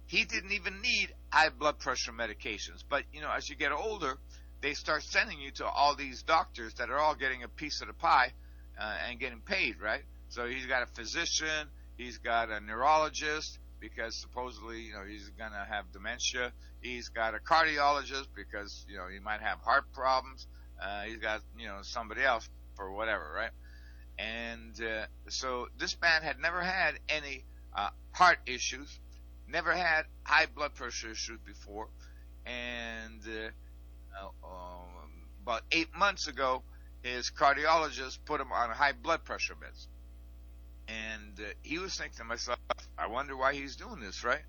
he 0.06 0.24
didn't 0.24 0.52
even 0.52 0.80
need 0.80 1.14
high 1.30 1.50
blood 1.50 1.78
pressure 1.78 2.12
medications. 2.12 2.82
But 2.88 3.04
you 3.12 3.20
know, 3.20 3.30
as 3.30 3.48
you 3.48 3.54
get 3.54 3.70
older, 3.72 4.18
they 4.62 4.74
start 4.74 5.04
sending 5.04 5.40
you 5.40 5.52
to 5.52 5.66
all 5.66 5.94
these 5.94 6.22
doctors 6.22 6.74
that 6.74 6.90
are 6.90 6.98
all 6.98 7.14
getting 7.14 7.44
a 7.44 7.48
piece 7.48 7.80
of 7.82 7.86
the 7.86 7.94
pie 7.94 8.32
uh, 8.80 8.96
and 9.08 9.20
getting 9.20 9.40
paid, 9.40 9.80
right? 9.80 10.02
So 10.28 10.46
he's 10.46 10.66
got 10.66 10.82
a 10.82 10.86
physician, 10.86 11.68
he's 11.96 12.18
got 12.18 12.50
a 12.50 12.58
neurologist, 12.58 13.58
because 13.80 14.16
supposedly, 14.20 14.80
you 14.82 14.92
know, 14.92 15.04
he's 15.08 15.30
to 15.36 15.66
have 15.68 15.92
dementia. 15.92 16.52
He's 16.80 17.08
got 17.08 17.34
a 17.34 17.38
cardiologist 17.38 18.26
because, 18.34 18.84
you 18.88 18.96
know, 18.96 19.06
he 19.12 19.18
might 19.18 19.40
have 19.40 19.58
heart 19.60 19.84
problems. 19.92 20.46
Uh, 20.82 21.02
he's 21.02 21.18
got, 21.18 21.40
you 21.58 21.66
know, 21.66 21.78
somebody 21.82 22.22
else 22.22 22.48
for 22.76 22.92
whatever, 22.92 23.32
right? 23.34 23.50
And 24.18 24.80
uh, 24.80 25.06
so 25.28 25.68
this 25.78 25.96
man 26.00 26.22
had 26.22 26.38
never 26.38 26.62
had 26.62 26.94
any 27.08 27.44
uh, 27.74 27.90
heart 28.12 28.38
issues, 28.46 28.98
never 29.48 29.72
had 29.72 30.04
high 30.22 30.46
blood 30.46 30.74
pressure 30.74 31.10
issues 31.10 31.38
before, 31.44 31.88
and 32.46 33.20
uh, 33.26 33.50
uh, 34.22 34.46
um, 34.46 35.28
about 35.42 35.62
eight 35.72 35.94
months 35.94 36.28
ago, 36.28 36.62
his 37.02 37.30
cardiologist 37.30 38.18
put 38.24 38.40
him 38.40 38.52
on 38.52 38.70
high 38.70 38.92
blood 38.92 39.24
pressure 39.24 39.54
meds. 39.54 39.86
And 40.88 41.38
uh, 41.38 41.52
he 41.62 41.78
was 41.78 41.96
thinking 41.96 42.16
to 42.18 42.24
himself, 42.24 42.58
I 42.96 43.08
wonder 43.08 43.36
why 43.36 43.54
he's 43.54 43.76
doing 43.76 44.00
this, 44.00 44.24
right? 44.24 44.42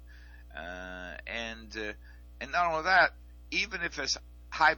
Uh, 0.55 1.17
and 1.28 1.75
uh, 1.75 1.93
and 2.39 2.51
not 2.51 2.71
only 2.71 2.84
that, 2.84 3.11
even 3.51 3.82
if 3.82 3.95
his 3.95 4.17
high 4.49 4.75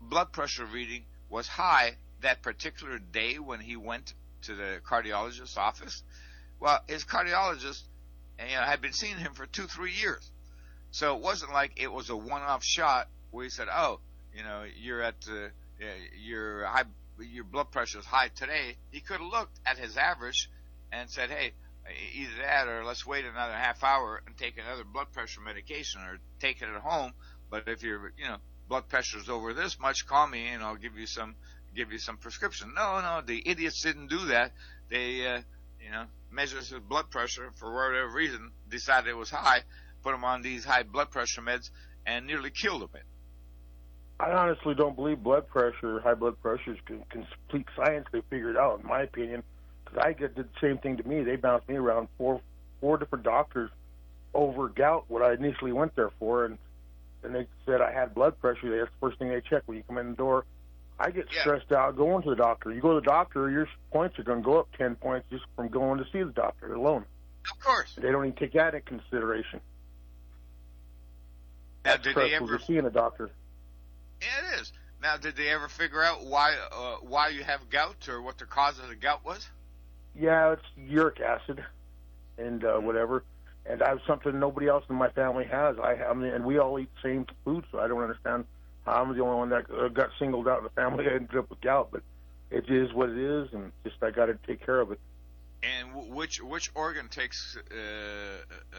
blood 0.00 0.32
pressure 0.32 0.66
reading 0.66 1.04
was 1.28 1.46
high 1.48 1.96
that 2.22 2.42
particular 2.42 2.98
day 2.98 3.38
when 3.38 3.60
he 3.60 3.76
went 3.76 4.14
to 4.42 4.54
the 4.54 4.80
cardiologist's 4.84 5.56
office, 5.56 6.02
well, 6.58 6.80
his 6.88 7.04
cardiologist 7.04 7.82
you 8.38 8.54
know, 8.54 8.62
had 8.62 8.80
been 8.80 8.92
seeing 8.92 9.16
him 9.16 9.34
for 9.34 9.46
two, 9.46 9.66
three 9.66 9.92
years. 9.92 10.30
So 10.90 11.16
it 11.16 11.22
wasn't 11.22 11.52
like 11.52 11.72
it 11.76 11.92
was 11.92 12.10
a 12.10 12.16
one-off 12.16 12.64
shot 12.64 13.08
where 13.30 13.44
he 13.44 13.50
said, 13.50 13.68
"Oh, 13.72 14.00
you 14.34 14.42
know, 14.42 14.64
you're 14.76 15.02
at 15.02 15.24
uh, 15.28 15.48
your 16.20 16.64
high, 16.64 16.84
your 17.18 17.44
blood 17.44 17.70
pressure 17.70 17.98
is 17.98 18.04
high 18.04 18.28
today." 18.28 18.76
He 18.90 19.00
could 19.00 19.20
have 19.20 19.30
looked 19.30 19.60
at 19.64 19.78
his 19.78 19.96
average 19.96 20.50
and 20.90 21.08
said, 21.08 21.30
"Hey, 21.30 21.52
either 22.14 22.42
that 22.42 22.68
or 22.68 22.84
let's 22.84 23.06
wait 23.06 23.24
another 23.24 23.52
half 23.52 23.82
hour 23.82 24.22
and 24.26 24.36
take 24.36 24.58
another 24.58 24.84
blood 24.84 25.12
pressure 25.12 25.40
medication 25.40 26.00
or 26.02 26.18
take 26.40 26.62
it 26.62 26.68
at 26.68 26.80
home. 26.80 27.12
But 27.50 27.68
if 27.68 27.82
your, 27.82 28.12
you 28.16 28.26
know, 28.26 28.36
blood 28.68 28.88
pressure 28.88 29.18
is 29.18 29.28
over 29.28 29.54
this 29.54 29.78
much, 29.78 30.06
call 30.06 30.26
me 30.26 30.48
and 30.48 30.62
I'll 30.62 30.76
give 30.76 30.96
you 30.96 31.06
some, 31.06 31.36
give 31.74 31.92
you 31.92 31.98
some 31.98 32.16
prescription." 32.16 32.72
No, 32.74 33.00
no, 33.00 33.22
the 33.24 33.42
idiots 33.46 33.82
didn't 33.82 34.08
do 34.08 34.26
that. 34.26 34.52
They, 34.88 35.26
uh, 35.26 35.42
you 35.82 35.90
know, 35.90 36.04
measured 36.30 36.60
his 36.60 36.72
blood 36.88 37.10
pressure 37.10 37.50
for 37.56 37.72
whatever 37.72 38.08
reason, 38.12 38.50
decided 38.68 39.10
it 39.10 39.16
was 39.16 39.30
high, 39.30 39.62
put 40.02 40.14
him 40.14 40.24
on 40.24 40.42
these 40.42 40.64
high 40.64 40.82
blood 40.82 41.10
pressure 41.10 41.42
meds, 41.42 41.70
and 42.06 42.26
nearly 42.26 42.50
killed 42.50 42.82
him. 42.82 42.90
I 44.18 44.32
honestly 44.32 44.74
don't 44.74 44.94
believe 44.96 45.22
blood 45.22 45.48
pressure, 45.48 46.00
high 46.00 46.14
blood 46.14 46.40
pressure 46.42 46.72
is 46.72 46.78
complete 47.08 47.66
science. 47.74 48.06
They 48.12 48.20
figured 48.28 48.56
out, 48.56 48.80
in 48.80 48.86
my 48.86 49.02
opinion, 49.02 49.42
because 49.84 49.98
I 50.04 50.12
did 50.12 50.34
the 50.34 50.46
same 50.60 50.76
thing 50.78 50.98
to 50.98 51.08
me. 51.08 51.22
They 51.22 51.36
bounced 51.36 51.68
me 51.68 51.76
around 51.76 52.08
four 52.18 52.40
four 52.80 52.98
different 52.98 53.24
doctors 53.24 53.70
over 54.34 54.68
gout, 54.68 55.04
what 55.08 55.22
I 55.22 55.32
initially 55.34 55.72
went 55.72 55.96
there 55.96 56.10
for, 56.18 56.44
and 56.44 56.58
and 57.22 57.34
they 57.34 57.46
said 57.66 57.80
I 57.80 57.92
had 57.92 58.14
blood 58.14 58.38
pressure. 58.40 58.76
That's 58.76 58.90
the 58.90 58.98
first 59.00 59.18
thing 59.18 59.28
they 59.28 59.40
check 59.40 59.62
when 59.66 59.76
you 59.76 59.82
come 59.84 59.98
in 59.98 60.10
the 60.10 60.16
door. 60.16 60.44
I 61.00 61.10
get 61.10 61.26
yeah. 61.32 61.40
stressed 61.40 61.72
out 61.72 61.96
going 61.96 62.22
to 62.24 62.30
the 62.30 62.36
doctor. 62.36 62.70
You 62.70 62.82
go 62.82 62.94
to 62.94 63.00
the 63.00 63.06
doctor, 63.06 63.50
your 63.50 63.66
points 63.90 64.18
are 64.18 64.22
going 64.22 64.42
to 64.42 64.44
go 64.44 64.60
up 64.60 64.68
ten 64.76 64.96
points 64.96 65.26
just 65.30 65.44
from 65.56 65.68
going 65.68 65.98
to 65.98 66.04
see 66.12 66.22
the 66.22 66.32
doctor 66.32 66.74
alone. 66.74 67.06
Of 67.50 67.58
course. 67.58 67.96
They 67.96 68.12
don't 68.12 68.26
even 68.26 68.36
take 68.36 68.52
that 68.52 68.74
into 68.74 68.86
consideration. 68.86 69.60
Now, 71.86 71.92
That's 71.92 72.04
did 72.04 72.16
they 72.16 72.34
ever? 72.34 72.58
seeing 72.58 72.84
a 72.84 72.90
doctor. 72.90 73.30
Yeah, 74.20 74.56
it 74.56 74.60
is. 74.60 74.72
Now, 75.02 75.16
did 75.16 75.36
they 75.36 75.48
ever 75.48 75.68
figure 75.68 76.02
out 76.02 76.26
why 76.26 76.54
uh, 76.70 76.96
why 76.96 77.28
you 77.28 77.42
have 77.44 77.70
gout 77.70 78.06
or 78.06 78.20
what 78.20 78.36
the 78.36 78.44
cause 78.44 78.78
of 78.78 78.88
the 78.88 78.94
gout 78.94 79.24
was? 79.24 79.48
Yeah, 80.14 80.52
it's 80.52 80.62
uric 80.76 81.20
acid 81.20 81.64
and 82.36 82.62
uh, 82.62 82.78
whatever. 82.78 83.24
And 83.64 83.82
I 83.82 83.88
have 83.88 84.00
something 84.06 84.38
nobody 84.38 84.68
else 84.68 84.84
in 84.90 84.96
my 84.96 85.08
family 85.08 85.44
has. 85.44 85.78
I 85.78 85.94
have, 85.94 86.20
and 86.20 86.44
we 86.44 86.58
all 86.58 86.78
eat 86.78 86.90
the 87.02 87.08
same 87.08 87.26
food, 87.44 87.64
so 87.72 87.80
I 87.80 87.88
don't 87.88 88.02
understand 88.02 88.44
I'm 88.86 89.14
the 89.16 89.22
only 89.22 89.36
one 89.36 89.50
that 89.50 89.66
uh, 89.70 89.88
got 89.88 90.10
singled 90.18 90.48
out 90.48 90.58
in 90.58 90.64
the 90.64 90.70
family. 90.70 91.06
I 91.10 91.14
ended 91.14 91.36
up 91.36 91.50
with 91.50 91.60
gout, 91.60 91.88
but 91.92 92.02
it 92.50 92.68
is 92.68 92.92
what 92.92 93.10
it 93.10 93.18
is, 93.18 93.52
and 93.52 93.72
just 93.84 94.02
I 94.02 94.10
got 94.10 94.26
to 94.26 94.38
take 94.46 94.64
care 94.64 94.80
of 94.80 94.92
it. 94.92 95.00
And 95.62 96.10
which 96.10 96.42
which 96.42 96.70
organ 96.74 97.08
takes 97.08 97.56
uh, 97.70 97.74
uh, 97.74 98.76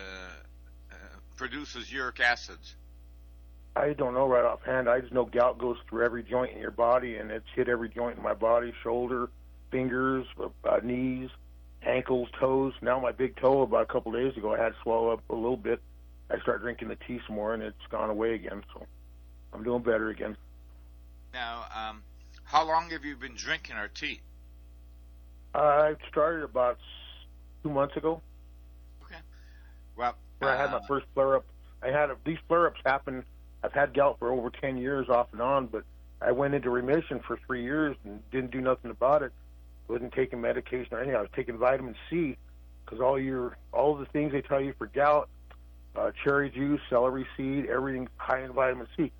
uh, 0.92 0.96
produces 1.36 1.92
uric 1.92 2.20
acids? 2.20 2.76
I 3.76 3.94
don't 3.94 4.14
know 4.14 4.28
right 4.28 4.44
offhand. 4.44 4.90
I 4.90 5.00
just 5.00 5.14
know 5.14 5.26
gout 5.26 5.58
goes 5.58 5.78
through 5.88 6.04
every 6.04 6.24
joint 6.24 6.54
in 6.54 6.60
your 6.60 6.72
body, 6.72 7.18
and 7.18 7.32
it's 7.32 7.46
hit 7.56 7.70
every 7.70 7.90
joint 7.90 8.18
in 8.18 8.24
my 8.24 8.34
body: 8.34 8.74
shoulder, 8.84 9.30
fingers, 9.70 10.26
uh, 10.66 10.80
knees, 10.84 11.30
ankles, 11.84 12.30
toes. 12.40 12.74
Now 12.82 13.00
my 13.00 13.12
big 13.12 13.36
toe. 13.38 13.62
About 13.62 13.84
a 13.84 13.86
couple 13.86 14.16
of 14.16 14.22
days 14.22 14.36
ago, 14.36 14.54
I 14.54 14.58
had 14.58 14.70
to 14.70 14.76
swallow 14.82 15.12
up 15.12 15.22
a 15.30 15.36
little 15.36 15.58
bit. 15.58 15.80
I 16.30 16.40
started 16.40 16.64
drinking 16.64 16.88
the 16.88 16.98
tea 17.08 17.22
some 17.28 17.36
more, 17.36 17.54
and 17.54 17.62
it's 17.62 17.88
gone 17.90 18.10
away 18.10 18.34
again. 18.34 18.64
So 18.74 18.86
I'm 19.54 19.64
doing 19.64 19.82
better 19.82 20.10
again. 20.10 20.38
Now, 21.34 21.66
um, 21.76 22.04
how 22.44 22.66
long 22.66 22.90
have 22.90 23.06
you 23.06 23.16
been 23.16 23.36
drinking 23.36 23.76
our 23.76 23.88
tea? 23.88 24.20
I 25.54 25.96
started 26.10 26.44
about 26.44 26.78
two 27.64 27.70
months 27.70 27.96
ago. 27.98 28.22
Okay. 29.06 29.20
Well, 29.98 30.16
I 30.42 30.56
had 30.56 30.72
my 30.72 30.78
uh, 30.78 30.82
first 30.88 31.06
flare 31.14 31.36
up. 31.36 31.46
I 31.84 31.88
had 31.88 32.10
a, 32.10 32.18
these 32.26 32.38
flare 32.48 32.68
ups 32.68 32.80
happen. 32.86 33.24
I've 33.64 33.74
had 33.74 33.94
gout 33.94 34.18
for 34.20 34.32
over 34.32 34.50
ten 34.50 34.78
years, 34.78 35.10
off 35.10 35.28
and 35.34 35.42
on, 35.42 35.68
but 35.68 35.84
I 36.22 36.32
went 36.32 36.54
into 36.54 36.70
remission 36.70 37.20
for 37.20 37.40
three 37.46 37.64
years 37.64 37.96
and 38.06 38.22
didn't 38.32 38.52
do 38.52 38.62
nothing 38.62 38.92
about 38.92 39.24
it. 39.24 39.32
wasn't 39.88 40.14
taking 40.14 40.40
medication 40.42 40.88
or 40.92 41.00
anything. 41.00 41.16
I 41.16 41.22
was 41.22 41.30
taking 41.36 41.58
vitamin 41.58 41.96
C 42.10 42.38
because 42.86 43.02
all 43.02 43.20
your 43.20 43.58
all 43.74 43.96
the 43.96 44.06
things 44.06 44.32
they 44.32 44.42
tell 44.42 44.62
you 44.62 44.74
for 44.78 44.88
gout, 44.88 45.30
uh, 45.96 46.12
cherry 46.24 46.50
juice, 46.50 46.82
celery 46.90 47.26
seed, 47.36 47.66
everything 47.68 48.08
high 48.18 48.44
in 48.44 48.54
vitamin 48.54 48.88
C. 48.96 49.12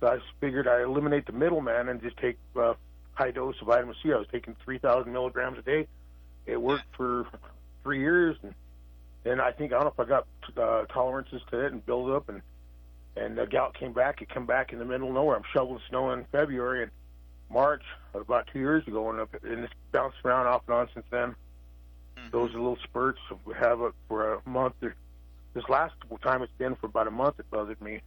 So 0.00 0.08
I 0.08 0.18
figured 0.40 0.66
I'd 0.66 0.82
eliminate 0.82 1.26
the 1.26 1.32
middleman 1.32 1.88
and 1.88 2.02
just 2.02 2.16
take 2.16 2.38
uh, 2.56 2.74
high 3.12 3.30
dose 3.30 3.60
of 3.60 3.66
vitamin 3.66 3.94
C. 4.02 4.12
I 4.12 4.16
was 4.16 4.26
taking 4.32 4.56
3,000 4.64 5.12
milligrams 5.12 5.58
a 5.58 5.62
day. 5.62 5.86
It 6.46 6.60
worked 6.60 6.96
for 6.96 7.26
three 7.82 8.00
years, 8.00 8.36
and 8.42 8.54
then 9.24 9.40
I 9.40 9.52
think 9.52 9.72
I 9.72 9.76
don't 9.76 9.84
know 9.84 9.94
if 9.96 10.00
I 10.00 10.08
got 10.08 10.26
uh, 10.56 10.86
tolerances 10.86 11.42
to 11.50 11.66
it 11.66 11.72
and 11.72 11.84
built 11.84 12.10
up, 12.10 12.28
and 12.28 12.40
and 13.16 13.36
the 13.36 13.46
gout 13.46 13.74
came 13.74 13.92
back. 13.92 14.22
It 14.22 14.30
came 14.30 14.46
back 14.46 14.72
in 14.72 14.78
the 14.78 14.84
middle 14.84 15.08
of 15.08 15.14
nowhere. 15.14 15.36
I'm 15.36 15.42
shoveling 15.52 15.80
snow 15.88 16.12
in 16.12 16.24
February 16.32 16.84
and 16.84 16.92
March 17.50 17.82
about 18.14 18.48
two 18.52 18.60
years 18.60 18.86
ago, 18.86 19.10
and, 19.10 19.20
up, 19.20 19.34
and 19.42 19.64
it's 19.64 19.72
bounced 19.92 20.18
around 20.24 20.46
off 20.46 20.62
and 20.66 20.76
on 20.76 20.88
since 20.94 21.06
then. 21.10 21.34
Those 22.30 22.50
are 22.54 22.58
little 22.58 22.78
spurts. 22.84 23.18
We 23.44 23.54
have 23.54 23.80
it 23.80 23.92
for 24.08 24.34
a 24.34 24.48
month. 24.48 24.74
Or, 24.82 24.94
this 25.54 25.68
last 25.68 25.94
time 26.22 26.42
it's 26.42 26.52
been 26.58 26.76
for 26.76 26.86
about 26.86 27.08
a 27.08 27.10
month. 27.10 27.40
It 27.40 27.50
bothered 27.50 27.80
me. 27.80 28.00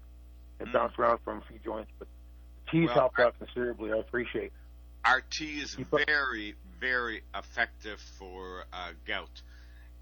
It 0.64 0.72
bounced 0.72 0.98
around 0.98 1.20
from 1.24 1.40
a 1.40 1.42
few 1.42 1.60
joints, 1.64 1.92
but 2.00 2.08
tea's 2.72 2.88
Well, 2.88 2.96
helped 2.96 3.20
out 3.20 3.38
considerably. 3.38 3.92
I 3.92 3.98
appreciate. 3.98 4.54
Our 5.06 5.22
tea 5.22 5.60
is 5.60 5.74
very, 5.76 6.56
very 6.80 7.22
effective 7.36 8.00
for 8.18 8.64
uh, 8.72 8.92
gout. 9.06 9.42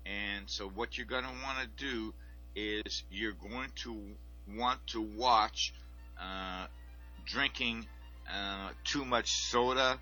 And 0.06 0.48
so, 0.48 0.70
what 0.70 0.98
you're 0.98 1.08
going 1.08 1.24
to 1.24 1.30
want 1.44 1.58
to 1.60 1.84
do 1.84 2.14
is 2.56 3.04
you're 3.12 3.34
going 3.34 3.70
to 3.78 3.98
want 4.56 4.86
to 4.88 5.02
watch 5.02 5.74
uh, 6.20 6.68
drinking 7.26 7.88
uh, 8.32 8.70
too 8.84 9.04
much 9.06 9.32
soda 9.50 9.98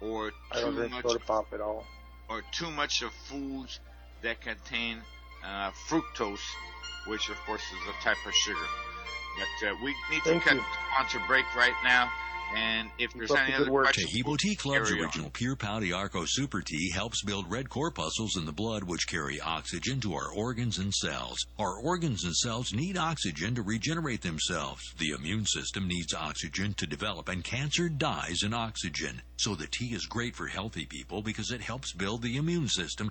or 0.00 0.32
too 0.54 0.70
much 0.88 1.02
soda 1.02 1.18
pop 1.20 1.46
at 1.52 1.60
all. 1.60 1.84
or 2.28 2.42
too 2.52 2.70
much 2.70 3.02
of 3.02 3.12
foods 3.12 3.80
that 4.22 4.40
contain 4.40 4.98
uh, 5.44 5.70
fructose, 5.88 6.38
which 7.06 7.28
of 7.30 7.36
course 7.46 7.62
is 7.62 7.88
a 7.88 8.04
type 8.04 8.16
of 8.26 8.34
sugar. 8.34 8.58
But 9.36 9.68
uh, 9.68 9.74
we 9.82 9.94
need 10.10 10.22
to 10.24 10.40
cut 10.40 10.54
you. 10.54 10.62
on 10.98 11.08
to 11.10 11.20
break 11.26 11.44
right 11.56 11.74
now. 11.82 12.10
And 12.54 12.88
if 12.98 13.12
there's 13.12 13.32
any 13.32 13.52
other 13.52 13.68
questions, 13.68 14.12
Taheebo 14.12 14.38
Tea 14.38 14.54
Club's 14.54 14.88
carry 14.88 15.00
on. 15.00 15.06
original 15.06 15.30
Pure 15.30 15.56
Pau 15.56 15.80
d'Arco 15.80 16.24
Super 16.24 16.60
Tea 16.60 16.90
helps 16.90 17.22
build 17.22 17.50
red 17.50 17.68
corpuscles 17.68 18.36
in 18.36 18.44
the 18.44 18.52
blood 18.52 18.84
which 18.84 19.08
carry 19.08 19.40
oxygen 19.40 20.00
to 20.00 20.14
our 20.14 20.30
organs 20.32 20.78
and 20.78 20.94
cells. 20.94 21.38
Our 21.58 21.76
organs 21.80 22.22
and 22.22 22.34
cells 22.36 22.72
need 22.72 22.96
oxygen 22.96 23.56
to 23.56 23.62
regenerate 23.62 24.22
themselves. 24.22 24.82
The 24.98 25.10
immune 25.10 25.46
system 25.46 25.88
needs 25.88 26.14
oxygen 26.14 26.74
to 26.74 26.86
develop 26.86 27.28
and 27.28 27.42
cancer 27.42 27.88
dies 27.88 28.42
in 28.44 28.54
oxygen. 28.54 29.22
So 29.36 29.56
the 29.56 29.66
tea 29.66 29.92
is 29.94 30.06
great 30.06 30.36
for 30.36 30.46
healthy 30.46 30.86
people 30.86 31.22
because 31.22 31.50
it 31.50 31.60
helps 31.60 31.92
build 31.92 32.22
the 32.22 32.36
immune 32.36 32.68
system 32.68 33.10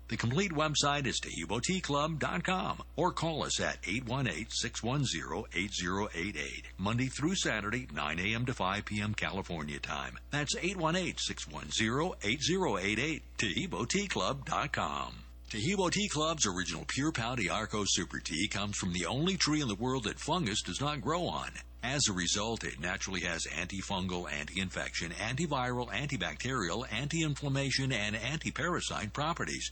The 0.11 0.17
complete 0.17 0.51
website 0.51 1.07
is 1.07 1.19
TaheeboTeaClub.com 1.21 2.83
or 2.97 3.13
call 3.13 3.45
us 3.45 3.61
at 3.61 3.81
818-610-8088, 3.83 6.63
Monday 6.77 7.07
through 7.07 7.35
Saturday, 7.35 7.87
9 7.95 8.19
a.m. 8.19 8.45
to 8.45 8.53
5 8.53 8.83
p.m. 8.83 9.13
California 9.13 9.79
time. 9.79 10.17
That's 10.29 10.53
818-610-8088, 10.57 13.21
TaheeboTeaClub.com. 13.37 15.13
Taheebo 15.49 15.89
Tea 15.89 16.09
Club's 16.09 16.45
original 16.45 16.83
Pure 16.89 17.13
Pau 17.13 17.35
d'Arco 17.35 17.85
Super 17.85 18.19
Tea 18.19 18.49
comes 18.49 18.75
from 18.75 18.91
the 18.91 19.05
only 19.05 19.37
tree 19.37 19.61
in 19.61 19.69
the 19.69 19.75
world 19.75 20.03
that 20.03 20.19
fungus 20.19 20.61
does 20.61 20.81
not 20.81 20.99
grow 20.99 21.25
on. 21.25 21.51
As 21.83 22.09
a 22.09 22.13
result, 22.13 22.65
it 22.65 22.81
naturally 22.81 23.21
has 23.21 23.47
antifungal, 23.47 24.29
anti-infection, 24.29 25.11
antiviral, 25.11 25.89
antibacterial, 25.89 26.85
anti-inflammation, 26.91 27.93
and 27.93 28.17
anti-parasite 28.17 29.13
properties. 29.13 29.71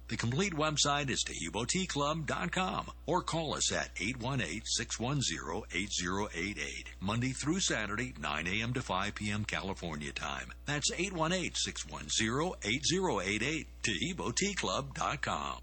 The 0.11 0.17
complete 0.17 0.53
website 0.53 1.09
is 1.09 1.23
TaheeboTeaClub.com 1.23 2.91
or 3.05 3.21
call 3.21 3.55
us 3.55 3.71
at 3.71 3.95
818-610-8088, 3.95 6.85
Monday 6.99 7.29
through 7.29 7.61
Saturday, 7.61 8.13
9 8.19 8.47
a.m. 8.47 8.73
to 8.73 8.81
5 8.81 9.15
p.m. 9.15 9.45
California 9.45 10.11
time. 10.11 10.51
That's 10.65 10.91
818-610-8088, 10.91 13.67
TaheeboTeaClub.com. 13.83 15.59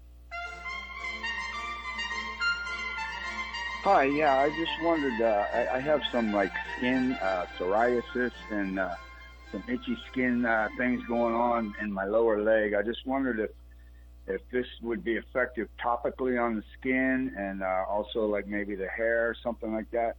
Hi, 3.83 4.03
yeah, 4.05 4.35
I 4.35 4.49
just 4.49 4.71
wondered. 4.81 5.21
Uh, 5.21 5.45
I, 5.53 5.75
I 5.75 5.79
have 5.79 6.01
some 6.11 6.33
like 6.33 6.53
skin 6.75 7.13
uh, 7.21 7.45
psoriasis 7.59 8.31
and 8.49 8.79
uh, 8.79 8.95
some 9.51 9.63
itchy 9.67 9.95
skin 10.11 10.43
uh, 10.43 10.69
things 10.75 11.05
going 11.05 11.35
on 11.35 11.75
in 11.79 11.91
my 11.91 12.05
lower 12.05 12.41
leg. 12.41 12.73
I 12.73 12.81
just 12.81 13.05
wondered 13.05 13.39
if 13.39 13.51
if 14.29 14.41
this 14.51 14.65
would 14.81 15.03
be 15.03 15.15
effective 15.15 15.67
topically 15.83 16.41
on 16.41 16.55
the 16.55 16.63
skin 16.79 17.33
and 17.37 17.63
uh, 17.63 17.83
also 17.89 18.27
like 18.27 18.47
maybe 18.47 18.75
the 18.75 18.87
hair, 18.87 19.35
something 19.43 19.73
like 19.73 19.89
that. 19.91 20.15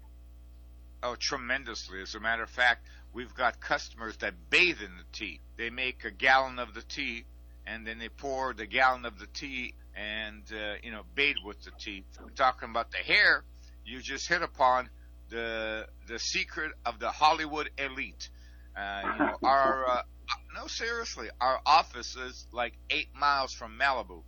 Oh, 1.02 1.16
tremendously. 1.18 2.02
As 2.02 2.14
a 2.14 2.20
matter 2.20 2.42
of 2.42 2.50
fact, 2.50 2.86
we've 3.14 3.34
got 3.34 3.60
customers 3.60 4.16
that 4.18 4.34
bathe 4.50 4.80
in 4.80 4.96
the 4.98 5.04
tea. 5.12 5.40
They 5.56 5.70
make 5.70 6.04
a 6.04 6.10
gallon 6.10 6.58
of 6.58 6.74
the 6.74 6.82
tea 6.82 7.24
and 7.66 7.86
then 7.86 7.98
they 7.98 8.08
pour 8.08 8.52
the 8.52 8.66
gallon 8.66 9.04
of 9.04 9.18
the 9.18 9.26
tea 9.26 9.74
and 9.94 10.42
uh, 10.52 10.74
you 10.82 10.90
know 10.90 11.02
bathe 11.14 11.36
with 11.44 11.62
the 11.62 11.70
tea. 11.78 12.04
We're 12.22 12.30
talking 12.30 12.68
about 12.68 12.90
the 12.90 12.98
hair. 12.98 13.44
You 13.84 14.00
just 14.00 14.28
hit 14.28 14.42
upon 14.42 14.88
the 15.30 15.86
the 16.08 16.18
secret 16.18 16.72
of 16.84 16.98
the 16.98 17.10
Hollywood 17.10 17.70
elite. 17.78 18.28
Uh, 18.76 19.02
you 19.04 19.24
know, 19.24 19.36
our 19.42 19.88
uh, 19.88 20.02
no 20.54 20.66
seriously, 20.66 21.28
our 21.40 21.60
office 21.64 22.16
is 22.16 22.46
like 22.52 22.74
eight 22.90 23.08
miles 23.18 23.52
from 23.52 23.78
Malibu. 23.78 24.22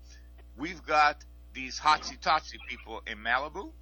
We've 0.56 0.84
got 0.84 1.24
these 1.54 1.78
hotsy 1.78 2.20
totsy 2.20 2.58
people 2.68 3.02
in 3.06 3.18
Malibu, 3.18 3.72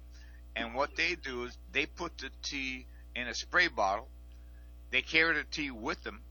and 0.55 0.75
what 0.75 0.95
they 0.95 1.15
do 1.15 1.45
is 1.45 1.57
they 1.71 1.85
put 1.85 2.17
the 2.17 2.29
tea 2.43 2.85
in 3.15 3.27
a 3.27 3.33
spray 3.33 3.67
bottle. 3.67 4.07
They 4.91 5.01
carry 5.01 5.35
the 5.35 5.43
tea 5.49 5.71
with 5.71 6.03
them, 6.03 6.21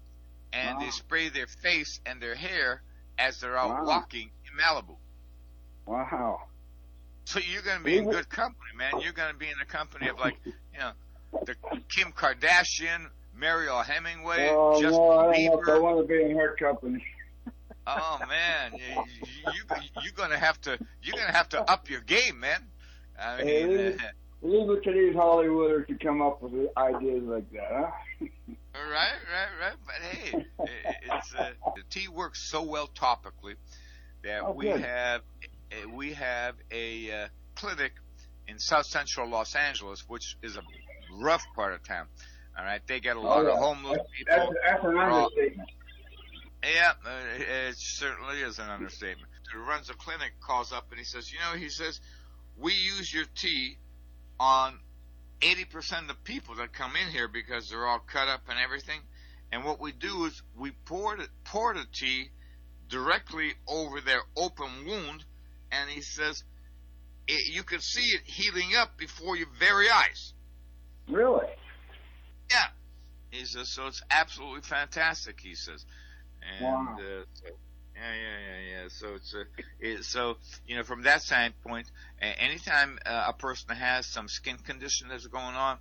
and 0.53 0.78
wow. 0.78 0.84
they 0.84 0.91
spray 0.91 1.28
their 1.28 1.47
face 1.47 2.01
and 2.05 2.20
their 2.20 2.34
hair 2.34 2.82
as 3.18 3.41
they're 3.41 3.57
out 3.57 3.70
wow. 3.70 3.84
walking 3.86 4.30
in 4.45 4.59
Malibu. 4.59 4.97
Wow. 5.86 6.43
So 7.24 7.38
you're 7.38 7.62
going 7.62 7.78
to 7.78 7.84
be 7.84 7.97
in 7.97 8.11
good 8.11 8.28
company, 8.28 8.72
man. 8.76 9.01
You're 9.01 9.12
going 9.12 9.32
to 9.32 9.38
be 9.38 9.47
in 9.47 9.59
the 9.59 9.64
company 9.64 10.09
of 10.09 10.18
like, 10.18 10.36
you 10.45 10.53
know, 10.78 10.93
the 11.45 11.55
Kim 11.88 12.12
Kardashian, 12.12 13.07
Mariel 13.41 13.82
Hemingway, 13.82 14.51
oh, 14.53 14.80
Justin 14.80 14.93
no, 15.01 15.18
I 15.18 15.36
Bieber. 15.36 15.68
I 15.76 15.78
want 15.78 15.99
to 15.99 16.05
be 16.07 16.22
in 16.22 16.36
her 16.36 16.55
company. 16.57 17.03
oh 17.86 18.20
man, 18.28 18.72
you, 18.74 19.03
you 19.53 19.80
you're 20.03 20.12
gonna 20.14 20.38
have 20.38 20.61
to 20.62 20.78
you're 21.03 21.16
gonna 21.16 21.32
have 21.32 21.49
to 21.51 21.70
up 21.70 21.88
your 21.91 22.01
game, 22.03 22.38
man. 22.41 22.61
I 23.20 23.38
mean, 23.38 23.47
hey, 23.47 23.66
leave, 23.66 24.01
leave 24.43 24.70
it 24.70 24.84
to 24.84 24.93
these 24.93 25.14
Hollywooders 25.14 25.86
to 25.88 25.95
come 25.95 26.20
up 26.22 26.43
with 26.43 26.68
ideas 26.76 27.22
like 27.24 27.51
that, 27.53 27.68
huh? 27.70 27.91
right, 28.74 29.18
right, 29.32 29.49
right. 29.61 29.76
But 29.84 29.95
hey, 30.03 30.47
it's 31.05 31.34
uh, 31.34 31.51
the 31.74 31.82
tea 31.91 32.09
works 32.09 32.41
so 32.51 32.62
well 32.62 32.88
topically 32.88 33.55
that 34.22 34.43
Oh, 34.45 34.53
we 34.53 34.66
good. 34.66 34.82
have 34.82 35.22
uh, 35.72 35.88
we 35.95 36.12
have 36.12 36.55
a 36.70 37.11
uh, 37.11 37.28
clinic 37.55 37.93
in 38.47 38.59
South 38.59 38.86
Central 38.86 39.28
Los 39.28 39.55
Angeles, 39.55 40.05
which 40.09 40.36
is 40.43 40.57
a 40.57 40.62
rough 41.20 41.45
part 41.55 41.72
of 41.72 41.82
town. 41.82 42.07
All 42.59 42.64
right, 42.64 42.80
they 42.86 43.01
get 43.01 43.16
a 43.16 43.20
lot 43.20 43.46
Oh, 43.46 43.53
of 43.53 43.59
homeless 43.59 43.96
That's- 43.98 44.11
people. 44.16 44.36
that's- 44.36 44.55
that's 44.64 44.84
an 44.84 44.98
understatement. 44.98 45.70
Yeah, 46.62 46.92
uh, 47.07 47.20
it 47.38 47.74
certainly 47.78 48.40
is 48.42 48.59
an 48.59 48.68
understatement. 48.68 49.30
Who 49.53 49.61
runs 49.61 49.88
a 49.88 49.94
clinic 49.94 50.32
calls 50.40 50.72
up 50.72 50.90
and 50.90 50.98
he 50.98 51.05
says, 51.05 51.32
you 51.32 51.38
know, 51.38 51.57
he 51.57 51.68
says, 51.70 52.01
we 52.57 52.72
use 52.74 53.12
your 53.12 53.24
tea 53.34 53.78
on 54.38 54.78
80% 55.40 56.03
of 56.03 56.09
the 56.09 56.14
people 56.24 56.57
that 56.57 56.72
come 56.72 56.96
in 56.96 57.09
here 57.09 57.28
because 57.28 57.70
they're 57.70 57.86
all 57.86 58.01
cut 58.01 58.28
up 58.28 58.42
and 58.48 58.59
everything. 58.59 59.01
And 59.53 59.64
what 59.64 59.80
we 59.80 59.92
do 59.92 60.26
is 60.26 60.42
we 60.55 60.72
pour 60.84 61.16
the, 61.16 61.28
pour 61.44 61.72
the 61.74 61.86
tea 61.92 62.28
directly 62.88 63.55
over 63.66 64.01
their 64.03 64.20
open 64.36 64.84
wound. 64.86 65.24
And 65.72 65.88
he 65.88 66.03
says, 66.03 66.42
it, 67.26 67.55
you 67.55 67.62
can 67.62 67.80
see 67.80 68.03
it 68.16 68.22
healing 68.24 68.74
up 68.76 68.98
before 68.98 69.36
your 69.36 69.48
very 69.59 69.88
eyes. 69.90 70.34
Really? 71.09 71.46
Yeah. 72.51 72.66
He 73.30 73.44
says, 73.44 73.68
so 73.68 73.86
it's 73.86 74.03
absolutely 74.11 74.62
fantastic, 74.62 75.40
he 75.40 75.55
says. 75.55 75.84
And, 76.42 76.64
Wow. 76.64 76.96
uh, 76.96 77.24
so, 77.34 77.46
yeah, 77.94 78.14
yeah, 78.14 78.38
yeah, 78.38 78.82
yeah. 78.82 78.88
So 78.88 79.14
it's 79.14 79.34
a, 79.34 79.44
it, 79.78 80.05
so, 80.05 80.36
you 80.66 80.76
know, 80.76 80.82
from 80.82 81.03
that 81.03 81.22
standpoint, 81.22 81.86
anytime 82.20 82.98
uh, 83.07 83.26
a 83.28 83.32
person 83.32 83.74
has 83.76 84.07
some 84.07 84.26
skin 84.26 84.57
condition 84.59 85.09
that's 85.09 85.26
going 85.26 85.55
on, 85.55 85.78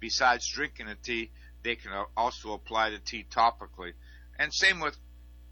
besides 0.00 0.48
drinking 0.48 0.86
the 0.86 0.94
tea, 0.94 1.30
they 1.62 1.76
can 1.76 1.90
also 2.16 2.52
apply 2.52 2.90
the 2.90 2.98
tea 2.98 3.26
topically. 3.30 3.92
And 4.38 4.52
same 4.54 4.80
with 4.80 4.96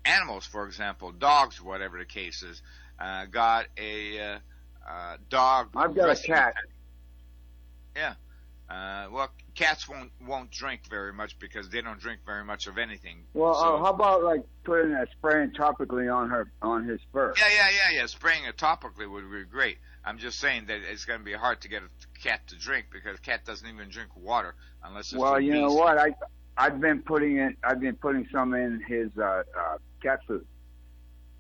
animals, 0.05 0.47
for 0.47 0.67
example, 0.67 1.12
dogs, 1.12 1.61
whatever 1.61 1.99
the 1.99 2.05
case 2.05 2.43
is. 2.43 2.62
Uh, 2.99 3.27
got 3.27 3.67
a, 3.77 4.21
uh, 4.21 4.39
uh, 4.89 5.17
dog. 5.29 5.71
I've 5.75 5.95
got 5.95 6.11
a 6.11 6.23
cat. 6.23 6.55
yeah. 7.97 8.15
Uh, 8.75 9.07
well, 9.12 9.29
cats 9.55 9.89
won't 9.89 10.11
won't 10.27 10.51
drink 10.51 10.81
very 10.91 11.12
much 11.12 11.39
because 11.39 11.68
they 11.68 11.81
don't 11.81 12.01
drink 12.01 12.20
very 12.27 12.43
much 12.45 12.66
of 12.66 12.77
anything. 12.77 13.25
Well, 13.33 13.55
So- 13.55 13.77
uh, 13.77 13.79
how 13.85 13.91
about 13.91 14.25
like 14.25 14.43
putting 14.64 14.93
that 14.93 15.09
spraying 15.12 15.53
topically 15.53 16.12
on 16.12 16.29
her 16.31 16.51
on 16.61 16.85
his 16.85 17.01
fur? 17.12 17.35
yeah, 17.39 17.45
yeah, 17.55 17.68
yeah, 17.70 18.01
yeah. 18.01 18.07
Spraying 18.07 18.45
it 18.45 18.57
topically 18.57 19.09
would 19.09 19.31
be 19.31 19.45
great. 19.45 19.79
I'm 20.05 20.18
just 20.18 20.41
saying 20.41 20.66
that 20.66 20.81
it's 20.91 21.05
going 21.05 21.20
to 21.20 21.25
be 21.25 21.35
hard 21.35 21.61
to 21.62 21.68
get 21.68 21.83
a 21.83 22.20
cat 22.20 22.49
to 22.49 22.59
drink 22.59 22.87
because 22.93 23.16
a 23.16 23.22
cat 23.22 23.45
doesn't 23.45 23.66
even 23.68 23.91
drink 23.91 24.11
water 24.16 24.57
unless 24.83 25.12
it's 25.12 25.20
Well, 25.20 25.41
you 25.41 25.55
know 25.55 25.72
what? 25.72 25.97
I 25.99 26.14
I've 26.57 26.81
been 26.81 27.03
putting 27.03 27.39
it. 27.39 27.57
I've 27.62 27.81
been 27.81 27.97
putting 27.97 28.27
some 28.33 28.55
in 28.55 28.83
his 28.89 29.11
uh, 29.16 29.43
uh, 29.57 29.79
cat 30.03 30.20
food. 30.27 30.47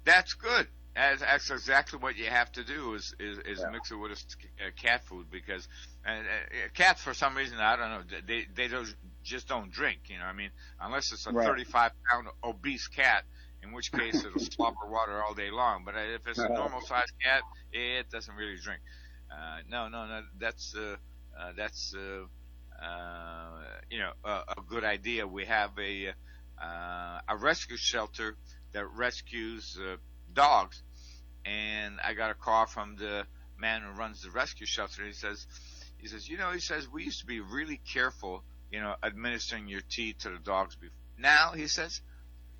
That's 0.04 0.34
good. 0.34 0.68
That's, 0.94 1.20
that's 1.22 1.50
exactly 1.50 1.98
what 1.98 2.16
you 2.16 2.26
have 2.26 2.52
to 2.52 2.64
do 2.64 2.94
is 2.94 3.14
is, 3.18 3.38
is 3.38 3.66
mix 3.66 3.90
it 3.90 3.96
with 3.96 4.12
a, 4.12 4.66
uh, 4.66 4.70
cat 4.80 5.04
food 5.04 5.28
because 5.30 5.66
uh, 6.06 6.10
uh, 6.12 6.68
cats 6.74 7.02
for 7.02 7.14
some 7.14 7.36
reason 7.36 7.58
I 7.58 7.76
don't 7.76 7.90
know 7.90 8.18
they 8.26 8.46
they 8.54 8.68
don't 8.68 8.88
just 9.22 9.48
don't 9.48 9.70
drink. 9.72 10.02
You 10.08 10.18
know, 10.18 10.24
I 10.24 10.32
mean, 10.32 10.50
unless 10.80 11.12
it's 11.12 11.26
a 11.26 11.32
Right. 11.32 11.44
35 11.44 11.92
pound 12.10 12.28
obese 12.44 12.88
cat, 12.88 13.24
in 13.62 13.72
which 13.72 13.92
case 13.92 14.24
it'll 14.24 14.38
slobber 14.40 14.86
water 14.88 15.22
all 15.22 15.34
day 15.34 15.50
long. 15.50 15.84
But 15.84 15.96
uh, 15.96 16.00
if 16.14 16.26
it's 16.26 16.44
a 16.44 16.48
normal 16.48 16.80
sized 16.80 17.12
cat, 17.22 17.44
it 17.72 18.08
doesn't 18.10 18.34
really 18.34 18.56
drink. 18.62 18.80
Uh, 19.30 19.58
no, 19.68 19.88
no, 19.88 20.06
no. 20.06 20.22
That's 20.38 20.74
uh, 20.76 20.96
uh, 21.38 21.52
that's 21.56 21.94
uh, 21.94 22.24
uh, 22.84 23.62
you 23.90 23.98
know 23.98 24.12
a, 24.24 24.42
a 24.58 24.62
good 24.66 24.84
idea. 24.84 25.26
We 25.26 25.46
have 25.46 25.70
a 25.78 26.08
uh, 26.62 27.20
a 27.28 27.36
rescue 27.38 27.76
shelter 27.76 28.36
that 28.72 28.86
rescues 28.86 29.78
uh, 29.80 29.96
dogs, 30.34 30.82
and 31.44 31.96
I 32.04 32.14
got 32.14 32.30
a 32.30 32.34
call 32.34 32.66
from 32.66 32.96
the 32.96 33.24
man 33.58 33.82
who 33.82 33.90
runs 33.98 34.22
the 34.22 34.30
rescue 34.30 34.66
shelter. 34.66 35.04
He 35.04 35.12
says, 35.12 35.46
he 35.98 36.08
says, 36.08 36.28
you 36.28 36.36
know, 36.36 36.50
he 36.52 36.60
says 36.60 36.88
we 36.88 37.04
used 37.04 37.20
to 37.20 37.26
be 37.26 37.40
really 37.40 37.80
careful 37.92 38.44
you 38.74 38.80
know, 38.80 38.96
administering 39.04 39.68
your 39.68 39.82
tea 39.88 40.14
to 40.14 40.30
the 40.30 40.38
dogs. 40.38 40.74
Before. 40.74 40.96
Now, 41.16 41.52
he 41.54 41.68
says, 41.68 42.00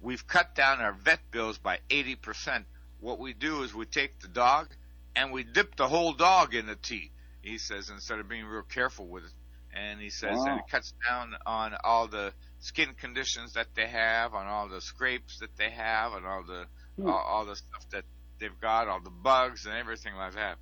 we've 0.00 0.24
cut 0.26 0.54
down 0.54 0.80
our 0.80 0.92
vet 0.92 1.18
bills 1.32 1.58
by 1.58 1.78
80%. 1.90 2.64
What 3.00 3.18
we 3.18 3.32
do 3.32 3.64
is 3.64 3.74
we 3.74 3.84
take 3.84 4.20
the 4.20 4.28
dog 4.28 4.68
and 5.16 5.32
we 5.32 5.42
dip 5.42 5.74
the 5.74 5.88
whole 5.88 6.12
dog 6.12 6.54
in 6.54 6.66
the 6.66 6.76
tea. 6.76 7.10
He 7.42 7.58
says, 7.58 7.90
instead 7.90 8.20
of 8.20 8.28
being 8.28 8.44
real 8.44 8.62
careful 8.62 9.08
with 9.08 9.24
it. 9.24 9.32
And 9.76 10.00
he 10.00 10.08
says 10.08 10.36
Wow. 10.38 10.44
that 10.44 10.58
it 10.58 10.70
cuts 10.70 10.94
down 11.08 11.34
on 11.46 11.74
all 11.82 12.06
the 12.06 12.32
skin 12.60 12.94
conditions 12.94 13.54
that 13.54 13.66
they 13.74 13.88
have, 13.88 14.34
on 14.34 14.46
all 14.46 14.68
the 14.68 14.80
scrapes 14.80 15.40
that 15.40 15.56
they 15.56 15.70
have, 15.70 16.12
on 16.12 16.24
all 16.24 16.44
the. 16.44 16.66
Hmm. 16.96 17.08
all, 17.08 17.18
all 17.18 17.44
the 17.44 17.56
stuff 17.56 17.88
that 17.90 18.04
they've 18.40 18.60
got, 18.60 18.88
all 18.88 19.00
the 19.00 19.10
bugs 19.10 19.66
and 19.66 19.74
everything 19.74 20.14
like 20.14 20.34
that. 20.34 20.58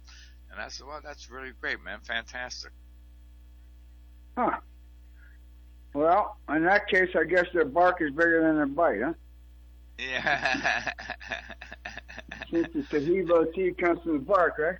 And 0.50 0.60
I 0.60 0.68
said, 0.68 0.86
well, 0.86 1.00
that's 1.02 1.30
really 1.30 1.52
great, 1.60 1.82
man. 1.82 2.00
Fantastic. 2.06 2.72
Huh. 4.36 4.58
Well, 5.94 6.36
in 6.48 6.64
that 6.64 6.88
case, 6.88 7.10
I 7.18 7.24
guess 7.24 7.46
their 7.52 7.64
bark 7.64 8.00
is 8.00 8.10
bigger 8.10 8.42
than 8.42 8.56
their 8.56 8.66
bite, 8.66 9.02
huh? 9.02 9.12
Yeah. 9.98 10.92
Since 12.50 12.68
the 12.72 12.82
Taheebo 12.82 13.52
tea 13.54 13.72
comes 13.72 14.00
from 14.02 14.12
the 14.14 14.18
bark, 14.18 14.58
right? 14.58 14.78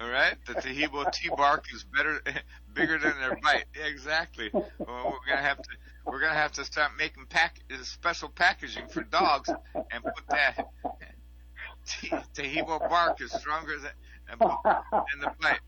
All 0.00 0.08
right. 0.08 0.36
The 0.46 0.54
Taheebo 0.54 1.12
tea 1.12 1.30
bark 1.36 1.66
is 1.74 1.84
better, 1.84 2.20
bigger 2.74 2.98
than 2.98 3.12
their 3.20 3.38
bite. 3.42 3.64
Exactly. 3.86 4.50
Well, 4.52 4.64
we're 4.78 5.28
gonna 5.28 5.46
have 5.46 5.58
to, 5.58 5.68
we're 6.06 6.20
gonna 6.20 6.34
have 6.34 6.52
to 6.52 6.64
start 6.64 6.92
making 6.98 7.26
pack 7.26 7.60
special 7.82 8.28
packaging 8.28 8.88
for 8.88 9.02
dogs 9.04 9.50
and 9.74 10.02
put 10.04 10.26
that 10.28 10.66
Taheebo 12.34 12.88
bark 12.88 13.20
is 13.20 13.32
stronger 13.32 13.78
than 13.78 14.38
than 14.38 15.20
the 15.20 15.32
bite. 15.40 15.60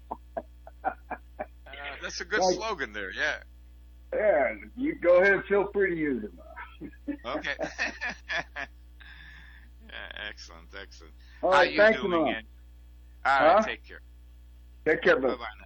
Uh, 0.84 0.92
that's 2.02 2.20
a 2.20 2.24
good 2.24 2.40
Right. 2.40 2.54
slogan 2.56 2.92
there. 2.92 3.10
Yeah. 3.12 3.36
Yeah, 4.14 4.54
you 4.76 4.94
go 4.94 5.20
ahead 5.20 5.32
and 5.34 5.44
feel 5.44 5.68
free 5.72 5.90
to 5.90 5.96
use 5.96 6.24
it. 6.24 7.18
Okay. 7.26 7.54
yeah, 7.58 8.66
excellent, 10.28 10.68
excellent. 10.80 11.12
All 11.42 11.52
How 11.52 11.62
you 11.62 11.76
doing, 11.92 12.12
lot. 12.12 12.28
Andy? 12.36 12.48
All 13.24 13.40
right, 13.46 13.56
Huh? 13.56 13.62
take 13.62 13.86
care. 13.86 14.00
Take 14.86 15.02
care, 15.02 15.18
Bye 15.20 15.34
bye. 15.34 15.65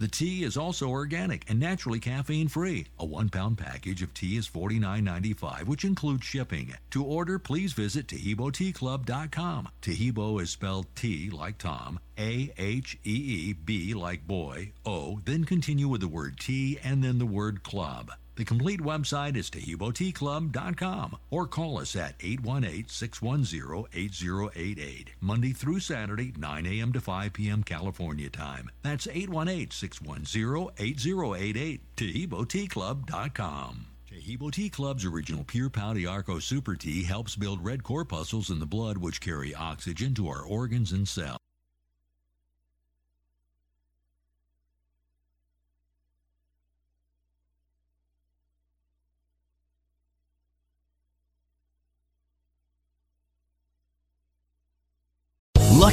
The 0.00 0.06
tea 0.06 0.44
is 0.44 0.56
also 0.56 0.88
organic 0.88 1.50
and 1.50 1.58
naturally 1.58 1.98
caffeine 1.98 2.46
free. 2.46 2.86
A 3.00 3.04
one 3.04 3.28
pound 3.28 3.58
package 3.58 4.00
of 4.00 4.14
tea 4.14 4.36
is 4.36 4.48
$49.95, 4.48 5.66
which 5.66 5.84
includes 5.84 6.24
shipping. 6.24 6.72
To 6.90 7.04
order, 7.04 7.40
please 7.40 7.72
visit 7.72 8.06
TaheeboTeaClub.com. 8.06 9.68
Taheebo 9.82 10.40
is 10.40 10.50
spelled 10.50 10.86
T 10.94 11.30
like 11.30 11.58
Tom, 11.58 11.98
A 12.16 12.52
H 12.56 12.96
E 13.04 13.10
E 13.10 13.52
B 13.52 13.92
like 13.92 14.24
boy, 14.24 14.72
O, 14.86 15.18
then 15.24 15.44
continue 15.44 15.88
with 15.88 16.00
the 16.00 16.08
word 16.08 16.38
tea 16.38 16.78
and 16.84 17.02
then 17.02 17.18
the 17.18 17.26
word 17.26 17.64
club. 17.64 18.12
The 18.38 18.44
complete 18.44 18.78
website 18.78 19.36
is 19.36 19.50
TaheeboTeaClub.com 19.50 21.16
or 21.28 21.48
call 21.48 21.80
us 21.80 21.96
at 21.96 22.16
818-610-8088, 22.20 25.08
Monday 25.20 25.52
through 25.52 25.80
Saturday, 25.80 26.32
9 26.38 26.66
a.m. 26.66 26.92
to 26.92 27.00
5 27.00 27.32
p.m. 27.32 27.64
California 27.64 28.30
time. 28.30 28.70
That's 28.84 29.08
818-610-8088, 29.08 31.80
TaheeboTeaClub.com. 31.96 33.86
Taheebo 34.08 34.52
Tea 34.52 34.70
Club's 34.70 35.04
original 35.04 35.44
Pau 35.72 35.94
d'Arco 35.94 36.38
Super 36.38 36.76
Tea 36.76 37.02
helps 37.02 37.34
build 37.34 37.64
red 37.64 37.82
corpuscles 37.82 38.50
in 38.50 38.60
the 38.60 38.66
blood 38.66 38.98
which 38.98 39.20
carry 39.20 39.52
oxygen 39.52 40.14
to 40.14 40.28
our 40.28 40.42
organs 40.42 40.92
and 40.92 41.08
cells. 41.08 41.38